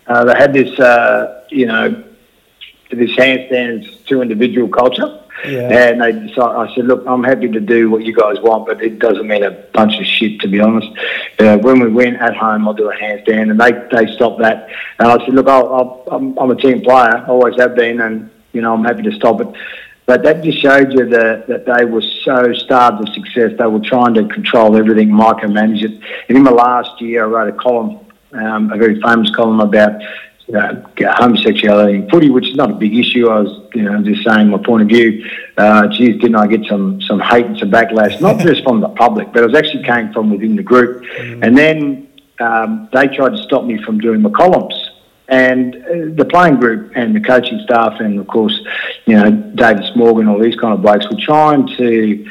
Uh, 0.07 0.25
they 0.25 0.33
had 0.33 0.53
this, 0.53 0.79
uh, 0.79 1.45
you 1.51 1.67
know, 1.67 2.03
this 2.89 3.11
handstands 3.11 4.03
two 4.07 4.23
individual 4.23 4.67
culture. 4.67 5.21
Yeah. 5.45 5.69
And 5.71 6.01
they 6.01 6.11
decided, 6.11 6.39
I 6.39 6.75
said, 6.75 6.85
look, 6.85 7.03
I'm 7.07 7.23
happy 7.23 7.47
to 7.49 7.59
do 7.59 7.89
what 7.89 8.03
you 8.03 8.13
guys 8.13 8.37
want, 8.41 8.67
but 8.67 8.81
it 8.81 8.99
doesn't 8.99 9.27
mean 9.27 9.43
a 9.43 9.51
bunch 9.51 9.99
of 9.99 10.05
shit, 10.05 10.41
to 10.41 10.47
be 10.47 10.59
honest. 10.59 10.89
Uh, 11.39 11.57
when 11.57 11.79
we 11.79 11.89
went 11.89 12.17
at 12.17 12.35
home, 12.35 12.67
I'll 12.67 12.73
do 12.73 12.89
a 12.89 12.95
handstand, 12.95 13.51
and 13.51 13.59
they, 13.59 13.71
they 13.91 14.11
stopped 14.13 14.39
that. 14.41 14.69
And 14.99 15.07
I 15.07 15.17
said, 15.25 15.33
look, 15.33 15.47
I'll, 15.47 16.03
I'll, 16.09 16.35
I'm, 16.37 16.51
a 16.51 16.55
team 16.55 16.81
player, 16.81 17.17
I 17.17 17.25
always 17.27 17.59
have 17.59 17.75
been, 17.75 18.01
and, 18.01 18.29
you 18.53 18.61
know, 18.61 18.73
I'm 18.73 18.83
happy 18.83 19.03
to 19.03 19.11
stop 19.13 19.39
it. 19.41 19.47
But 20.05 20.23
that 20.23 20.43
just 20.43 20.59
showed 20.59 20.91
you 20.91 21.07
that, 21.09 21.47
that 21.47 21.65
they 21.65 21.85
were 21.85 22.01
so 22.01 22.51
starved 22.53 23.07
of 23.07 23.13
success. 23.13 23.51
They 23.59 23.65
were 23.67 23.79
trying 23.79 24.15
to 24.15 24.27
control 24.27 24.75
everything, 24.75 25.09
micromanage 25.09 25.83
it. 25.83 26.01
And 26.27 26.35
in 26.35 26.43
the 26.43 26.51
last 26.51 26.99
year, 26.99 27.25
I 27.25 27.27
wrote 27.27 27.53
a 27.53 27.57
column, 27.57 27.99
um, 28.31 28.71
a 28.73 28.77
very 28.77 28.99
famous 29.01 29.29
column 29.35 29.59
about 29.59 30.01
uh, 30.55 30.83
homosexuality 31.15 31.95
in 31.95 32.09
footy, 32.09 32.29
which 32.29 32.47
is 32.47 32.55
not 32.55 32.71
a 32.71 32.73
big 32.73 32.95
issue. 32.95 33.29
I 33.29 33.41
was, 33.41 33.69
you 33.73 33.83
know, 33.83 34.01
just 34.01 34.23
saying 34.23 34.49
my 34.49 34.57
point 34.57 34.83
of 34.83 34.87
view. 34.87 35.29
Uh, 35.57 35.87
geez, 35.87 36.19
didn't 36.19 36.35
I 36.35 36.47
get 36.47 36.65
some 36.65 37.01
some 37.01 37.19
hate 37.19 37.45
and 37.45 37.57
some 37.57 37.71
backlash, 37.71 38.19
not 38.19 38.39
just 38.45 38.63
from 38.63 38.81
the 38.81 38.89
public, 38.89 39.31
but 39.31 39.43
it 39.43 39.45
was 39.45 39.55
actually 39.55 39.83
came 39.83 40.11
from 40.11 40.29
within 40.31 40.55
the 40.55 40.63
group. 40.63 41.03
Mm. 41.03 41.45
And 41.45 41.57
then 41.57 42.07
um, 42.39 42.89
they 42.91 43.07
tried 43.07 43.31
to 43.31 43.43
stop 43.43 43.63
me 43.63 43.81
from 43.83 43.99
doing 43.99 44.21
my 44.21 44.29
columns. 44.31 44.73
And 45.27 45.75
uh, 45.75 46.15
the 46.15 46.25
playing 46.25 46.55
group 46.55 46.93
and 46.95 47.15
the 47.15 47.19
coaching 47.19 47.59
staff, 47.63 47.99
and 47.99 48.19
of 48.19 48.25
course, 48.25 48.59
you 49.05 49.15
know, 49.15 49.29
David 49.29 49.85
Morgan, 49.95 50.27
all 50.27 50.39
these 50.39 50.55
kind 50.55 50.73
of 50.73 50.81
blokes, 50.81 51.07
were 51.07 51.19
trying 51.21 51.67
to 51.77 52.27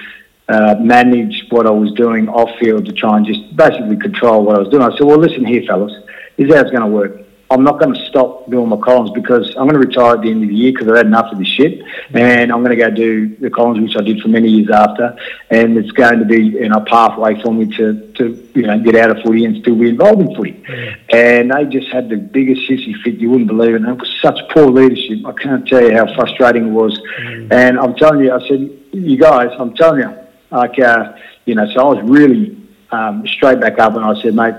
uh, 0.49 0.75
manage 0.81 1.47
what 1.51 1.69
I 1.69 1.71
was 1.71 1.93
doing 1.93 2.29
off 2.29 2.51
field 2.59 2.87
to 2.87 2.93
try 2.93 3.17
and 3.17 3.25
just 3.25 3.55
basically 3.55 3.97
control 3.97 4.45
what 4.45 4.57
I 4.57 4.59
was 4.59 4.69
doing. 4.71 4.83
I 4.83 4.91
said, 4.97 5.07
well, 5.07 5.19
listen 5.19 5.45
here, 5.45 5.63
fellas, 5.63 5.93
this 6.37 6.49
is 6.49 6.55
how 6.55 6.63
it's 6.63 6.73
going 6.73 6.83
to 6.83 6.89
work 6.89 7.28
I'm 7.51 7.65
not 7.65 7.81
going 7.81 7.95
to 7.95 8.07
stop 8.07 8.51
doing 8.51 8.69
my 8.69 8.77
columns 8.77 9.11
because 9.13 9.49
I'm 9.57 9.67
going 9.69 9.81
to 9.81 9.87
retire 9.87 10.17
at 10.17 10.23
the 10.23 10.31
end 10.31 10.43
of 10.43 10.51
the 10.51 10.55
year 10.55 10.73
because 10.73 10.87
I've 10.89 10.97
had 10.99 11.07
enough 11.07 11.33
of 11.33 11.39
this 11.39 11.49
shit, 11.49 11.83
and 12.13 12.53
I'm 12.53 12.63
going 12.63 12.77
to 12.77 12.77
go 12.77 12.91
do 12.91 13.37
the 13.37 13.49
columns 13.49 13.81
which 13.81 13.97
I 13.97 14.03
did 14.03 14.21
for 14.21 14.29
many 14.29 14.51
years 14.51 14.71
after, 14.71 15.17
and 15.49 15.79
it's 15.79 15.91
going 15.93 16.19
to 16.19 16.27
be 16.27 16.43
you 16.43 16.69
know 16.69 16.77
a 16.77 16.85
pathway 16.85 17.41
for 17.41 17.53
me 17.53 17.75
to 17.77 18.13
to 18.13 18.49
you 18.55 18.63
know 18.63 18.79
get 18.81 18.97
out 18.97 19.11
of 19.11 19.23
footy 19.23 19.47
and 19.47 19.63
still 19.63 19.77
be 19.77 19.89
involved 19.89 20.21
in 20.21 20.35
footy. 20.37 20.63
And 21.09 21.51
they 21.51 21.65
just 21.65 21.89
had 21.91 22.11
the 22.11 22.17
biggest 22.17 22.69
sissy 22.69 22.95
fit 23.03 23.15
you 23.15 23.31
wouldn't 23.31 23.49
believe 23.49 23.75
it. 23.75 23.77
And 23.77 23.89
it 23.89 23.99
was 23.99 24.15
such 24.21 24.39
poor 24.51 24.67
leadership. 24.67 25.25
I 25.25 25.33
can't 25.33 25.67
tell 25.67 25.83
you 25.83 25.97
how 25.97 26.15
frustrating 26.15 26.69
it 26.69 26.71
was. 26.71 27.01
Mm. 27.21 27.53
And 27.53 27.79
I'm 27.79 27.95
telling 27.95 28.21
you, 28.21 28.33
I 28.33 28.47
said, 28.47 28.71
you 28.93 29.17
guys, 29.17 29.51
I'm 29.59 29.75
telling 29.75 30.01
you, 30.01 30.15
like 30.51 30.79
uh, 30.79 31.15
you 31.47 31.55
know, 31.55 31.67
so 31.73 31.81
I 31.81 31.95
was 31.95 32.11
really 32.11 32.61
um, 32.91 33.27
straight 33.27 33.59
back 33.59 33.79
up, 33.79 33.95
and 33.95 34.05
I 34.05 34.21
said, 34.21 34.35
mate, 34.35 34.55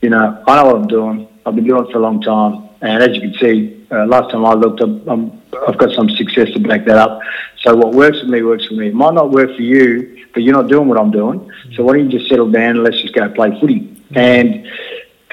you 0.00 0.10
know, 0.10 0.42
I 0.48 0.56
know 0.56 0.66
what 0.66 0.76
I'm 0.76 0.88
doing. 0.88 1.28
I've 1.44 1.54
been 1.54 1.64
doing 1.64 1.84
it 1.86 1.92
for 1.92 1.98
a 1.98 2.02
long 2.02 2.20
time, 2.20 2.68
and 2.80 3.02
as 3.02 3.16
you 3.16 3.20
can 3.20 3.34
see, 3.40 3.86
uh, 3.90 4.06
last 4.06 4.30
time 4.30 4.44
I 4.44 4.54
looked, 4.54 4.80
I'm, 4.80 5.42
I've 5.68 5.76
got 5.76 5.92
some 5.94 6.08
success 6.10 6.50
to 6.52 6.60
back 6.60 6.84
that 6.86 6.96
up. 6.96 7.20
So 7.62 7.76
what 7.76 7.92
works 7.94 8.20
for 8.20 8.26
me 8.26 8.42
works 8.42 8.66
for 8.66 8.74
me. 8.74 8.88
It 8.88 8.94
might 8.94 9.14
not 9.14 9.30
work 9.30 9.54
for 9.54 9.62
you, 9.62 10.26
but 10.32 10.42
you're 10.42 10.54
not 10.54 10.68
doing 10.68 10.88
what 10.88 10.98
I'm 10.98 11.10
doing. 11.10 11.50
So 11.74 11.84
why 11.84 11.96
don't 11.96 12.10
you 12.10 12.18
just 12.18 12.28
settle 12.30 12.50
down 12.50 12.76
and 12.76 12.84
let's 12.84 13.00
just 13.00 13.14
go 13.14 13.28
play 13.28 13.58
footy? 13.60 13.96
And 14.14 14.66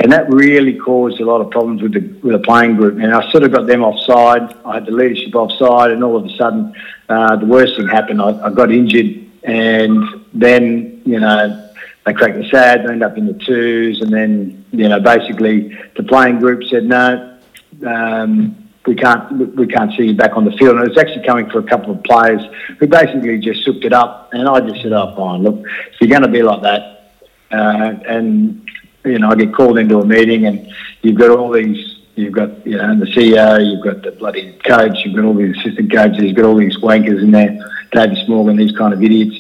and 0.02 0.12
that 0.14 0.32
really 0.32 0.78
caused 0.78 1.20
a 1.20 1.26
lot 1.26 1.42
of 1.42 1.52
problems 1.52 1.82
with 1.82 1.94
the 1.94 2.02
with 2.22 2.34
the 2.34 2.40
playing 2.40 2.76
group. 2.76 3.00
And 3.00 3.14
I 3.14 3.30
sort 3.32 3.44
of 3.44 3.52
got 3.52 3.68
them 3.68 3.84
offside. 3.84 4.56
I 4.66 4.76
had 4.76 4.86
the 4.86 4.92
leadership 4.92 5.36
offside, 5.36 5.92
and 5.92 6.04
all 6.04 6.18
of 6.18 6.26
a 6.26 6.36
sudden, 6.36 6.74
uh, 7.10 7.36
the 7.36 7.46
worst 7.46 7.76
thing 7.78 7.88
happened. 7.88 8.22
I, 8.22 8.30
I 8.46 8.50
got 8.50 8.72
injured, 8.72 9.26
and 9.44 10.26
then 10.34 11.02
you 11.06 11.20
know 11.20 11.70
they 12.06 12.14
cracked 12.14 12.38
the 12.38 12.48
sad, 12.50 12.86
they 12.86 12.92
end 12.92 13.04
up 13.04 13.18
in 13.18 13.26
the 13.26 13.34
twos, 13.34 14.02
and 14.02 14.12
then 14.12 14.59
you 14.72 14.90
know 14.90 15.00
basically 15.00 15.78
the 15.96 16.04
playing 16.04 16.40
group 16.40 16.64
said 16.70 16.84
no, 16.86 17.40
um, 17.86 18.70
we 18.86 18.96
can't 18.96 19.56
we 19.56 19.68
can't 19.68 19.92
see 19.98 20.08
you 20.08 20.16
back 20.16 20.36
on 20.36 20.46
the 20.46 20.52
field. 20.52 20.78
And 20.78 20.86
it 20.86 20.90
was 20.90 20.98
actually 20.98 21.26
coming 21.26 21.50
for 21.50 21.60
a 21.60 21.64
couple 21.64 21.92
of 21.92 22.04
players 22.04 22.42
who 22.80 22.88
basically 22.88 23.40
just 23.40 23.64
souped 23.64 23.86
it 23.86 23.94
up, 23.94 24.30
and 24.34 24.48
I 24.48 24.60
just 24.62 24.82
said, 24.82 24.94
oh 24.94 25.16
fine, 25.16 25.44
look, 25.44 25.66
if 25.92 26.02
you're 26.02 26.10
going 26.10 26.22
to 26.24 26.28
be 26.28 26.44
like 26.44 26.62
that, 26.62 27.14
uh, 27.52 27.94
and 28.08 28.68
you 29.06 29.20
know 29.20 29.30
I 29.30 29.36
get 29.36 29.54
called 29.54 29.78
into 29.78 30.00
a 30.00 30.06
meeting, 30.06 30.46
and 30.46 30.72
you've 31.02 31.18
got 31.18 31.32
all 31.32 31.52
these. 31.52 31.96
You've 32.16 32.34
got, 32.34 32.68
you 32.68 32.76
know, 32.76 33.00
the 33.00 33.06
CEO, 33.06 33.66
you've 33.66 33.82
got 33.82 34.02
the 34.02 34.12
bloody 34.12 34.60
coach, 34.66 35.06
you've 35.06 35.16
got 35.16 35.24
all 35.24 35.34
these 35.34 35.58
assistant 35.58 35.90
coaches, 35.90 36.22
you've 36.22 36.36
got 36.36 36.44
all 36.44 36.58
these 36.58 36.76
wankers 36.80 37.24
in 37.24 37.32
there, 37.32 37.58
David 37.94 38.28
Morgan, 38.28 38.58
these 38.58 38.76
kind 38.76 38.94
of 38.94 39.02
idiots 39.02 39.40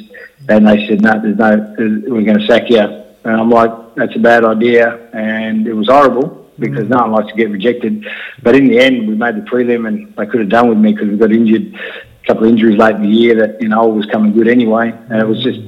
and 0.49 0.67
they 0.67 0.87
said, 0.87 1.01
no, 1.01 1.19
there's 1.21 1.37
no, 1.37 1.75
we're 1.77 2.23
going 2.23 2.39
to 2.39 2.47
sack 2.47 2.69
you. 2.69 2.79
And 2.79 3.39
I'm 3.39 3.49
like, 3.49 3.71
that's 3.99 4.15
a 4.15 4.19
bad 4.19 4.45
idea. 4.45 5.09
And 5.13 5.67
it 5.67 5.73
was 5.73 5.87
horrible 5.87 6.39
because 6.59 6.85
mm. 6.85 6.89
no 6.89 6.97
one 6.97 7.11
likes 7.11 7.29
to 7.29 7.35
get 7.35 7.49
rejected. 7.49 8.05
But 8.43 8.55
in 8.55 8.67
the 8.67 8.79
end, 8.79 9.07
we 9.07 9.15
made 9.15 9.35
the 9.35 9.41
prelim 9.41 9.87
and 9.87 10.15
they 10.15 10.25
could 10.25 10.41
have 10.41 10.49
done 10.49 10.69
with 10.69 10.77
me 10.77 10.93
because 10.93 11.09
we 11.09 11.17
got 11.17 11.31
injured, 11.31 11.73
a 11.73 12.27
couple 12.27 12.43
of 12.43 12.49
injuries 12.49 12.77
late 12.77 12.95
in 12.95 13.03
the 13.03 13.09
year 13.09 13.35
that, 13.35 13.61
you 13.61 13.69
know, 13.69 13.87
was 13.87 14.05
coming 14.07 14.33
good 14.33 14.47
anyway. 14.47 14.91
And 15.09 15.21
it 15.21 15.27
was 15.27 15.41
just, 15.43 15.61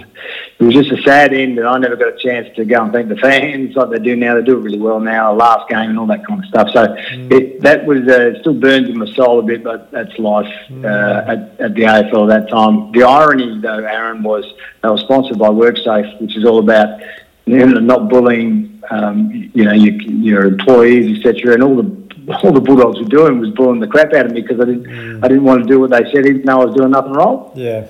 it 0.60 0.64
was 0.64 0.76
just 0.76 0.92
a 0.92 1.02
sad 1.02 1.34
end, 1.34 1.58
and 1.58 1.68
I 1.68 1.78
never 1.80 1.96
got 1.96 2.10
a 2.14 2.18
chance 2.18 2.56
to 2.56 2.66
go 2.66 2.84
and 2.84 2.94
thank 2.94 3.10
the 3.10 3.16
fans 3.16 3.76
like 3.76 3.90
they 3.90 4.00
do 4.00 4.16
now. 4.16 4.36
They 4.36 4.44
do 4.44 4.58
it 4.58 4.62
really 4.62 4.78
well 4.80 5.00
now, 5.00 5.34
last 5.34 5.68
game 5.70 5.90
and 5.90 5.98
all 5.98 6.06
that 6.08 6.26
kind 6.26 6.44
of 6.44 6.50
stuff. 6.50 6.70
So 6.72 6.88
mm. 6.88 7.32
it, 7.32 7.62
that 7.62 7.86
was 7.86 8.08
uh, 8.08 8.40
still 8.42 8.54
burns 8.54 8.90
in 8.90 9.00
my 9.00 9.12
soul 9.14 9.40
a 9.40 9.44
bit, 9.44 9.64
but 9.64 9.92
that's 9.92 10.18
life 10.20 10.54
mm. 10.70 10.86
uh, 10.86 11.32
at, 11.32 11.60
at, 11.60 11.74
the 11.74 11.82
AFL 11.82 12.32
at 12.32 12.44
that 12.44 12.50
time. 12.52 12.92
The 12.92 13.04
irony, 13.04 13.60
though, 13.60 13.80
Aaron, 13.80 14.22
was 14.22 14.46
they 14.84 14.90
were 14.90 14.98
sponsored 14.98 15.40
by 15.40 15.50
WorkSafe, 15.50 16.22
which 16.22 16.38
is 16.38 16.46
all 16.46 16.60
about 16.60 17.02
know, 17.48 17.66
not 17.66 18.10
bullying, 18.10 18.82
um, 18.90 19.52
you 19.54 19.66
know, 19.66 19.74
your, 19.74 19.94
your 19.94 20.46
employees, 20.46 21.18
etc. 21.18 21.54
And 21.54 21.64
all 21.64 21.76
the 21.76 22.02
all 22.44 22.54
the 22.54 22.62
Bulldogs 22.62 23.00
were 23.00 23.06
doing 23.06 23.40
was 23.40 23.50
bullying 23.52 23.80
the 23.80 23.88
crap 23.88 24.14
out 24.14 24.26
of 24.26 24.32
me 24.32 24.42
because 24.42 24.60
I 24.60 24.66
didn't 24.66 24.84
mm. 24.84 25.24
I 25.24 25.28
didn't 25.28 25.44
want 25.44 25.64
to 25.64 25.68
do 25.68 25.80
what 25.80 25.90
they 25.92 26.04
said, 26.12 26.26
even 26.26 26.46
though 26.46 26.62
I 26.62 26.66
was 26.66 26.76
doing 26.76 26.92
nothing 26.92 27.14
wrong. 27.14 27.52
Yeah. 27.56 27.88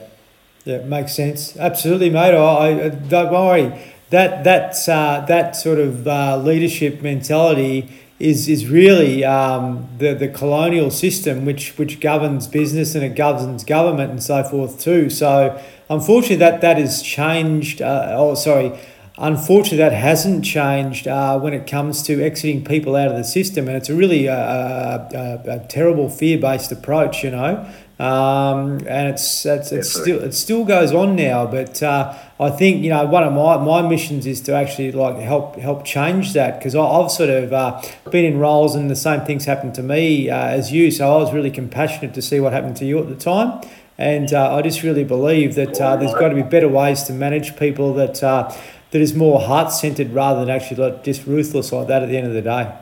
Yeah, 0.64 0.84
makes 0.84 1.16
sense. 1.16 1.58
Absolutely, 1.58 2.12
mate. 2.12 2.36
I, 2.36 2.86
I 2.86 2.90
don't 2.90 3.32
worry. 3.32 3.74
That 4.12 4.44
that 4.44 4.88
uh, 4.88 5.26
that 5.26 5.56
sort 5.56 5.80
of 5.80 6.08
uh, 6.08 6.38
leadership 6.38 7.02
mentality 7.02 7.90
is 8.20 8.48
is 8.48 8.68
really 8.68 9.26
um, 9.26 9.88
the 9.98 10.14
the 10.14 10.28
colonial 10.28 10.92
system 10.92 11.46
which 11.46 11.78
which 11.78 12.00
governs 12.00 12.48
business 12.48 12.94
and 12.94 13.04
it 13.04 13.16
governs 13.16 13.64
government 13.64 14.12
and 14.12 14.22
so 14.22 14.44
forth 14.44 14.80
too. 14.80 15.10
So 15.10 15.60
unfortunately, 15.90 16.38
that 16.38 16.62
that 16.62 16.78
has 16.78 17.02
changed. 17.02 17.82
Uh, 17.82 18.14
oh, 18.16 18.36
sorry. 18.36 18.78
Unfortunately, 19.18 19.78
that 19.78 19.92
hasn't 19.92 20.46
changed 20.46 21.08
uh, 21.08 21.38
when 21.38 21.54
it 21.54 21.68
comes 21.68 22.02
to 22.04 22.24
exiting 22.24 22.64
people 22.64 22.96
out 22.96 23.10
of 23.10 23.18
the 23.18 23.24
system, 23.24 23.68
and 23.68 23.76
it's 23.76 23.90
a 23.90 23.96
really 23.96 24.30
uh, 24.30 24.36
a, 24.36 25.10
a, 25.14 25.56
a 25.58 25.60
terrible 25.68 26.10
fear 26.10 26.38
based 26.38 26.72
approach, 26.72 27.24
you 27.24 27.30
know. 27.30 27.70
Um, 28.00 28.80
and 28.88 29.10
it's, 29.10 29.46
it's, 29.46 29.72
it's 29.72 29.92
still 29.92 30.24
it 30.24 30.34
still 30.34 30.66
goes 30.66 30.92
on 30.92 31.16
now. 31.16 31.46
But 31.46 31.84
uh, 31.84 32.18
I 32.40 32.50
think 32.50 32.84
you 32.84 32.90
know 32.90 33.06
one 33.06 33.24
of 33.24 33.34
my, 33.34 33.58
my 33.58 33.88
missions 33.88 34.26
is 34.26 34.42
to 34.42 34.56
actually 34.56 34.92
like 34.92 35.18
help 35.18 35.58
help 35.58 35.86
change 35.86 36.34
that 36.34 36.58
because 36.58 36.74
I've 36.74 37.12
sort 37.12 37.30
of 37.30 37.54
uh, 37.54 37.82
been 38.10 38.26
in 38.26 38.40
roles 38.40 38.76
and 38.76 38.90
the 38.90 38.96
same 38.96 39.22
things 39.22 39.46
happened 39.46 39.76
to 39.76 39.84
me 39.84 40.30
uh, 40.30 40.48
as 40.48 40.72
you. 40.72 40.90
So 40.90 41.14
I 41.14 41.18
was 41.18 41.32
really 41.32 41.52
compassionate 41.52 42.16
to 42.16 42.22
see 42.24 42.40
what 42.40 42.54
happened 42.54 42.78
to 42.78 42.86
you 42.86 42.98
at 42.98 43.08
the 43.08 43.16
time. 43.16 43.62
And 43.98 44.34
uh, 44.34 44.56
I 44.56 44.64
just 44.64 44.82
really 44.82 45.04
believe 45.04 45.54
that 45.56 45.80
uh, 45.80 45.96
there's 45.98 46.14
got 46.16 46.30
to 46.30 46.36
be 46.36 46.42
better 46.42 46.68
ways 46.68 47.04
to 47.04 47.14
manage 47.14 47.56
people 47.56 47.94
that 47.96 48.24
uh, 48.24 48.52
that 48.92 49.02
is 49.02 49.14
more 49.14 49.40
heart 49.40 49.72
centered 49.72 50.12
rather 50.12 50.42
than 50.42 50.50
actually 50.50 50.78
like 50.78 51.04
just 51.04 51.26
ruthless 51.26 51.72
like 51.72 51.88
that 51.88 52.04
at 52.04 52.10
the 52.10 52.18
end 52.18 52.28
of 52.28 52.34
the 52.34 52.42
day. 52.42 52.78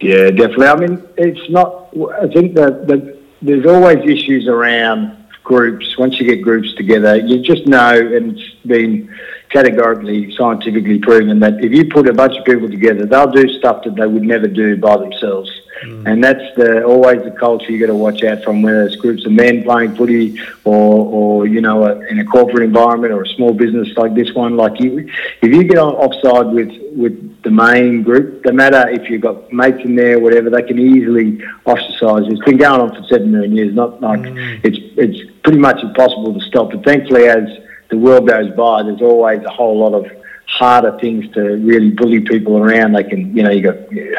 Yeah, 0.00 0.30
definitely. 0.30 0.66
I 0.66 0.76
mean, 0.76 1.08
it's 1.16 1.50
not. 1.50 1.88
I 2.22 2.28
think 2.28 2.54
that 2.54 2.86
the, 2.86 3.18
there's 3.42 3.66
always 3.66 3.98
issues 3.98 4.48
around 4.48 5.16
groups. 5.44 5.98
Once 5.98 6.18
you 6.18 6.26
get 6.26 6.42
groups 6.42 6.74
together, 6.74 7.16
you 7.16 7.42
just 7.42 7.66
know, 7.66 7.94
and 7.94 8.38
it's 8.38 8.54
been 8.66 9.14
categorically 9.50 10.34
scientifically 10.36 10.98
proven 10.98 11.40
that 11.40 11.62
if 11.62 11.72
you 11.72 11.86
put 11.86 12.08
a 12.08 12.14
bunch 12.14 12.36
of 12.36 12.44
people 12.44 12.68
together, 12.68 13.04
they'll 13.04 13.30
do 13.30 13.48
stuff 13.58 13.84
that 13.84 13.96
they 13.96 14.06
would 14.06 14.22
never 14.22 14.46
do 14.46 14.76
by 14.76 14.96
themselves. 14.96 15.50
Mm. 15.82 16.06
And 16.06 16.24
that's 16.24 16.56
the 16.56 16.84
always 16.84 17.22
the 17.22 17.30
culture 17.30 17.72
you 17.72 17.78
got 17.78 17.86
to 17.86 17.94
watch 17.94 18.22
out 18.22 18.42
from, 18.42 18.62
whether 18.62 18.86
it's 18.86 18.96
groups 18.96 19.24
of 19.24 19.32
men 19.32 19.62
playing 19.62 19.96
footy 19.96 20.38
or, 20.64 21.06
or 21.06 21.46
you 21.46 21.60
know, 21.60 21.84
a, 21.84 22.00
in 22.06 22.18
a 22.18 22.24
corporate 22.24 22.64
environment 22.64 23.12
or 23.12 23.22
a 23.22 23.28
small 23.28 23.54
business 23.54 23.88
like 23.96 24.14
this 24.14 24.32
one. 24.34 24.56
Like 24.56 24.80
you, 24.80 25.08
if 25.42 25.54
you 25.54 25.64
get 25.64 25.78
on 25.78 25.94
offside 25.94 26.52
with 26.52 26.70
with 26.94 27.42
the 27.42 27.50
main 27.50 28.02
group, 28.02 28.44
no 28.44 28.52
matter 28.52 28.88
if 28.88 29.08
you've 29.08 29.22
got 29.22 29.52
mates 29.52 29.80
in 29.84 29.94
there, 29.94 30.18
whatever, 30.18 30.50
they 30.50 30.62
can 30.62 30.78
easily 30.78 31.42
ostracize. 31.64 32.24
It's 32.26 32.44
been 32.44 32.58
going 32.58 32.80
on 32.80 32.94
for 32.94 33.02
seven 33.08 33.32
million 33.32 33.56
years. 33.56 33.74
Not 33.74 34.00
like 34.00 34.20
mm. 34.20 34.60
it's 34.64 34.78
it's 34.96 35.30
pretty 35.42 35.58
much 35.58 35.82
impossible 35.82 36.34
to 36.34 36.40
stop. 36.46 36.70
But 36.72 36.84
thankfully, 36.84 37.26
as 37.26 37.48
the 37.88 37.96
world 37.96 38.28
goes 38.28 38.50
by, 38.54 38.82
there's 38.82 39.02
always 39.02 39.42
a 39.44 39.50
whole 39.50 39.78
lot 39.78 39.94
of 39.94 40.19
harder 40.50 40.98
things 40.98 41.32
to 41.34 41.40
really 41.40 41.90
bully 41.90 42.20
people 42.20 42.58
around. 42.58 42.92
They 42.92 43.04
can, 43.04 43.34
you 43.36 43.42
know, 43.42 43.50
you've 43.50 43.64
got 43.64 43.76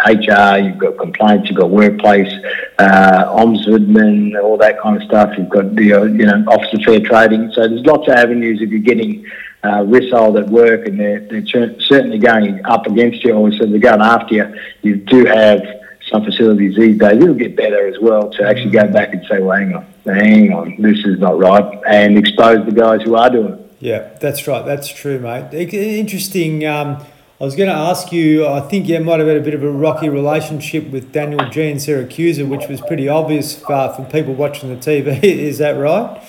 HR, 0.08 0.60
you've 0.60 0.78
got 0.78 0.98
complaints, 0.98 1.50
you've 1.50 1.60
got 1.60 1.70
workplace, 1.70 2.34
uh, 2.80 3.26
ombudsman, 3.26 4.42
all 4.42 4.58
that 4.58 4.80
kind 4.80 4.98
of 4.98 5.04
stuff. 5.04 5.38
You've 5.38 5.50
got 5.50 5.76
the, 5.76 5.94
uh, 5.94 6.04
you 6.04 6.26
know, 6.26 6.44
Office 6.48 6.74
of 6.74 6.82
Fair 6.84 7.00
Trading. 7.02 7.52
So 7.54 7.68
there's 7.68 7.86
lots 7.86 8.08
of 8.08 8.16
avenues 8.16 8.62
if 8.62 8.70
you're 8.70 8.80
getting 8.80 9.26
uh, 9.64 9.84
rissoled 9.84 10.38
at 10.38 10.50
work 10.50 10.88
and 10.88 11.00
they're, 11.00 11.20
they're 11.20 11.46
certainly 11.82 12.18
going 12.18 12.66
up 12.66 12.88
against 12.88 13.24
you 13.24 13.34
or 13.34 13.52
so 13.52 13.66
they're 13.66 13.80
going 13.80 14.02
after 14.02 14.34
you. 14.34 14.56
You 14.82 14.96
do 14.96 15.26
have 15.26 15.62
some 16.10 16.26
facilities 16.26 16.76
these 16.76 16.98
days. 16.98 17.22
It'll 17.22 17.36
get 17.36 17.56
better 17.56 17.88
as 17.88 18.00
well 18.00 18.30
to 18.32 18.48
actually 18.48 18.72
go 18.72 18.88
back 18.88 19.14
and 19.14 19.26
say, 19.28 19.40
well, 19.40 19.58
hang 19.58 19.76
on, 19.76 19.86
hang 20.06 20.54
on, 20.54 20.82
this 20.82 20.98
is 21.06 21.20
not 21.20 21.38
right, 21.38 21.82
and 21.88 22.18
expose 22.18 22.66
the 22.66 22.72
guys 22.72 23.02
who 23.04 23.16
are 23.16 23.30
doing 23.30 23.54
it. 23.54 23.61
Yeah, 23.82 24.10
that's 24.20 24.48
right. 24.48 24.64
That's 24.64 24.88
true, 24.88 25.20
mate. 25.20 25.52
Interesting. 25.54 26.66
Um, 26.68 27.04
I 27.40 27.44
was 27.44 27.56
going 27.56 27.68
to 27.68 27.76
ask 27.76 28.12
you, 28.12 28.48
I 28.48 28.62
think 28.62 28.88
you 28.88 29.00
might 29.00 29.18
have 29.18 29.28
had 29.28 29.38
a 29.38 29.42
bit 29.42 29.56
of 29.56 29.64
a 29.64 29.72
rocky 29.72 30.08
relationship 30.08 30.92
with 30.92 31.12
Daniel 31.12 31.40
Giansiracusa, 31.40 32.48
which 32.48 32.68
was 32.68 32.80
pretty 32.82 33.10
obvious 33.10 33.60
for, 33.60 33.92
for 33.94 34.06
people 34.06 34.36
watching 34.36 34.70
the 34.70 34.76
TV. 34.76 35.24
Is 35.24 35.58
that 35.58 35.72
right? 35.72 36.22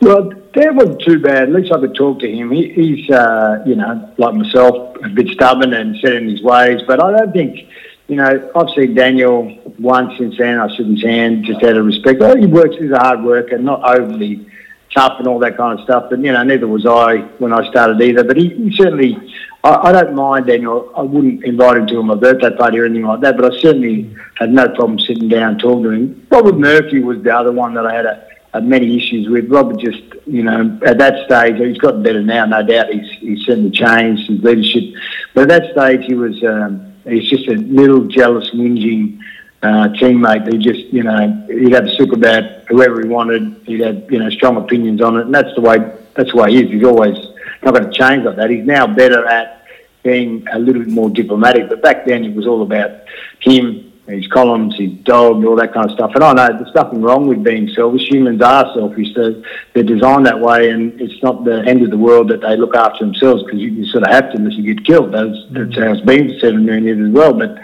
Well, 0.00 0.30
that 0.54 0.74
wasn't 0.74 1.00
too 1.02 1.20
bad. 1.20 1.44
At 1.44 1.52
least 1.52 1.70
I 1.70 1.78
could 1.78 1.94
talk 1.94 2.18
to 2.18 2.28
him. 2.28 2.50
He, 2.50 2.72
he's, 2.72 3.08
uh, 3.08 3.62
you 3.64 3.76
know, 3.76 4.12
like 4.18 4.34
myself, 4.34 4.96
a 5.04 5.08
bit 5.10 5.28
stubborn 5.28 5.72
and 5.72 5.96
set 6.00 6.14
in 6.14 6.28
his 6.28 6.42
ways. 6.42 6.80
But 6.84 7.00
I 7.00 7.18
don't 7.18 7.32
think, 7.32 7.68
you 8.08 8.16
know, 8.16 8.50
I've 8.56 8.70
seen 8.70 8.96
Daniel 8.96 9.56
once 9.78 10.18
since 10.18 10.36
then. 10.36 10.58
I 10.58 10.74
shook 10.74 10.88
his 10.88 11.04
hand 11.04 11.44
just 11.44 11.62
out 11.62 11.76
of 11.76 11.86
respect. 11.86 12.20
Oh, 12.20 12.36
he 12.36 12.46
works, 12.46 12.74
he's 12.80 12.90
a 12.90 12.98
hard 12.98 13.22
worker, 13.22 13.58
not 13.58 13.84
overly 13.84 14.44
tough 14.94 15.18
and 15.18 15.26
all 15.26 15.38
that 15.40 15.56
kind 15.56 15.78
of 15.78 15.84
stuff. 15.84 16.06
But 16.10 16.20
you 16.20 16.32
know, 16.32 16.42
neither 16.42 16.68
was 16.68 16.86
I 16.86 17.18
when 17.38 17.52
I 17.52 17.68
started 17.70 18.00
either. 18.00 18.24
But 18.24 18.36
he, 18.36 18.48
he 18.50 18.76
certainly, 18.76 19.16
I, 19.64 19.74
I, 19.74 19.92
don't 19.92 20.14
mind 20.14 20.46
Daniel. 20.46 20.90
I 20.96 21.02
wouldn't 21.02 21.44
invite 21.44 21.76
him 21.78 21.86
to 21.88 22.02
my 22.02 22.14
birthday 22.14 22.54
party 22.56 22.78
or 22.78 22.86
anything 22.86 23.06
like 23.06 23.20
that. 23.20 23.36
But 23.36 23.52
I 23.52 23.58
certainly 23.60 24.14
had 24.36 24.52
no 24.52 24.68
problem 24.68 24.98
sitting 25.00 25.28
down 25.28 25.58
talking 25.58 25.82
to 25.84 25.90
him. 25.90 26.26
Robert 26.30 26.58
Murphy 26.58 27.00
was 27.00 27.22
the 27.22 27.34
other 27.34 27.52
one 27.52 27.74
that 27.74 27.86
I 27.86 27.94
had 27.94 28.06
a, 28.06 28.60
many 28.60 28.96
issues 28.96 29.28
with. 29.28 29.50
Robert 29.50 29.78
just, 29.78 30.02
you 30.26 30.42
know, 30.42 30.78
at 30.84 30.98
that 30.98 31.24
stage, 31.26 31.56
he's 31.56 31.78
gotten 31.78 32.02
better 32.02 32.22
now. 32.22 32.44
No 32.46 32.62
doubt, 32.62 32.90
he's 32.90 33.10
he's 33.18 33.46
certainly 33.46 33.70
changed 33.70 34.28
his 34.28 34.42
leadership. 34.42 34.94
But 35.34 35.50
at 35.50 35.62
that 35.62 35.72
stage, 35.72 36.06
he 36.06 36.14
was. 36.14 36.42
Um, 36.44 36.88
he's 37.04 37.28
just 37.28 37.48
a 37.48 37.54
little 37.54 38.04
jealous, 38.04 38.50
whinging 38.50 39.18
uh, 39.62 39.88
teammate 40.00 40.44
who 40.46 40.58
just, 40.58 40.80
you 40.92 41.02
know, 41.02 41.46
he'd 41.48 41.72
have 41.72 41.88
super 41.90 42.14
about 42.14 42.44
whoever 42.68 43.00
he 43.00 43.08
wanted. 43.08 43.62
He'd 43.64 43.80
have, 43.80 44.10
you 44.10 44.18
know, 44.18 44.28
strong 44.30 44.56
opinions 44.56 45.00
on 45.00 45.16
it, 45.16 45.26
and 45.26 45.34
that's 45.34 45.54
the 45.54 45.60
way 45.60 45.78
that's 46.14 46.32
the 46.32 46.36
way 46.36 46.52
he 46.52 46.64
is. 46.64 46.70
He's 46.70 46.84
always 46.84 47.16
not 47.62 47.74
going 47.74 47.90
to 47.90 47.92
change 47.92 48.24
like 48.24 48.36
that. 48.36 48.50
He's 48.50 48.66
now 48.66 48.86
better 48.86 49.24
at 49.26 49.66
being 50.02 50.46
a 50.52 50.58
little 50.58 50.82
bit 50.82 50.90
more 50.90 51.10
diplomatic, 51.10 51.68
but 51.68 51.80
back 51.80 52.04
then 52.04 52.24
it 52.24 52.34
was 52.34 52.46
all 52.46 52.62
about 52.62 52.90
him 53.38 53.91
his 54.06 54.26
columns, 54.26 54.76
his 54.76 54.90
dog, 55.04 55.44
all 55.44 55.54
that 55.56 55.72
kind 55.72 55.86
of 55.88 55.92
stuff. 55.92 56.10
And 56.14 56.24
I 56.24 56.32
know 56.32 56.48
there's 56.58 56.74
nothing 56.74 57.02
wrong 57.02 57.28
with 57.28 57.44
being 57.44 57.68
selfish. 57.68 58.08
Humans 58.08 58.42
are 58.42 58.72
selfish. 58.74 59.14
They're, 59.14 59.42
they're 59.74 59.84
designed 59.84 60.26
that 60.26 60.40
way, 60.40 60.70
and 60.70 61.00
it's 61.00 61.22
not 61.22 61.44
the 61.44 61.62
end 61.64 61.82
of 61.82 61.90
the 61.90 61.98
world 61.98 62.28
that 62.30 62.40
they 62.40 62.56
look 62.56 62.74
after 62.74 63.04
themselves 63.04 63.44
because 63.44 63.60
you, 63.60 63.68
you, 63.68 63.86
sort 63.86 64.02
of 64.04 64.10
have 64.10 64.32
to 64.32 64.38
unless 64.38 64.54
you 64.54 64.74
get 64.74 64.84
killed. 64.84 65.12
That's, 65.12 65.38
that's 65.50 65.76
how 65.76 65.92
it's 65.92 66.00
been 66.00 66.32
for 66.32 66.38
seven 66.40 66.64
million 66.64 66.84
years 66.84 67.08
as 67.08 67.12
well. 67.12 67.32
But 67.32 67.58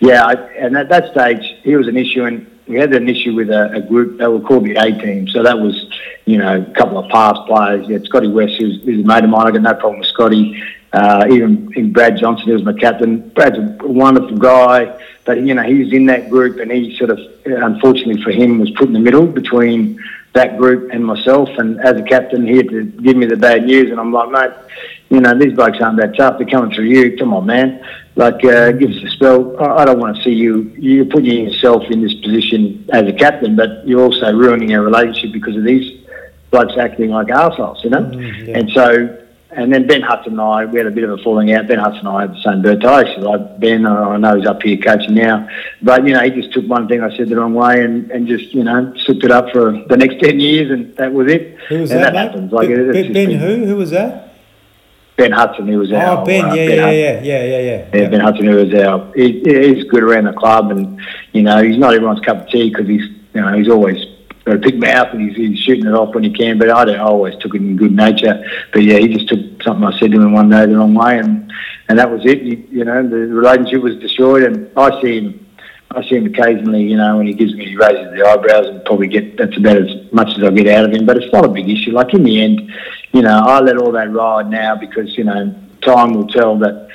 yeah, 0.00 0.26
I, 0.26 0.32
and 0.54 0.76
at 0.76 0.88
that 0.88 1.12
stage, 1.12 1.44
he 1.62 1.76
was 1.76 1.86
an 1.86 1.96
issue, 1.96 2.24
and 2.24 2.50
we 2.66 2.76
had 2.80 2.92
an 2.92 3.08
issue 3.08 3.34
with 3.34 3.50
a, 3.50 3.70
a 3.74 3.80
group 3.80 4.18
that 4.18 4.30
were 4.30 4.40
called 4.40 4.64
the 4.64 4.74
A 4.74 4.90
team. 4.90 5.28
So 5.28 5.44
that 5.44 5.56
was, 5.56 5.88
you 6.24 6.38
know, 6.38 6.62
a 6.62 6.74
couple 6.74 6.98
of 6.98 7.08
past 7.10 7.46
players. 7.46 7.86
Yeah, 7.88 7.98
Scotty 8.02 8.28
West, 8.28 8.54
who's, 8.58 8.82
who's 8.82 9.04
a 9.04 9.06
mate 9.06 9.22
of 9.22 9.30
mine. 9.30 9.46
I 9.46 9.50
got 9.52 9.62
no 9.62 9.74
problem 9.74 10.00
with 10.00 10.08
Scotty. 10.08 10.60
Uh, 10.92 11.26
even 11.30 11.72
in 11.74 11.92
Brad 11.92 12.16
Johnson, 12.16 12.46
he 12.46 12.52
was 12.52 12.64
my 12.64 12.72
captain. 12.72 13.28
Brad's 13.30 13.58
a 13.58 13.86
wonderful 13.86 14.36
guy, 14.38 14.98
but 15.24 15.40
you 15.42 15.54
know 15.54 15.62
he 15.62 15.82
was 15.82 15.92
in 15.92 16.06
that 16.06 16.30
group, 16.30 16.58
and 16.58 16.70
he 16.70 16.96
sort 16.96 17.10
of, 17.10 17.18
unfortunately 17.44 18.22
for 18.22 18.30
him, 18.30 18.58
was 18.58 18.70
put 18.70 18.86
in 18.88 18.92
the 18.92 19.00
middle 19.00 19.26
between 19.26 20.00
that 20.32 20.56
group 20.58 20.90
and 20.92 21.04
myself. 21.04 21.48
And 21.58 21.80
as 21.80 21.96
a 21.96 22.02
captain, 22.02 22.46
he 22.46 22.56
had 22.56 22.68
to 22.70 22.84
give 22.84 23.16
me 23.16 23.26
the 23.26 23.36
bad 23.36 23.64
news, 23.64 23.90
and 23.90 23.98
I'm 23.98 24.12
like, 24.12 24.30
mate, 24.30 24.50
you 25.10 25.20
know 25.20 25.36
these 25.38 25.54
blokes 25.54 25.80
aren't 25.80 25.98
that 25.98 26.16
tough. 26.16 26.38
They're 26.38 26.46
coming 26.46 26.74
through 26.74 26.84
you. 26.84 27.16
Come 27.16 27.34
on, 27.34 27.46
man. 27.46 27.84
Like, 28.14 28.42
uh, 28.44 28.72
give 28.72 28.90
us 28.90 29.02
a 29.02 29.10
spell. 29.10 29.60
I 29.60 29.84
don't 29.84 29.98
want 29.98 30.16
to 30.16 30.22
see 30.22 30.32
you. 30.32 30.72
You're 30.78 31.04
putting 31.04 31.44
yourself 31.44 31.82
in 31.90 32.00
this 32.02 32.14
position 32.14 32.88
as 32.92 33.02
a 33.02 33.12
captain, 33.12 33.56
but 33.56 33.86
you're 33.86 34.02
also 34.02 34.32
ruining 34.32 34.74
our 34.74 34.82
relationship 34.82 35.32
because 35.32 35.56
of 35.56 35.64
these 35.64 36.06
blokes 36.50 36.74
acting 36.78 37.10
like 37.10 37.28
assholes, 37.30 37.84
you 37.84 37.90
know. 37.90 38.02
Mm, 38.02 38.48
yeah. 38.48 38.58
And 38.58 38.70
so 38.70 39.25
and 39.50 39.72
then 39.72 39.86
Ben 39.86 40.02
Hudson 40.02 40.32
and 40.32 40.40
I, 40.40 40.64
we 40.64 40.78
had 40.78 40.88
a 40.88 40.90
bit 40.90 41.04
of 41.04 41.10
a 41.10 41.22
falling 41.22 41.52
out. 41.52 41.68
Ben 41.68 41.78
Hudson 41.78 42.06
and 42.06 42.08
I 42.08 42.20
had 42.22 42.34
the 42.34 42.42
same 42.42 42.62
birthday. 42.62 42.88
I 42.88 43.16
like, 43.18 43.60
Ben, 43.60 43.86
I 43.86 44.16
know 44.16 44.36
he's 44.36 44.46
up 44.46 44.60
here 44.62 44.76
coaching 44.76 45.14
now. 45.14 45.48
But, 45.80 46.04
you 46.06 46.14
know, 46.14 46.20
he 46.20 46.30
just 46.30 46.52
took 46.52 46.66
one 46.66 46.88
thing 46.88 47.00
I 47.00 47.16
said 47.16 47.28
the 47.28 47.36
wrong 47.36 47.54
way 47.54 47.84
and, 47.84 48.10
and 48.10 48.26
just, 48.26 48.52
you 48.52 48.64
know, 48.64 48.92
souped 49.04 49.24
it 49.24 49.30
up 49.30 49.50
for 49.52 49.70
the 49.88 49.96
next 49.96 50.20
10 50.20 50.40
years 50.40 50.70
and 50.70 50.96
that 50.96 51.12
was 51.12 51.30
it. 51.30 51.58
Who 51.68 51.80
was 51.80 51.92
and 51.92 52.00
that, 52.00 52.12
that 52.12 52.32
happens. 52.32 52.52
Like, 52.52 52.68
ben, 52.68 52.92
ben, 52.92 53.12
ben 53.12 53.30
who? 53.30 53.66
Who 53.66 53.76
was 53.76 53.90
that? 53.90 54.34
Ben 55.16 55.32
Hudson, 55.32 55.68
he 55.68 55.76
was 55.76 55.92
oh, 55.92 55.96
our... 55.96 56.22
Oh, 56.22 56.24
Ben, 56.26 56.44
yeah, 56.44 56.50
uh, 56.50 56.54
ben 56.54 56.76
yeah, 56.76 56.90
yeah, 56.90 57.20
yeah, 57.20 57.42
yeah, 57.44 57.58
yeah, 57.60 57.88
yeah. 57.94 58.08
Ben 58.08 58.20
Hudson, 58.20 58.46
who 58.46 58.56
was 58.56 58.74
our... 58.74 59.12
He, 59.14 59.40
he's 59.40 59.84
good 59.84 60.02
around 60.02 60.24
the 60.24 60.32
club 60.32 60.72
and, 60.72 61.00
you 61.32 61.42
know, 61.42 61.62
he's 61.62 61.78
not 61.78 61.94
everyone's 61.94 62.20
cup 62.20 62.42
of 62.42 62.48
tea 62.48 62.68
because 62.68 62.88
he's, 62.88 63.08
you 63.32 63.40
know, 63.40 63.56
he's 63.56 63.68
always 63.68 64.15
got 64.46 64.56
a 64.56 64.58
big 64.58 64.80
mouth 64.80 65.08
and 65.12 65.20
he's, 65.20 65.36
he's 65.36 65.58
shooting 65.58 65.86
it 65.86 65.92
off 65.92 66.14
when 66.14 66.24
he 66.24 66.30
can. 66.30 66.58
But 66.58 66.70
I, 66.70 66.94
I 66.94 66.98
always 66.98 67.36
took 67.36 67.54
it 67.54 67.60
in 67.60 67.76
good 67.76 67.94
nature. 67.94 68.42
But 68.72 68.82
yeah, 68.82 68.98
he 68.98 69.08
just 69.08 69.28
took 69.28 69.62
something 69.62 69.84
I 69.84 69.98
said 69.98 70.12
to 70.12 70.20
him 70.20 70.32
one 70.32 70.48
day 70.48 70.66
the 70.66 70.78
wrong 70.78 70.94
way, 70.94 71.18
and 71.18 71.52
and 71.88 71.98
that 71.98 72.10
was 72.10 72.24
it. 72.24 72.42
You, 72.42 72.66
you 72.70 72.84
know, 72.84 73.06
the 73.06 73.16
relationship 73.16 73.82
was 73.82 73.96
destroyed. 73.96 74.44
And 74.44 74.70
I 74.76 75.00
see 75.02 75.18
him. 75.18 75.42
I 75.92 76.02
see 76.02 76.16
him 76.16 76.26
occasionally, 76.26 76.82
you 76.82 76.96
know, 76.96 77.16
when 77.16 77.28
he 77.28 77.32
gives 77.32 77.54
me, 77.54 77.64
he 77.64 77.76
raises 77.76 78.12
the 78.12 78.26
eyebrows 78.26 78.66
and 78.66 78.84
probably 78.84 79.06
get, 79.06 79.38
that's 79.38 79.56
about 79.56 79.76
as 79.76 80.12
much 80.12 80.36
as 80.36 80.42
I 80.42 80.50
get 80.50 80.66
out 80.66 80.84
of 80.84 80.92
him. 80.92 81.06
But 81.06 81.16
it's 81.16 81.32
not 81.32 81.44
a 81.44 81.48
big 81.48 81.70
issue. 81.70 81.92
Like 81.92 82.12
in 82.12 82.24
the 82.24 82.42
end, 82.42 82.72
you 83.12 83.22
know, 83.22 83.38
I 83.38 83.60
let 83.60 83.78
all 83.78 83.92
that 83.92 84.12
ride 84.12 84.50
now 84.50 84.74
because, 84.74 85.16
you 85.16 85.24
know, 85.24 85.54
time 85.82 86.12
will 86.12 86.26
tell 86.26 86.58
that 86.58 86.85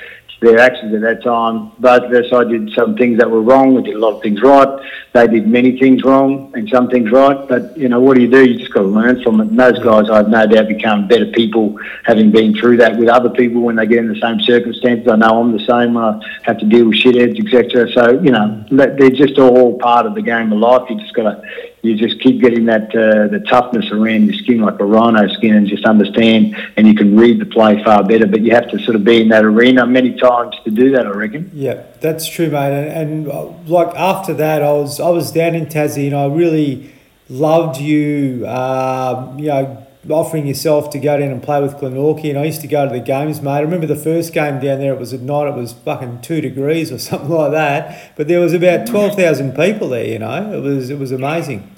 their 0.42 0.58
actions 0.58 0.94
at 0.94 1.00
that 1.00 1.22
time. 1.22 1.70
Both 1.78 2.04
of 2.04 2.12
us, 2.12 2.32
I 2.32 2.44
did 2.44 2.72
some 2.72 2.96
things 2.96 3.18
that 3.18 3.30
were 3.30 3.40
wrong. 3.40 3.74
We 3.74 3.82
did 3.82 3.94
a 3.94 3.98
lot 3.98 4.16
of 4.16 4.22
things 4.22 4.42
right. 4.42 4.68
They 5.12 5.26
did 5.28 5.46
many 5.46 5.78
things 5.78 6.02
wrong 6.02 6.52
and 6.54 6.68
some 6.68 6.88
things 6.88 7.10
right. 7.10 7.48
But, 7.48 7.76
you 7.76 7.88
know, 7.88 8.00
what 8.00 8.16
do 8.16 8.22
you 8.22 8.30
do? 8.30 8.44
You 8.44 8.58
just 8.58 8.72
got 8.72 8.82
to 8.82 8.88
learn 8.88 9.22
from 9.22 9.40
it. 9.40 9.48
And 9.48 9.58
those 9.58 9.78
guys, 9.78 10.10
I've 10.10 10.28
no 10.28 10.46
doubt, 10.46 10.68
become 10.68 11.06
better 11.06 11.26
people 11.26 11.78
having 12.04 12.30
been 12.30 12.54
through 12.54 12.78
that 12.78 12.98
with 12.98 13.08
other 13.08 13.30
people 13.30 13.62
when 13.62 13.76
they 13.76 13.86
get 13.86 13.98
in 13.98 14.08
the 14.08 14.20
same 14.20 14.40
circumstances. 14.40 15.08
I 15.08 15.16
know 15.16 15.40
I'm 15.40 15.52
the 15.52 15.64
same 15.64 15.94
when 15.94 16.04
I 16.04 16.20
have 16.42 16.58
to 16.58 16.66
deal 16.66 16.88
with 16.88 16.98
shitheads, 16.98 17.38
etc. 17.38 17.90
So, 17.92 18.20
you 18.20 18.32
know, 18.32 18.64
they're 18.70 19.10
just 19.10 19.38
all 19.38 19.78
part 19.78 20.06
of 20.06 20.14
the 20.14 20.22
game 20.22 20.52
of 20.52 20.58
life. 20.58 20.90
You 20.90 20.98
just 20.98 21.14
got 21.14 21.24
to 21.24 21.71
you 21.82 21.96
just 21.96 22.20
keep 22.20 22.40
getting 22.40 22.66
that 22.66 22.94
uh, 22.94 23.28
the 23.28 23.44
toughness 23.48 23.90
around 23.90 24.26
your 24.26 24.34
skin 24.34 24.60
like 24.60 24.78
a 24.80 24.84
rhino 24.84 25.26
skin 25.34 25.54
and 25.54 25.66
just 25.66 25.84
understand 25.84 26.56
and 26.76 26.86
you 26.86 26.94
can 26.94 27.16
read 27.16 27.40
the 27.40 27.46
play 27.46 27.82
far 27.84 28.02
better 28.04 28.26
but 28.26 28.40
you 28.40 28.54
have 28.54 28.70
to 28.70 28.78
sort 28.80 28.96
of 28.96 29.04
be 29.04 29.20
in 29.20 29.28
that 29.28 29.44
arena 29.44 29.84
many 29.86 30.16
times 30.18 30.54
to 30.64 30.70
do 30.70 30.92
that 30.92 31.06
I 31.06 31.10
reckon 31.10 31.50
yeah 31.52 31.82
that's 32.00 32.26
true 32.26 32.48
mate 32.48 32.72
and, 32.72 33.26
and 33.26 33.28
uh, 33.28 33.46
like 33.66 33.94
after 33.96 34.32
that 34.34 34.62
I 34.62 34.72
was 34.72 35.00
I 35.00 35.10
was 35.10 35.32
down 35.32 35.54
in 35.54 35.66
Tassie 35.66 36.06
and 36.06 36.16
I 36.16 36.26
really 36.26 36.92
loved 37.32 37.80
you, 37.80 38.46
um, 38.46 39.38
you 39.38 39.46
know, 39.46 39.86
offering 40.10 40.46
yourself 40.46 40.90
to 40.90 40.98
go 40.98 41.16
down 41.18 41.30
and 41.30 41.42
play 41.42 41.60
with 41.60 41.74
Glenorchy. 41.74 42.30
And 42.30 42.38
I 42.38 42.44
used 42.44 42.60
to 42.62 42.66
go 42.66 42.86
to 42.86 42.92
the 42.92 43.00
games, 43.00 43.40
mate. 43.40 43.50
I 43.50 43.60
remember 43.60 43.86
the 43.86 43.96
first 43.96 44.32
game 44.32 44.60
down 44.60 44.80
there, 44.80 44.92
it 44.92 44.98
was 44.98 45.12
at 45.12 45.20
night, 45.20 45.48
it 45.48 45.54
was 45.54 45.72
fucking 45.72 46.20
two 46.22 46.40
degrees 46.40 46.92
or 46.92 46.98
something 47.10 47.30
like 47.30 47.52
that. 47.52 48.16
But 48.16 48.28
there 48.28 48.40
was 48.40 48.52
about 48.52 48.86
12,000 48.86 49.54
people 49.54 49.88
there, 49.88 50.06
you 50.06 50.18
know. 50.18 50.52
It 50.52 50.60
was, 50.60 50.90
it 50.90 50.98
was 50.98 51.12
amazing. 51.12 51.71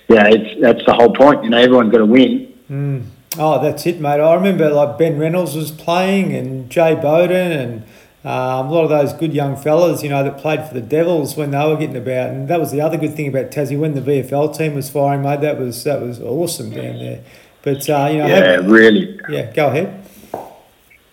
yeah, 0.07 0.27
it's 0.27 0.61
that's 0.61 0.85
the 0.85 0.93
whole 0.93 1.13
point. 1.13 1.43
You 1.43 1.49
know, 1.49 1.57
everyone's 1.57 1.91
got 1.91 1.99
to 1.99 2.05
win. 2.05 2.53
Mm. 2.69 3.05
Oh, 3.37 3.61
that's 3.61 3.85
it, 3.85 3.99
mate. 3.99 4.19
I 4.19 4.33
remember 4.33 4.69
like 4.69 4.97
Ben 4.97 5.17
Reynolds 5.17 5.55
was 5.55 5.71
playing 5.71 6.33
and 6.33 6.69
Jay 6.69 6.95
Bowden 6.95 7.51
and 7.51 7.83
um, 8.23 8.67
a 8.67 8.71
lot 8.71 8.83
of 8.83 8.89
those 8.89 9.13
good 9.13 9.33
young 9.33 9.55
fellas, 9.57 10.03
you 10.03 10.09
know, 10.09 10.23
that 10.23 10.37
played 10.37 10.63
for 10.67 10.73
the 10.75 10.81
Devils 10.81 11.35
when 11.35 11.51
they 11.51 11.57
were 11.57 11.75
getting 11.75 11.97
about. 11.97 12.29
And 12.29 12.47
that 12.49 12.59
was 12.59 12.71
the 12.71 12.79
other 12.81 12.97
good 12.97 13.15
thing 13.15 13.27
about 13.27 13.49
Tassie 13.51 13.79
when 13.79 13.93
the 13.95 14.01
VFL 14.01 14.55
team 14.55 14.75
was 14.75 14.89
firing, 14.89 15.23
mate. 15.23 15.41
That 15.41 15.57
was 15.59 15.83
that 15.85 16.01
was 16.01 16.19
awesome 16.21 16.69
down 16.69 16.99
there. 16.99 17.21
But 17.63 17.89
uh, 17.89 18.09
you 18.11 18.17
know, 18.19 18.27
Yeah, 18.27 18.51
have- 18.53 18.69
really. 18.69 19.19
yeah, 19.29 19.51
go 19.53 19.67
ahead. 19.67 19.97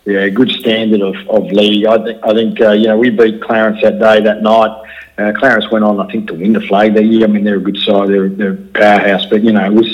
Yeah, 0.05 0.29
good 0.31 0.51
standard 0.51 1.03
of, 1.03 1.17
of 1.29 1.45
league. 1.53 1.85
I 1.87 2.03
think 2.03 2.25
I 2.25 2.33
think 2.33 2.61
uh, 2.61 2.73
you 2.73 2.87
know 2.89 2.97
we 2.99 3.11
beat 3.11 3.43
Clarence 3.43 3.83
that 3.83 3.99
day 3.99 4.21
that 4.23 4.43
night. 4.43 4.85
Uh, 5.19 5.33
Clarence 5.37 5.69
went 5.73 5.85
on, 5.85 5.99
I 6.01 6.07
think, 6.13 6.29
to 6.29 6.35
win 6.35 6.53
the 6.53 6.61
flag 6.61 6.95
that 6.95 7.05
year. 7.05 7.25
I 7.25 7.27
mean, 7.27 7.43
they're 7.43 7.57
a 7.57 7.61
good 7.61 7.77
side, 7.79 8.09
they're, 8.09 8.29
they're 8.29 8.53
a 8.53 8.57
powerhouse. 8.57 9.27
But 9.27 9.43
you 9.43 9.53
know, 9.53 9.65
it 9.65 9.73
was 9.75 9.87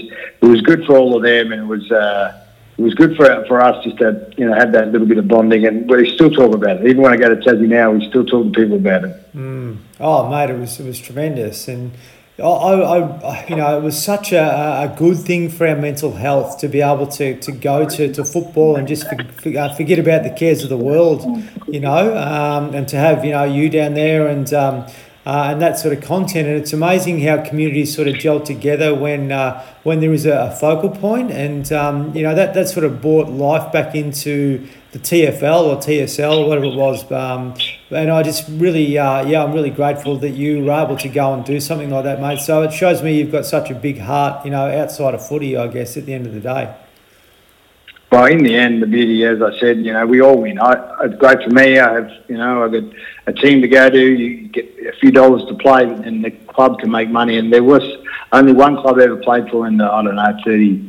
it 0.43 0.45
was 0.47 0.61
good 0.61 0.85
for 0.85 0.97
all 0.99 1.17
of 1.17 1.23
them, 1.23 1.51
and 1.53 1.63
it 1.63 1.67
was 1.67 1.91
uh, 1.91 2.44
it 2.77 2.83
was 2.83 2.95
good 2.95 3.17
for 3.17 3.45
for 3.47 3.61
us 3.61 3.85
just 3.85 3.99
to 3.99 4.33
you 4.37 4.47
know 4.47 4.55
have 4.55 4.73
that 4.73 4.93
little 4.93 5.07
bit 5.07 5.19
of 5.19 5.29
bonding. 5.29 5.67
And 5.67 5.89
we 5.89 6.13
still 6.15 6.31
talk 6.31 6.55
about 6.55 6.79
it. 6.79 6.87
Even 6.87 7.03
when 7.03 7.13
I 7.13 7.17
go 7.17 7.29
to 7.35 7.37
Tassie 7.37 7.69
now, 7.69 7.93
we 7.93 8.09
still 8.09 8.25
talk 8.25 8.45
to 8.45 8.51
people 8.51 8.77
about 8.77 9.05
it. 9.05 9.35
Mm. 9.35 9.79
Oh, 10.01 10.29
mate, 10.29 10.51
it 10.51 10.59
was 10.59 10.81
it 10.81 10.87
was 10.87 10.99
tremendous, 10.99 11.69
and 11.69 11.93
I, 12.39 12.43
I, 12.43 13.47
you 13.49 13.55
know, 13.55 13.79
it 13.79 13.83
was 13.83 14.03
such 14.03 14.33
a, 14.33 14.43
a 14.43 14.95
good 14.99 15.19
thing 15.19 15.49
for 15.51 15.69
our 15.69 15.77
mental 15.77 16.13
health 16.13 16.59
to 16.59 16.69
be 16.69 16.81
able 16.81 17.07
to, 17.07 17.39
to 17.39 17.53
go 17.53 17.89
to, 17.89 18.13
to 18.13 18.25
football 18.25 18.75
and 18.75 18.89
just 18.89 19.07
uh, 19.07 19.75
forget 19.75 20.01
about 20.01 20.25
the 20.25 20.35
cares 20.37 20.65
of 20.65 20.69
the 20.69 20.77
world, 20.77 21.25
you 21.69 21.79
know, 21.79 22.17
um, 22.17 22.75
and 22.75 22.89
to 22.89 22.97
have 22.97 23.25
you 23.25 23.31
know 23.31 23.45
you 23.45 23.71
down 23.71 23.95
there 23.95 24.27
and. 24.27 24.53
Um, 24.53 24.87
uh, 25.27 25.49
and 25.51 25.63
that 25.63 25.79
sort 25.79 25.97
of 25.97 26.03
content, 26.05 26.47
and 26.47 26.57
it's 26.59 26.73
amazing 26.73 27.21
how 27.21 27.43
communities 27.43 27.95
sort 27.95 28.09
of 28.09 28.15
gel 28.15 28.41
together 28.41 28.95
when 28.95 29.33
uh, 29.33 29.65
when 29.83 30.01
there 30.01 30.13
is 30.13 30.27
a, 30.27 30.55
focal 30.61 30.91
point, 30.91 31.31
and 31.31 31.73
um, 31.73 32.15
you 32.15 32.23
know 32.23 32.35
that 32.35 32.53
that 32.55 32.69
sort 32.69 32.85
of 32.85 33.01
brought 33.01 33.29
life 33.29 33.73
back 33.73 33.95
into 33.95 34.67
the 34.93 34.99
TFL 34.99 35.65
or 35.65 35.77
TSL, 35.77 36.47
whatever 36.47 36.67
it 36.67 36.77
was. 36.77 37.11
Um, 37.11 37.55
and 37.91 38.11
I 38.11 38.23
just 38.23 38.49
really, 38.49 38.97
uh, 38.97 39.27
yeah, 39.27 39.43
I'm 39.43 39.53
really 39.53 39.71
grateful 39.71 40.19
that 40.19 40.31
you 40.31 40.65
were 40.65 40.73
able 40.73 40.97
to 40.99 41.09
go 41.09 41.35
and 41.35 41.45
do 41.45 41.59
something 41.59 41.91
like 41.91 42.05
that, 42.05 42.21
mate. 42.21 42.39
So 42.41 42.63
it 42.63 42.73
shows 42.73 43.03
me 43.03 43.19
you've 43.19 43.33
got 43.33 43.47
such 43.47 43.71
a 43.71 43.75
big 43.75 43.99
heart, 43.99 44.45
you 44.45 44.51
know, 44.51 44.71
outside 44.71 45.15
of 45.15 45.27
footy, 45.27 45.57
I 45.57 45.67
guess, 45.69 45.97
at 45.97 46.07
the 46.07 46.15
end 46.15 46.27
of 46.27 46.35
the 46.35 46.41
day. 46.41 46.75
Well, 48.15 48.27
in 48.27 48.45
the 48.45 48.55
end, 48.55 48.81
the 48.81 48.87
beauty, 48.87 49.25
as 49.25 49.43
I 49.43 49.59
said, 49.59 49.79
you 49.79 49.93
know, 49.93 50.07
we 50.07 50.23
all 50.23 50.41
win. 50.41 50.61
I, 50.61 50.75
it's 51.03 51.17
great 51.17 51.43
for 51.43 51.51
me. 51.51 51.81
I 51.81 51.95
have, 51.95 52.13
you 52.29 52.37
know, 52.37 52.63
I've 52.63 52.71
got 52.71 52.85
a 53.27 53.33
team 53.33 53.61
to 53.61 53.67
go 53.67 53.91
to. 53.91 53.99
You 53.99 54.47
get 54.51 54.67
a 54.87 54.93
few 55.01 55.11
dollars 55.11 55.45
to 55.49 55.55
play, 55.57 55.83
and 55.83 56.25
the 56.25 56.31
club 56.31 56.79
can 56.79 56.93
make 56.93 57.11
money. 57.11 57.39
And 57.39 57.53
there 57.53 57.65
was 57.65 57.83
only 58.31 58.53
one 58.53 58.77
club 58.77 59.01
I 59.01 59.03
ever 59.03 59.17
played 59.17 59.49
for 59.49 59.67
in 59.67 59.79
the, 59.79 59.87
I 59.91 60.01
don't 60.05 60.15
know, 60.15 60.39
30, 60.45 60.89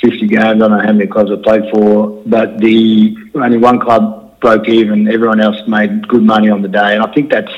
50 0.00 0.26
games. 0.28 0.42
I 0.42 0.54
don't 0.54 0.70
know 0.70 0.80
how 0.80 0.92
many 0.92 1.06
clubs 1.06 1.30
I 1.30 1.36
played 1.42 1.70
for, 1.70 2.22
but 2.24 2.56
the 2.56 3.14
only 3.34 3.58
one 3.58 3.78
club 3.78 4.40
broke 4.40 4.66
even. 4.66 5.08
Everyone 5.08 5.42
else 5.42 5.60
made 5.68 6.08
good 6.08 6.22
money 6.22 6.48
on 6.48 6.62
the 6.62 6.68
day, 6.68 6.94
and 6.94 7.02
I 7.02 7.12
think 7.12 7.30
that's 7.30 7.52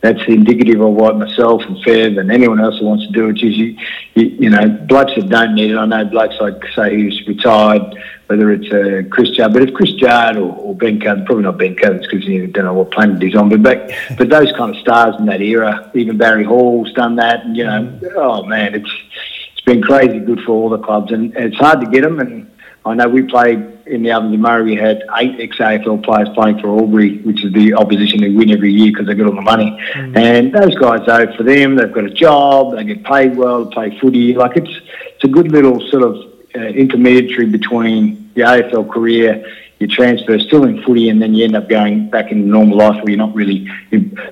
that's 0.00 0.20
indicative 0.28 0.80
of 0.80 0.92
what 0.92 1.18
myself 1.18 1.62
and 1.62 1.76
Fev 1.78 2.20
and 2.20 2.30
anyone 2.30 2.60
else 2.60 2.78
who 2.78 2.86
wants 2.86 3.06
to 3.06 3.12
do 3.12 3.28
it 3.30 3.42
is 3.42 3.56
you, 3.56 3.76
you, 4.14 4.26
you 4.26 4.50
know, 4.50 4.68
blokes 4.88 5.12
that 5.16 5.28
don't 5.28 5.54
need 5.54 5.72
it. 5.72 5.76
I 5.76 5.86
know 5.86 6.04
blokes 6.04 6.36
like, 6.40 6.62
say, 6.74 6.94
who's 6.94 7.26
retired, 7.26 7.82
whether 8.26 8.52
it's 8.52 8.70
uh, 8.72 9.08
Chris 9.10 9.30
Judd, 9.30 9.52
but 9.52 9.62
if 9.62 9.74
Chris 9.74 9.92
Judd 9.94 10.36
or, 10.36 10.52
or 10.52 10.76
Ben 10.76 11.00
Cousins, 11.00 11.26
probably 11.26 11.44
not 11.44 11.58
Ben 11.58 11.74
Cousins 11.74 12.06
because 12.06 12.24
you 12.26 12.46
don't 12.46 12.64
know 12.64 12.74
what 12.74 12.92
planet 12.92 13.20
he's 13.20 13.34
on, 13.34 13.48
but, 13.48 13.62
but, 13.62 13.90
but 14.18 14.28
those 14.28 14.52
kind 14.52 14.74
of 14.74 14.80
stars 14.80 15.16
in 15.18 15.26
that 15.26 15.40
era, 15.40 15.90
even 15.94 16.16
Barry 16.16 16.44
Hall's 16.44 16.92
done 16.92 17.16
that, 17.16 17.44
and, 17.44 17.56
you 17.56 17.64
know, 17.64 17.98
oh 18.14 18.44
man, 18.44 18.74
it's, 18.74 18.90
it's 19.52 19.60
been 19.62 19.82
crazy 19.82 20.20
good 20.20 20.40
for 20.42 20.52
all 20.52 20.68
the 20.68 20.78
clubs, 20.78 21.10
and 21.10 21.36
it's 21.36 21.56
hard 21.56 21.80
to 21.80 21.86
get 21.88 22.02
them, 22.02 22.20
and 22.20 22.48
I 22.84 22.94
know 22.94 23.08
we 23.08 23.22
played 23.22 23.78
in 23.86 24.02
the 24.02 24.12
Ovens 24.12 24.32
and 24.32 24.42
Murray, 24.42 24.62
we 24.62 24.76
had 24.76 25.02
eight 25.16 25.40
ex-AFL 25.40 26.04
players 26.04 26.28
playing 26.34 26.60
for 26.60 26.68
Albury, 26.68 27.18
which 27.18 27.44
is 27.44 27.52
the 27.52 27.74
opposition 27.74 28.22
who 28.22 28.36
win 28.36 28.50
every 28.50 28.72
year 28.72 28.92
because 28.92 29.06
they 29.06 29.14
get 29.14 29.26
all 29.26 29.34
the 29.34 29.40
money. 29.40 29.78
And 30.14 30.52
those 30.52 30.74
guys, 30.76 31.00
though, 31.06 31.34
for 31.36 31.42
them, 31.42 31.76
they've 31.76 31.92
got 31.92 32.04
a 32.04 32.10
job, 32.10 32.76
they 32.76 32.84
get 32.84 33.04
paid 33.04 33.36
well, 33.36 33.66
play 33.66 33.98
footy. 33.98 34.34
Like 34.34 34.56
it's 34.56 34.70
it's 34.70 35.24
a 35.24 35.28
good 35.28 35.50
little 35.50 35.80
sort 35.88 36.02
of 36.02 36.16
uh, 36.54 36.60
intermediary 36.60 37.46
between 37.46 38.30
your 38.34 38.46
AFL 38.46 38.90
career, 38.90 39.44
your 39.80 39.88
transfer 39.88 40.38
still 40.38 40.64
in 40.64 40.82
footy, 40.82 41.08
and 41.08 41.20
then 41.20 41.34
you 41.34 41.44
end 41.44 41.56
up 41.56 41.68
going 41.68 42.08
back 42.10 42.30
into 42.30 42.46
normal 42.48 42.78
life 42.78 42.96
where 43.02 43.10
you're 43.10 43.18
not 43.18 43.34
really 43.34 43.68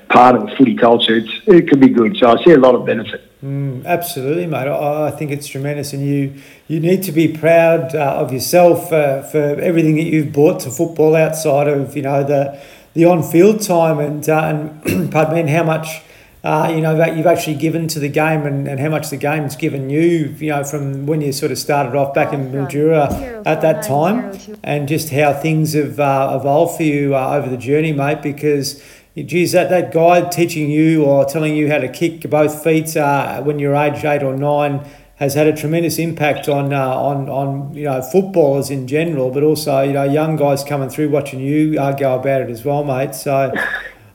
part 0.08 0.36
of 0.36 0.46
the 0.46 0.56
footy 0.56 0.76
culture. 0.76 1.16
It's, 1.16 1.30
it 1.46 1.68
could 1.68 1.80
be 1.80 1.88
good. 1.88 2.16
So 2.16 2.30
I 2.30 2.42
see 2.44 2.52
a 2.52 2.58
lot 2.58 2.74
of 2.74 2.86
benefit. 2.86 3.25
Mm, 3.44 3.84
absolutely, 3.84 4.46
mate. 4.46 4.66
I, 4.66 5.08
I 5.08 5.10
think 5.10 5.30
it's 5.30 5.46
tremendous, 5.46 5.92
and 5.92 6.06
you 6.06 6.40
you 6.68 6.80
need 6.80 7.02
to 7.02 7.12
be 7.12 7.28
proud 7.28 7.94
uh, 7.94 8.14
of 8.16 8.32
yourself 8.32 8.90
uh, 8.92 9.22
for 9.22 9.38
everything 9.60 9.96
that 9.96 10.04
you've 10.04 10.32
brought 10.32 10.60
to 10.60 10.70
football 10.70 11.14
outside 11.14 11.68
of 11.68 11.94
you 11.94 12.02
know 12.02 12.24
the 12.24 12.58
the 12.94 13.04
on 13.04 13.22
field 13.22 13.60
time 13.60 13.98
and 13.98 14.26
uh, 14.28 14.80
and 14.84 15.12
pardon 15.12 15.34
me, 15.34 15.40
and 15.40 15.50
how 15.50 15.64
much. 15.64 16.02
Uh, 16.44 16.68
you 16.72 16.80
know 16.80 16.96
that 16.96 17.16
you've 17.16 17.26
actually 17.26 17.56
given 17.56 17.88
to 17.88 17.98
the 17.98 18.08
game 18.08 18.46
and, 18.46 18.68
and 18.68 18.78
how 18.78 18.88
much 18.88 19.10
the 19.10 19.16
game's 19.16 19.56
given 19.56 19.90
you, 19.90 20.32
you 20.38 20.50
know, 20.50 20.62
from 20.62 21.04
when 21.04 21.20
you 21.20 21.32
sort 21.32 21.50
of 21.50 21.58
started 21.58 21.96
off 21.96 22.14
back 22.14 22.32
in 22.32 22.52
Mildura 22.52 23.42
at 23.44 23.62
that 23.62 23.82
time, 23.82 24.32
and 24.62 24.86
just 24.86 25.10
how 25.10 25.32
things 25.32 25.72
have 25.72 25.98
uh, 25.98 26.38
evolved 26.40 26.76
for 26.76 26.84
you 26.84 27.16
uh, 27.16 27.30
over 27.36 27.48
the 27.50 27.56
journey, 27.56 27.92
mate. 27.92 28.22
Because 28.22 28.80
Geez, 29.24 29.52
that, 29.52 29.70
that 29.70 29.92
guy 29.92 30.28
teaching 30.28 30.70
you 30.70 31.02
or 31.04 31.24
telling 31.24 31.56
you 31.56 31.70
how 31.70 31.78
to 31.78 31.88
kick 31.88 32.28
both 32.28 32.62
feet 32.62 32.94
uh, 32.98 33.42
when 33.42 33.58
you're 33.58 33.74
age 33.74 34.04
eight 34.04 34.22
or 34.22 34.36
nine 34.36 34.86
has 35.14 35.32
had 35.32 35.46
a 35.46 35.56
tremendous 35.56 35.98
impact 35.98 36.50
on 36.50 36.74
uh, 36.74 36.94
on 36.94 37.26
on 37.30 37.74
you 37.74 37.84
know 37.84 38.02
footballers 38.02 38.68
in 38.68 38.86
general, 38.86 39.30
but 39.30 39.42
also 39.42 39.80
you 39.80 39.94
know 39.94 40.04
young 40.04 40.36
guys 40.36 40.62
coming 40.62 40.90
through 40.90 41.08
watching 41.08 41.40
you 41.40 41.80
uh, 41.80 41.92
go 41.92 42.18
about 42.18 42.42
it 42.42 42.50
as 42.50 42.62
well, 42.62 42.84
mate. 42.84 43.14
So 43.14 43.54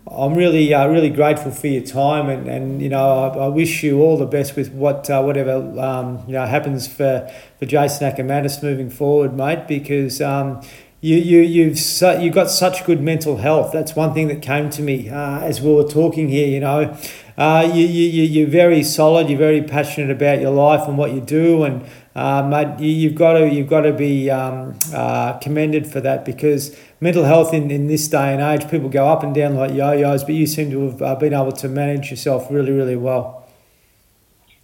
I'm 0.07 0.35
really 0.35 0.71
uh, 0.71 0.87
really 0.87 1.09
grateful 1.09 1.49
for 1.49 1.65
your 1.65 1.83
time, 1.83 2.29
and, 2.29 2.47
and 2.47 2.79
you 2.79 2.89
know 2.89 3.23
I, 3.23 3.45
I 3.45 3.47
wish 3.47 3.81
you 3.81 4.01
all 4.01 4.17
the 4.17 4.27
best 4.27 4.55
with 4.55 4.71
what 4.71 5.09
uh, 5.09 5.23
whatever 5.23 5.55
um, 5.79 6.23
you 6.27 6.33
know 6.33 6.45
happens 6.45 6.87
for 6.87 7.27
for 7.57 7.65
Jason 7.65 8.11
Akermanis 8.11 8.61
moving 8.61 8.91
forward, 8.91 9.35
mate, 9.35 9.67
because. 9.67 10.21
Um, 10.21 10.61
you, 11.01 11.17
you, 11.17 11.39
you've 11.41 11.79
su- 11.79 12.19
you've 12.21 12.33
got 12.35 12.49
such 12.51 12.85
good 12.85 13.01
mental 13.01 13.37
health. 13.37 13.71
That's 13.71 13.95
one 13.95 14.13
thing 14.13 14.27
that 14.27 14.41
came 14.41 14.69
to 14.71 14.81
me 14.81 15.09
uh, 15.09 15.39
as 15.39 15.59
we 15.61 15.73
were 15.73 15.83
talking 15.87 16.29
here. 16.29 16.47
You 16.47 16.59
know, 16.59 16.97
uh, 17.37 17.69
you, 17.73 17.85
you, 17.85 18.07
you- 18.09 18.23
you're 18.23 18.49
very 18.49 18.83
solid. 18.83 19.29
You're 19.29 19.39
very 19.39 19.61
passionate 19.63 20.11
about 20.11 20.39
your 20.41 20.51
life 20.51 20.87
and 20.87 20.97
what 20.97 21.11
you 21.11 21.21
do, 21.21 21.63
and 21.63 21.83
uh, 22.15 22.43
mate, 22.43 22.79
you, 22.79 22.89
you've 22.89 23.15
got 23.15 23.33
to 23.33 23.47
you've 23.49 23.69
got 23.69 23.81
to 23.81 23.93
be 23.93 24.29
um, 24.29 24.77
uh, 24.93 25.33
commended 25.39 25.87
for 25.87 26.01
that 26.01 26.23
because 26.25 26.75
mental 26.99 27.23
health 27.23 27.51
in, 27.53 27.71
in 27.71 27.87
this 27.87 28.07
day 28.07 28.31
and 28.33 28.41
age, 28.41 28.69
people 28.69 28.89
go 28.89 29.07
up 29.07 29.23
and 29.23 29.33
down 29.33 29.55
like 29.55 29.73
yo-yos, 29.73 30.23
but 30.23 30.35
you 30.35 30.45
seem 30.45 30.69
to 30.69 30.81
have 30.89 31.01
uh, 31.01 31.15
been 31.15 31.33
able 31.33 31.51
to 31.51 31.67
manage 31.67 32.11
yourself 32.11 32.47
really, 32.51 32.71
really 32.71 32.95
well. 32.95 33.40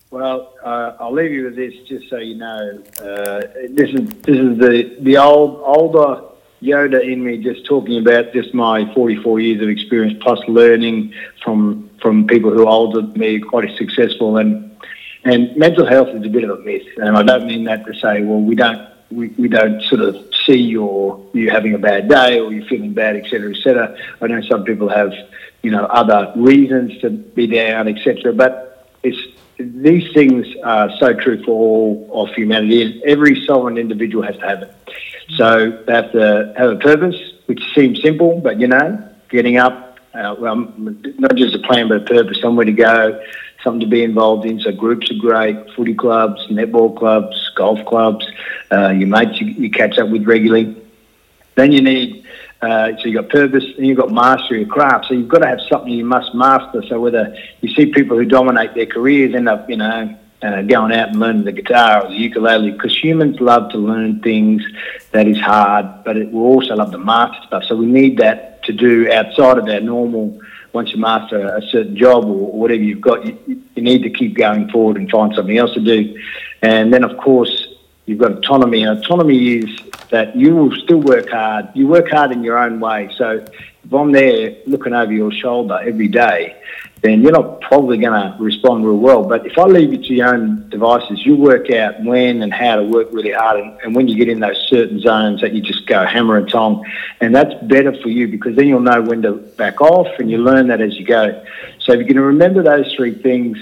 Well, 0.10 0.54
uh, 0.64 0.94
I'll 1.00 1.14
leave 1.14 1.32
you 1.32 1.46
with 1.46 1.56
this, 1.56 1.74
just 1.88 2.10
so 2.10 2.18
you 2.18 2.36
know. 2.36 2.82
Uh, 3.00 3.42
this 3.70 3.90
is 3.90 4.10
this 4.22 4.38
is 4.38 4.58
the 4.58 4.98
the 5.02 5.18
old 5.18 5.62
older 5.66 6.24
Yoda 6.62 7.04
in 7.04 7.24
me, 7.24 7.38
just 7.38 7.66
talking 7.66 8.00
about 8.00 8.34
just 8.34 8.54
my 8.54 8.92
44 8.94 9.40
years 9.42 9.62
of 9.62 9.70
experience, 9.70 10.18
plus 10.22 10.40
learning 10.48 11.14
from 11.44 11.90
from 12.02 12.26
people 12.26 12.52
who 12.52 12.64
are 12.64 12.70
older 12.70 13.02
than 13.02 13.20
me, 13.20 13.40
quite 13.40 13.70
successful, 13.78 14.38
and 14.38 14.68
And 15.24 15.56
mental 15.58 15.86
health 15.86 16.10
is 16.10 16.26
a 16.26 16.30
bit 16.30 16.46
of 16.46 16.52
a 16.52 16.62
myth, 16.62 16.88
and 16.98 17.18
I 17.18 17.24
don't 17.24 17.48
mean 17.48 17.66
that 17.66 17.86
to 17.86 17.94
say, 17.94 18.22
well, 18.22 18.40
we 18.40 18.56
don't 18.56 18.88
we, 19.12 19.28
we 19.30 19.50
don't 19.50 19.82
sort 19.84 20.02
of 20.02 20.16
see 20.46 20.56
your 20.56 21.20
you 21.34 21.50
having 21.50 21.74
a 21.74 21.78
bad 21.78 22.08
day 22.08 22.40
or 22.40 22.54
you're 22.54 22.66
feeling 22.66 22.94
bad, 22.94 23.18
etc., 23.18 23.52
etc. 23.52 23.98
I 24.22 24.28
know 24.28 24.42
some 24.42 24.64
people 24.64 24.88
have 24.88 25.12
you 25.64 25.72
know 25.72 25.84
other 25.86 26.32
reasons 26.36 27.02
to 27.02 27.10
be 27.10 27.48
down, 27.48 27.90
etc. 27.90 28.32
But 28.32 28.90
it's 29.04 29.20
these 29.60 30.12
things 30.14 30.46
are 30.64 30.90
so 30.98 31.14
true 31.14 31.44
for 31.44 31.52
all 31.52 32.10
of 32.24 32.36
humanity. 32.36 33.02
Every 33.06 33.44
sovereign 33.46 33.78
individual 33.78 34.24
has 34.24 34.38
to 34.38 34.48
have 34.48 34.62
it. 34.64 34.74
So 35.36 35.84
they 35.86 35.94
have 35.94 36.12
to 36.12 36.54
have 36.58 36.72
a 36.72 36.76
purpose, 36.76 37.16
which 37.48 37.62
seems 37.74 38.02
simple, 38.02 38.40
but 38.40 38.60
you 38.60 38.68
know, 38.68 39.10
getting 39.30 39.58
up, 39.58 40.00
uh, 40.14 40.36
well, 40.40 40.56
not 40.78 41.36
just 41.36 41.56
a 41.56 41.60
plan, 41.60 41.88
but 41.90 41.98
a 41.98 42.06
purpose, 42.06 42.40
somewhere 42.40 42.66
to 42.66 42.72
go, 42.72 43.22
something 43.64 43.82
to 43.82 43.88
be 43.88 44.04
involved 44.04 44.46
in. 44.46 44.60
So 44.60 44.72
groups 44.72 45.12
are 45.12 45.16
great, 45.16 45.58
footy 45.76 45.94
clubs, 45.96 46.48
netball 46.48 46.98
clubs, 46.98 47.52
golf 47.56 47.84
clubs, 47.86 48.26
uh, 48.72 48.90
your 48.90 49.08
mates 49.08 49.42
you, 49.42 49.48
you 49.48 49.72
catch 49.72 49.98
up 49.98 50.10
with 50.10 50.26
regularly. 50.26 50.82
Then 51.56 51.72
you 51.72 51.82
need 51.82 52.26
uh, 52.62 52.92
so 52.98 53.06
you've 53.06 53.22
got 53.22 53.30
purpose 53.30 53.64
and 53.78 53.86
you've 53.86 53.98
got 53.98 54.12
mastery 54.12 54.64
of 54.64 54.70
craft. 54.70 55.06
So 55.08 55.14
you've 55.14 55.28
got 55.28 55.40
to 55.40 55.48
have 55.48 55.60
something 55.70 55.92
you 55.92 56.06
must 56.06 56.34
master. 56.34 56.84
So 56.88 57.00
whether 57.00 57.36
you 57.62 57.74
see 57.76 57.88
people 57.88 58.18
who 58.18 58.26
dominate 58.26 58.74
their 58.74 58.88
careers 58.88 59.36
end 59.36 59.48
up, 59.48 59.70
you 59.70 59.78
know, 59.78 60.18
uh, 60.42 60.62
going 60.64 60.92
out 60.92 61.10
and 61.10 61.20
learning 61.20 61.46
the 61.46 61.52
guitar 61.52 62.06
or 62.06 62.10
the 62.10 62.16
ukulele, 62.16 62.72
because 62.72 62.98
humans 62.98 63.40
love 63.40 63.72
to 63.72 63.78
learn 63.78 64.22
things 64.22 64.64
that 65.12 65.28
is 65.28 65.40
hard, 65.40 66.04
but 66.04 66.18
it 66.18 66.32
will 66.32 66.46
also 66.46 66.76
love 66.76 66.92
to 66.92 66.98
master 66.98 67.40
stuff. 67.48 67.64
So 67.66 67.76
we 67.76 67.86
need 67.86 68.18
that 68.18 68.64
to 68.66 68.74
do 68.74 69.12
outside 69.12 69.58
of 69.58 69.68
our 69.68 69.80
normal. 69.80 70.40
Once 70.74 70.92
you 70.92 70.98
master 70.98 71.40
a 71.40 71.62
certain 71.70 71.96
job 71.96 72.26
or 72.26 72.52
whatever 72.52 72.84
you've 72.84 73.02
got, 73.02 73.26
you, 73.26 73.64
you 73.76 73.82
need 73.82 74.04
to 74.04 74.10
keep 74.10 74.36
going 74.36 74.70
forward 74.70 74.98
and 74.98 75.10
find 75.10 75.34
something 75.34 75.58
else 75.58 75.74
to 75.74 75.80
do. 75.80 76.22
And 76.62 76.94
then, 76.94 77.04
of 77.04 77.18
course, 77.18 77.68
you've 78.06 78.20
got 78.20 78.32
autonomy. 78.32 78.84
And 78.84 79.00
autonomy 79.00 79.58
is 79.58 79.80
that 80.10 80.36
you 80.36 80.56
will 80.56 80.72
still 80.72 81.00
work 81.00 81.30
hard. 81.30 81.70
You 81.74 81.88
work 81.88 82.10
hard 82.10 82.32
in 82.32 82.44
your 82.44 82.58
own 82.58 82.80
way. 82.80 83.10
So 83.18 83.46
if 83.88 83.94
I'm 83.94 84.12
there 84.12 84.56
looking 84.66 84.94
over 84.94 85.12
your 85.12 85.32
shoulder 85.32 85.80
every 85.82 86.08
day, 86.08 86.56
then 87.02 87.22
you're 87.22 87.32
not 87.32 87.62
probably 87.62 87.98
going 87.98 88.14
to 88.14 88.36
respond 88.42 88.86
real 88.86 88.98
well. 88.98 89.24
But 89.24 89.46
if 89.46 89.58
I 89.58 89.64
leave 89.64 89.94
you 89.94 90.00
to 90.00 90.14
your 90.14 90.34
own 90.34 90.68
devices, 90.70 91.26
you 91.26 91.36
work 91.36 91.70
out 91.72 92.02
when 92.04 92.42
and 92.42 92.52
how 92.52 92.78
to 92.78 92.84
work 92.84 93.10
really 93.12 93.32
hard. 93.32 93.60
And, 93.60 93.80
and 93.82 93.96
when 93.96 94.08
you 94.08 94.18
get 94.18 94.30
in 94.30 94.40
those 94.40 94.58
certain 94.68 95.00
zones 95.00 95.42
that 95.42 95.54
you 95.54 95.62
just 95.62 95.86
go 95.86 96.06
hammer 96.06 96.38
and 96.38 96.50
tong, 96.50 96.86
and 97.22 97.36
that's 97.36 97.54
better 97.66 97.94
for 98.02 98.10
you 98.10 98.28
because 98.28 98.56
then 98.56 98.68
you'll 98.68 98.80
know 98.80 99.02
when 99.02 99.22
to 99.22 99.34
back 99.34 99.80
off 99.80 100.08
and 100.20 100.30
you 100.32 100.40
learn 100.40 100.68
that 100.68 100.82
as 100.82 100.98
you 100.98 101.06
go. 101.06 101.46
So 101.80 101.94
if 101.94 102.00
you 102.00 102.06
can 102.06 102.20
remember 102.20 102.64
those 102.64 102.92
three 102.96 103.14
things, 103.14 103.58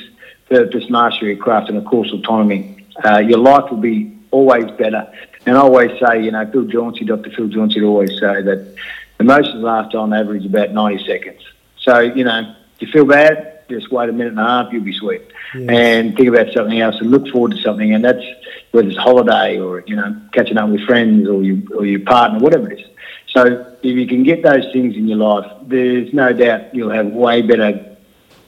purpose, 0.50 0.90
mastery, 0.90 1.36
craft, 1.36 1.70
and 1.70 1.78
of 1.78 1.86
course 1.86 2.12
autonomy, 2.12 2.86
uh, 3.04 3.18
your 3.18 3.40
life 3.40 3.70
will 3.70 3.78
be 3.78 4.18
always 4.32 4.70
better. 4.78 5.12
And 5.46 5.58
I 5.58 5.62
always 5.62 5.92
say, 6.00 6.24
you 6.24 6.32
know, 6.32 6.50
Phil 6.52 6.66
Jauncey, 6.66 7.06
Dr. 7.06 7.30
Phil 7.32 7.48
Jauncey 7.48 7.76
would 7.76 7.88
always 7.88 8.20
say 8.20 8.42
that 8.42 8.76
emotions 9.20 9.64
last 9.64 9.94
on 9.96 10.14
average 10.14 10.46
about 10.46 10.72
90 10.72 11.06
seconds. 11.06 11.42
So, 11.80 12.00
you 12.00 12.24
know, 12.24 12.56
if 12.80 12.88
you 12.88 12.92
feel 12.92 13.06
bad, 13.06 13.68
just 13.70 13.92
wait 13.92 14.10
a 14.10 14.12
minute 14.12 14.32
and 14.32 14.40
a 14.40 14.44
half, 14.44 14.74
you'll 14.74 14.84
be 14.84 14.94
sweet. 14.94 15.22
Yes. 15.54 15.70
And 15.70 16.16
think 16.16 16.30
about 16.30 16.54
something 16.54 16.80
else 16.80 16.96
and 17.00 17.12
look 17.12 17.28
forward 17.30 17.52
to 17.52 17.62
something. 17.62 17.94
And 17.94 18.04
that's 18.04 18.24
whether 18.72 18.88
it's 18.88 18.98
holiday 18.98 19.60
or, 19.60 19.84
you 19.88 19.96
know, 19.96 20.20
catching 20.34 20.58
up 20.58 20.70
with 20.70 20.82
friends 20.82 21.28
or, 21.28 21.44
you, 21.44 21.68
or 21.76 21.86
your 21.86 22.02
partner, 22.02 22.40
whatever 22.40 22.72
it 22.72 22.80
is. 22.80 22.86
So 23.28 23.76
if 23.82 23.96
you 23.96 24.08
can 24.08 24.24
get 24.24 24.44
those 24.44 24.72
things 24.72 24.96
in 24.96 25.08
your 25.08 25.18
life, 25.18 25.52
there's 25.64 26.14
no 26.14 26.34
doubt 26.34 26.74
you'll 26.74 26.92
have 26.92 27.08
way 27.08 27.42
better 27.42 27.98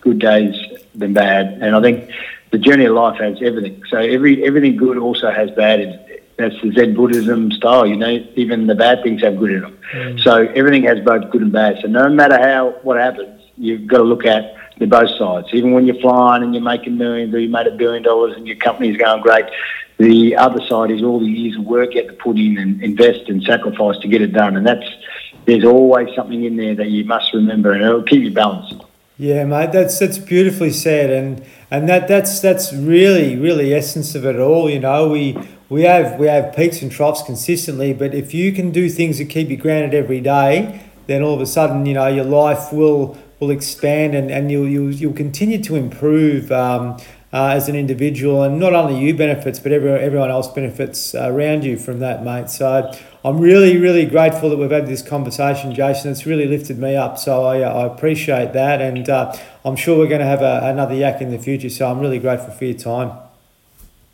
good 0.01 0.19
days 0.19 0.55
than 0.95 1.13
bad. 1.13 1.59
And 1.61 1.75
I 1.75 1.81
think 1.81 2.09
the 2.51 2.57
journey 2.57 2.85
of 2.85 2.95
life 2.95 3.19
has 3.19 3.41
everything. 3.41 3.83
So 3.89 3.97
every 3.97 4.45
everything 4.45 4.77
good 4.77 4.97
also 4.97 5.29
has 5.29 5.51
bad. 5.51 6.05
That's 6.37 6.55
the 6.61 6.71
Zen 6.71 6.93
Buddhism 6.93 7.51
style. 7.51 7.85
You 7.85 7.95
know, 7.95 8.23
even 8.35 8.67
the 8.67 8.75
bad 8.75 9.03
things 9.03 9.21
have 9.23 9.37
good 9.37 9.51
in 9.51 9.61
them. 9.61 9.77
Mm. 9.93 10.23
So 10.23 10.47
everything 10.55 10.83
has 10.83 10.99
both 11.03 11.29
good 11.31 11.41
and 11.41 11.51
bad. 11.51 11.79
So 11.81 11.87
no 11.87 12.09
matter 12.09 12.37
how 12.37 12.75
what 12.83 12.97
happens, 12.97 13.41
you've 13.57 13.87
got 13.87 13.97
to 13.97 14.03
look 14.03 14.25
at 14.25 14.55
the 14.77 14.85
both 14.85 15.09
sides. 15.17 15.47
Even 15.53 15.71
when 15.71 15.87
you're 15.87 15.99
flying 15.99 16.43
and 16.43 16.53
you're 16.53 16.63
making 16.63 16.97
millions, 16.97 17.33
or 17.33 17.39
you 17.39 17.49
made 17.49 17.65
a 17.65 17.71
billion 17.71 18.03
dollars 18.03 18.35
and 18.37 18.45
your 18.45 18.57
company's 18.57 18.97
going 18.97 19.21
great, 19.23 19.45
the 19.97 20.35
other 20.35 20.61
side 20.67 20.91
is 20.91 21.01
all 21.01 21.19
the 21.19 21.25
years 21.25 21.57
of 21.57 21.65
work 21.65 21.95
you 21.95 22.03
have 22.03 22.11
to 22.11 22.21
put 22.21 22.37
in 22.37 22.59
and 22.59 22.83
invest 22.83 23.29
and 23.29 23.41
sacrifice 23.41 23.97
to 23.99 24.07
get 24.07 24.21
it 24.21 24.31
done. 24.33 24.55
And 24.55 24.65
that's 24.65 24.85
there's 25.45 25.63
always 25.63 26.13
something 26.15 26.43
in 26.43 26.57
there 26.57 26.75
that 26.75 26.89
you 26.89 27.03
must 27.05 27.33
remember, 27.33 27.71
and 27.71 27.81
it'll 27.81 28.03
keep 28.03 28.21
you 28.21 28.31
balanced. 28.31 28.75
Yeah, 29.17 29.45
mate, 29.45 29.71
that's 29.71 29.97
that's 29.97 30.19
beautifully 30.19 30.69
said, 30.69 31.09
and 31.09 31.43
and 31.71 31.89
that 31.89 32.07
that's 32.07 32.39
that's 32.39 32.71
really 32.71 33.35
really 33.35 33.73
essence 33.73 34.13
of 34.13 34.25
it 34.25 34.39
all. 34.39 34.69
You 34.69 34.79
know, 34.79 35.09
we 35.09 35.35
we 35.69 35.83
have 35.83 36.19
we 36.19 36.27
have 36.27 36.55
peaks 36.55 36.83
and 36.83 36.91
troughs 36.91 37.23
consistently, 37.23 37.93
but 37.93 38.13
if 38.13 38.35
you 38.35 38.51
can 38.51 38.69
do 38.71 38.89
things 38.89 39.17
that 39.17 39.25
keep 39.25 39.49
you 39.49 39.57
grounded 39.57 39.95
every 39.95 40.21
day, 40.21 40.81
then 41.07 41.23
all 41.23 41.33
of 41.33 41.41
a 41.41 41.47
sudden, 41.47 41.87
you 41.87 41.95
know, 41.95 42.05
your 42.05 42.25
life 42.25 42.71
will 42.71 43.17
will 43.39 43.49
expand 43.49 44.13
and, 44.15 44.29
and 44.29 44.51
you'll, 44.51 44.67
you'll 44.67 44.91
you'll 44.91 45.13
continue 45.13 45.63
to 45.63 45.75
improve 45.75 46.51
um, 46.51 46.97
uh, 47.37 47.49
as 47.49 47.69
an 47.69 47.75
individual, 47.75 48.41
and 48.41 48.59
not 48.59 48.73
only 48.73 48.99
you 48.99 49.13
benefits, 49.13 49.59
but 49.59 49.71
every, 49.71 49.91
everyone 49.91 50.31
else 50.31 50.47
benefits 50.47 51.13
around 51.13 51.63
you 51.63 51.77
from 51.77 51.99
that, 51.99 52.23
mate. 52.23 52.49
So 52.49 52.91
I'm 53.23 53.37
really, 53.39 53.77
really 53.77 54.05
grateful 54.05 54.49
that 54.49 54.57
we've 54.57 54.71
had 54.71 54.87
this 54.87 55.03
conversation, 55.03 55.75
Jason. 55.75 56.09
It's 56.09 56.25
really 56.25 56.47
lifted 56.47 56.79
me 56.79 56.95
up, 56.95 57.19
so 57.19 57.45
I, 57.45 57.59
I 57.59 57.85
appreciate 57.85 58.53
that, 58.53 58.81
and 58.81 59.07
uh, 59.07 59.37
I'm 59.63 59.75
sure 59.75 59.99
we're 59.99 60.07
going 60.07 60.21
to 60.21 60.25
have 60.25 60.41
a, 60.41 60.61
another 60.63 60.95
yak 60.95 61.21
in 61.21 61.29
the 61.29 61.37
future. 61.37 61.69
So 61.69 61.87
I'm 61.91 61.99
really 61.99 62.17
grateful 62.17 62.51
for 62.51 62.65
your 62.65 62.77
time. 62.77 63.11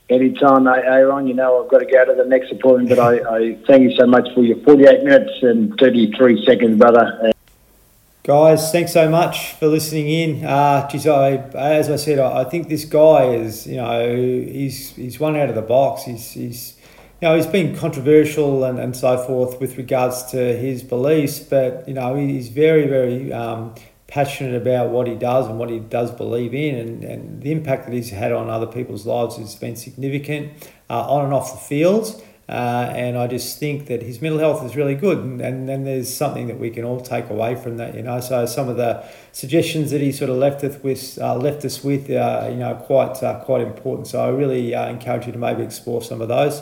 Anytime, 0.10 0.68
Aaron. 0.68 1.26
You 1.26 1.34
know 1.34 1.64
I've 1.64 1.72
got 1.72 1.80
to 1.80 1.86
go 1.86 2.04
to 2.04 2.22
the 2.22 2.28
next 2.28 2.52
appointment, 2.52 2.90
but 2.90 3.00
I, 3.00 3.38
I 3.38 3.58
thank 3.66 3.84
you 3.84 3.96
so 3.96 4.06
much 4.06 4.28
for 4.36 4.44
your 4.44 4.58
48 4.66 5.04
minutes 5.06 5.32
and 5.42 5.74
33 5.80 6.46
seconds, 6.46 6.78
brother. 6.78 7.33
Guys, 8.26 8.72
thanks 8.72 8.94
so 8.94 9.10
much 9.10 9.52
for 9.56 9.68
listening 9.68 10.08
in. 10.08 10.46
Uh, 10.46 10.88
geez, 10.88 11.06
I, 11.06 11.32
as 11.56 11.90
I 11.90 11.98
said, 11.98 12.20
I, 12.20 12.44
I 12.44 12.44
think 12.46 12.70
this 12.70 12.86
guy 12.86 13.26
is, 13.26 13.68
you 13.68 13.76
know, 13.76 14.16
he's 14.16 14.92
he's 14.96 15.20
one 15.20 15.36
out 15.36 15.50
of 15.50 15.56
the 15.56 15.62
box. 15.62 16.06
He's 16.06 16.32
he's 16.32 16.78
you 17.22 17.28
know, 17.28 17.36
he's 17.36 17.48
been 17.48 17.76
controversial 17.76 18.64
and, 18.64 18.80
and 18.80 18.96
so 18.96 19.18
forth 19.18 19.60
with 19.60 19.76
regards 19.78 20.24
to 20.32 20.38
his 20.38 20.84
beliefs, 20.84 21.40
but, 21.40 21.86
you 21.86 21.94
know, 21.94 22.16
he's 22.16 22.48
very, 22.48 22.88
very 22.88 23.34
um, 23.34 23.76
passionate 24.08 24.56
about 24.56 24.90
what 24.90 25.06
he 25.06 25.16
does 25.16 25.48
and 25.48 25.60
what 25.60 25.70
he 25.70 25.80
does 25.80 26.10
believe 26.10 26.54
in, 26.54 26.76
and, 26.76 27.04
and 27.04 27.42
the 27.42 27.52
impact 27.52 27.86
that 27.86 27.94
he's 27.94 28.12
had 28.12 28.32
on 28.32 28.50
other 28.50 28.68
people's 28.68 29.06
lives 29.06 29.36
has 29.36 29.56
been 29.56 29.76
significant 29.76 30.70
uh, 30.90 31.10
on 31.10 31.26
and 31.26 31.34
off 31.34 31.52
the 31.52 31.60
fields. 31.60 32.22
Uh, 32.50 32.92
and 32.94 33.18
I 33.18 33.28
just 33.28 33.58
think 33.58 33.88
that 33.88 34.02
his 34.02 34.22
mental 34.22 34.40
health 34.40 34.66
is 34.66 34.76
really 34.76 34.96
good, 34.96 35.20
and, 35.20 35.40
and, 35.40 35.70
and 35.70 35.88
there's 35.88 36.14
something 36.14 36.48
that 36.48 36.60
we 36.60 36.70
can 36.70 36.84
all 36.84 37.00
take 37.00 37.30
away 37.30 37.56
from 37.56 37.78
that, 37.78 37.96
you 37.96 38.04
know. 38.04 38.20
So 38.20 38.46
some 38.46 38.68
of 38.68 38.76
the 38.76 39.02
suggestions 39.32 39.92
that 39.92 40.02
he 40.02 40.12
sort 40.12 40.30
of 40.30 40.36
left 40.36 40.62
us 40.64 40.78
with, 40.84 41.18
uh, 41.22 41.38
left 41.38 41.64
us 41.64 41.84
with, 41.84 42.10
uh, 42.10 42.48
you 42.50 42.58
know, 42.58 42.76
quite 42.76 43.24
uh, 43.24 43.40
quite 43.46 43.62
important. 43.62 44.08
So 44.08 44.22
I 44.22 44.28
really 44.28 44.76
uh, 44.76 44.90
encourage 44.90 45.26
you 45.26 45.32
to 45.32 45.40
maybe 45.40 45.64
explore 45.64 46.02
some 46.02 46.22
of 46.22 46.28
those. 46.28 46.62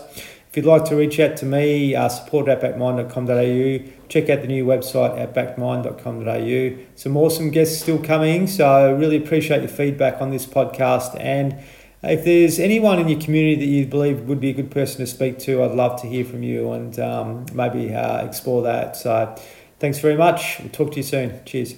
If 0.51 0.57
you'd 0.57 0.65
like 0.65 0.83
to 0.85 0.97
reach 0.97 1.17
out 1.19 1.37
to 1.37 1.45
me, 1.45 1.95
uh, 1.95 2.09
support 2.09 2.49
at 2.49 2.59
backmind.com.au. 2.61 4.07
Check 4.09 4.29
out 4.29 4.41
the 4.41 4.47
new 4.47 4.65
website 4.65 5.17
at 5.17 5.33
backmind.com.au. 5.33 6.83
Some 6.93 7.17
awesome 7.17 7.51
guests 7.51 7.81
still 7.81 7.97
coming, 7.97 8.47
so 8.47 8.93
really 8.93 9.15
appreciate 9.15 9.61
your 9.61 9.69
feedback 9.69 10.21
on 10.21 10.29
this 10.29 10.45
podcast. 10.45 11.17
And 11.19 11.57
if 12.03 12.23
there's 12.23 12.59
anyone 12.59 12.99
in 12.99 13.07
your 13.07 13.21
community 13.21 13.55
that 13.57 13.71
you 13.71 13.85
believe 13.85 14.21
would 14.21 14.39
be 14.39 14.49
a 14.49 14.53
good 14.53 14.71
person 14.71 14.99
to 14.99 15.07
speak 15.07 15.37
to, 15.39 15.63
I'd 15.63 15.71
love 15.71 16.01
to 16.01 16.07
hear 16.07 16.25
from 16.25 16.41
you 16.41 16.71
and 16.71 16.97
um, 16.99 17.45
maybe 17.53 17.93
uh, 17.93 18.25
explore 18.25 18.63
that. 18.63 18.95
So 18.95 19.35
thanks 19.79 19.99
very 19.99 20.17
much. 20.17 20.59
We'll 20.59 20.69
talk 20.69 20.91
to 20.91 20.97
you 20.97 21.03
soon. 21.03 21.41
Cheers. 21.45 21.75